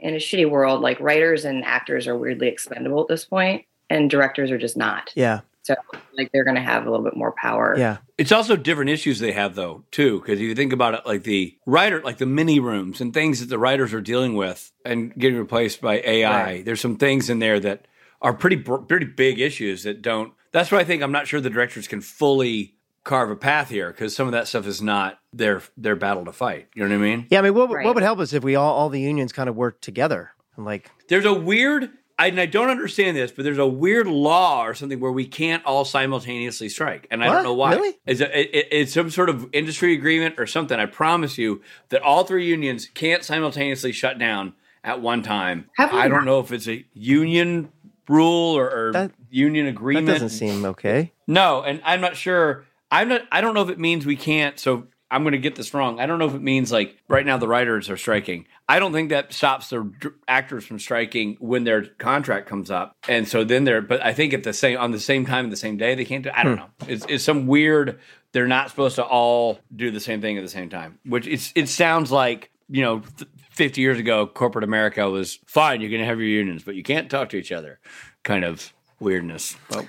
in 0.00 0.14
a 0.14 0.18
shitty 0.18 0.48
world, 0.48 0.80
like 0.80 0.98
writers 1.00 1.44
and 1.44 1.64
actors 1.64 2.06
are 2.06 2.16
weirdly 2.16 2.48
expendable 2.48 3.00
at 3.02 3.08
this 3.08 3.24
point, 3.24 3.64
and 3.90 4.10
directors 4.10 4.50
are 4.50 4.58
just 4.58 4.76
not. 4.76 5.12
Yeah, 5.14 5.40
So, 5.62 5.74
like, 6.16 6.30
they're 6.32 6.44
gonna 6.44 6.62
have 6.62 6.86
a 6.86 6.90
little 6.90 7.04
bit 7.04 7.16
more 7.16 7.32
power. 7.40 7.74
yeah. 7.78 7.98
It's 8.18 8.32
also 8.32 8.54
different 8.56 8.90
issues 8.90 9.18
they 9.18 9.32
have 9.32 9.54
though 9.54 9.84
too, 9.90 10.20
because 10.20 10.38
if 10.38 10.44
you 10.44 10.54
think 10.54 10.72
about 10.72 10.94
it, 10.94 11.06
like 11.06 11.24
the 11.24 11.56
writer, 11.66 12.00
like 12.02 12.18
the 12.18 12.26
mini 12.26 12.60
rooms 12.60 13.00
and 13.00 13.12
things 13.12 13.40
that 13.40 13.48
the 13.48 13.58
writers 13.58 13.92
are 13.94 14.00
dealing 14.00 14.34
with 14.34 14.70
and 14.84 15.14
getting 15.16 15.38
replaced 15.38 15.80
by 15.80 16.00
AI. 16.04 16.44
Right. 16.44 16.64
There's 16.64 16.80
some 16.80 16.96
things 16.96 17.28
in 17.30 17.38
there 17.40 17.58
that 17.60 17.86
are 18.22 18.32
pretty 18.32 18.56
pretty 18.56 19.06
big 19.06 19.40
issues 19.40 19.82
that 19.82 20.00
don't. 20.02 20.32
That's 20.52 20.70
why 20.70 20.78
I 20.78 20.84
think 20.84 21.02
I'm 21.02 21.12
not 21.12 21.26
sure 21.26 21.40
the 21.40 21.50
directors 21.50 21.88
can 21.88 22.00
fully 22.00 22.74
carve 23.04 23.30
a 23.30 23.36
path 23.36 23.68
here 23.68 23.90
because 23.90 24.16
some 24.16 24.26
of 24.26 24.32
that 24.32 24.48
stuff 24.48 24.66
is 24.66 24.80
not 24.82 25.18
their 25.32 25.62
their 25.76 25.94
battle 25.96 26.24
to 26.24 26.32
fight. 26.32 26.68
You 26.74 26.82
know 26.82 26.88
what 26.98 27.04
I 27.04 27.06
mean? 27.08 27.26
Yeah, 27.30 27.38
I 27.40 27.42
mean, 27.42 27.54
what, 27.54 27.70
Right. 27.70 27.84
what 27.84 27.94
would 27.94 28.02
help 28.04 28.18
us 28.18 28.32
if 28.32 28.42
we 28.42 28.56
all 28.56 28.72
all 28.74 28.88
the 28.88 29.00
unions 29.00 29.32
kind 29.32 29.48
of 29.48 29.54
worked 29.56 29.82
together 29.84 30.30
and 30.56 30.64
like 30.64 30.90
There's 31.08 31.24
a 31.26 31.32
weird. 31.34 31.90
I, 32.16 32.28
and 32.28 32.40
I 32.40 32.46
don't 32.46 32.70
understand 32.70 33.16
this, 33.16 33.32
but 33.32 33.44
there's 33.44 33.58
a 33.58 33.66
weird 33.66 34.06
law 34.06 34.64
or 34.64 34.72
something 34.72 35.00
where 35.00 35.10
we 35.10 35.26
can't 35.26 35.64
all 35.66 35.84
simultaneously 35.84 36.68
strike, 36.68 37.08
and 37.10 37.24
I 37.24 37.26
don't 37.26 37.42
know 37.42 37.54
why. 37.54 37.74
Really? 37.74 37.98
It's, 38.06 38.20
a, 38.20 38.40
it, 38.56 38.68
it's 38.70 38.92
some 38.94 39.10
sort 39.10 39.28
of 39.28 39.48
industry 39.52 39.94
agreement 39.94 40.36
or 40.38 40.46
something. 40.46 40.78
I 40.78 40.86
promise 40.86 41.38
you 41.38 41.60
that 41.88 42.02
all 42.02 42.22
three 42.22 42.46
unions 42.46 42.86
can't 42.94 43.24
simultaneously 43.24 43.90
shut 43.90 44.16
down 44.20 44.52
at 44.84 45.00
one 45.00 45.24
time. 45.24 45.68
Have 45.76 45.92
I 45.92 46.06
don't 46.06 46.24
know 46.24 46.38
if 46.38 46.52
it's 46.52 46.68
a 46.68 46.84
union 46.94 47.72
rule 48.08 48.56
or, 48.56 48.70
or 48.70 48.92
That- 48.92 49.10
union 49.28 49.66
agreement. 49.66 50.06
that 50.06 50.12
doesn't 50.12 50.28
seem 50.28 50.64
okay. 50.66 51.12
No, 51.26 51.62
and 51.64 51.80
I'm 51.84 52.00
not 52.00 52.16
sure. 52.16 52.64
I'm 52.94 53.08
not. 53.08 53.22
I 53.32 53.40
don't 53.40 53.54
know 53.54 53.62
if 53.62 53.70
it 53.70 53.78
means 53.78 54.06
we 54.06 54.14
can't. 54.14 54.58
So 54.58 54.86
I'm 55.10 55.24
going 55.24 55.32
to 55.32 55.38
get 55.38 55.56
this 55.56 55.74
wrong. 55.74 55.98
I 55.98 56.06
don't 56.06 56.20
know 56.20 56.26
if 56.26 56.34
it 56.34 56.42
means 56.42 56.70
like 56.70 56.96
right 57.08 57.26
now 57.26 57.38
the 57.38 57.48
writers 57.48 57.90
are 57.90 57.96
striking. 57.96 58.46
I 58.68 58.78
don't 58.78 58.92
think 58.92 59.10
that 59.10 59.32
stops 59.32 59.68
the 59.68 59.92
actors 60.28 60.64
from 60.64 60.78
striking 60.78 61.36
when 61.40 61.64
their 61.64 61.84
contract 61.84 62.48
comes 62.48 62.70
up, 62.70 62.96
and 63.08 63.26
so 63.26 63.42
then 63.42 63.64
they're. 63.64 63.82
But 63.82 64.00
I 64.04 64.14
think 64.14 64.32
at 64.32 64.44
the 64.44 64.52
same 64.52 64.78
on 64.78 64.92
the 64.92 65.00
same 65.00 65.26
time, 65.26 65.50
the 65.50 65.56
same 65.56 65.76
day, 65.76 65.96
they 65.96 66.04
can't 66.04 66.22
do. 66.22 66.30
I 66.32 66.44
don't 66.44 66.56
hmm. 66.56 66.60
know. 66.60 66.68
It's, 66.86 67.04
it's 67.08 67.24
some 67.24 67.48
weird. 67.48 67.98
They're 68.30 68.46
not 68.46 68.70
supposed 68.70 68.96
to 68.96 69.04
all 69.04 69.58
do 69.74 69.90
the 69.90 70.00
same 70.00 70.20
thing 70.20 70.38
at 70.38 70.44
the 70.44 70.50
same 70.50 70.68
time. 70.68 71.00
Which 71.04 71.26
it's 71.26 71.52
it 71.56 71.68
sounds 71.68 72.12
like 72.12 72.50
you 72.68 72.82
know. 72.82 73.00
Th- 73.00 73.28
50 73.50 73.80
years 73.80 74.00
ago, 74.00 74.26
corporate 74.26 74.64
America 74.64 75.08
was 75.08 75.38
fine. 75.46 75.80
You 75.80 75.88
can 75.88 76.04
have 76.04 76.18
your 76.18 76.26
unions, 76.26 76.64
but 76.64 76.74
you 76.74 76.82
can't 76.82 77.08
talk 77.08 77.28
to 77.28 77.36
each 77.36 77.52
other. 77.52 77.78
Kind 78.24 78.44
of 78.44 78.72
weirdness. 78.98 79.56
But 79.68 79.86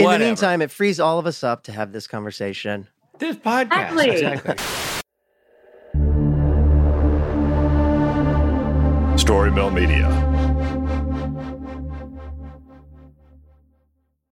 In 0.00 0.10
the 0.10 0.18
meantime, 0.18 0.60
it 0.60 0.70
frees 0.70 0.98
all 0.98 1.18
of 1.18 1.26
us 1.26 1.44
up 1.44 1.62
to 1.64 1.72
have 1.72 1.92
this 1.92 2.06
conversation. 2.06 2.88
This 3.18 3.36
podcast. 3.36 3.92
Exactly. 3.92 4.10
Exactly. 4.10 4.54
Storymill 9.16 9.72
Media. 9.72 10.33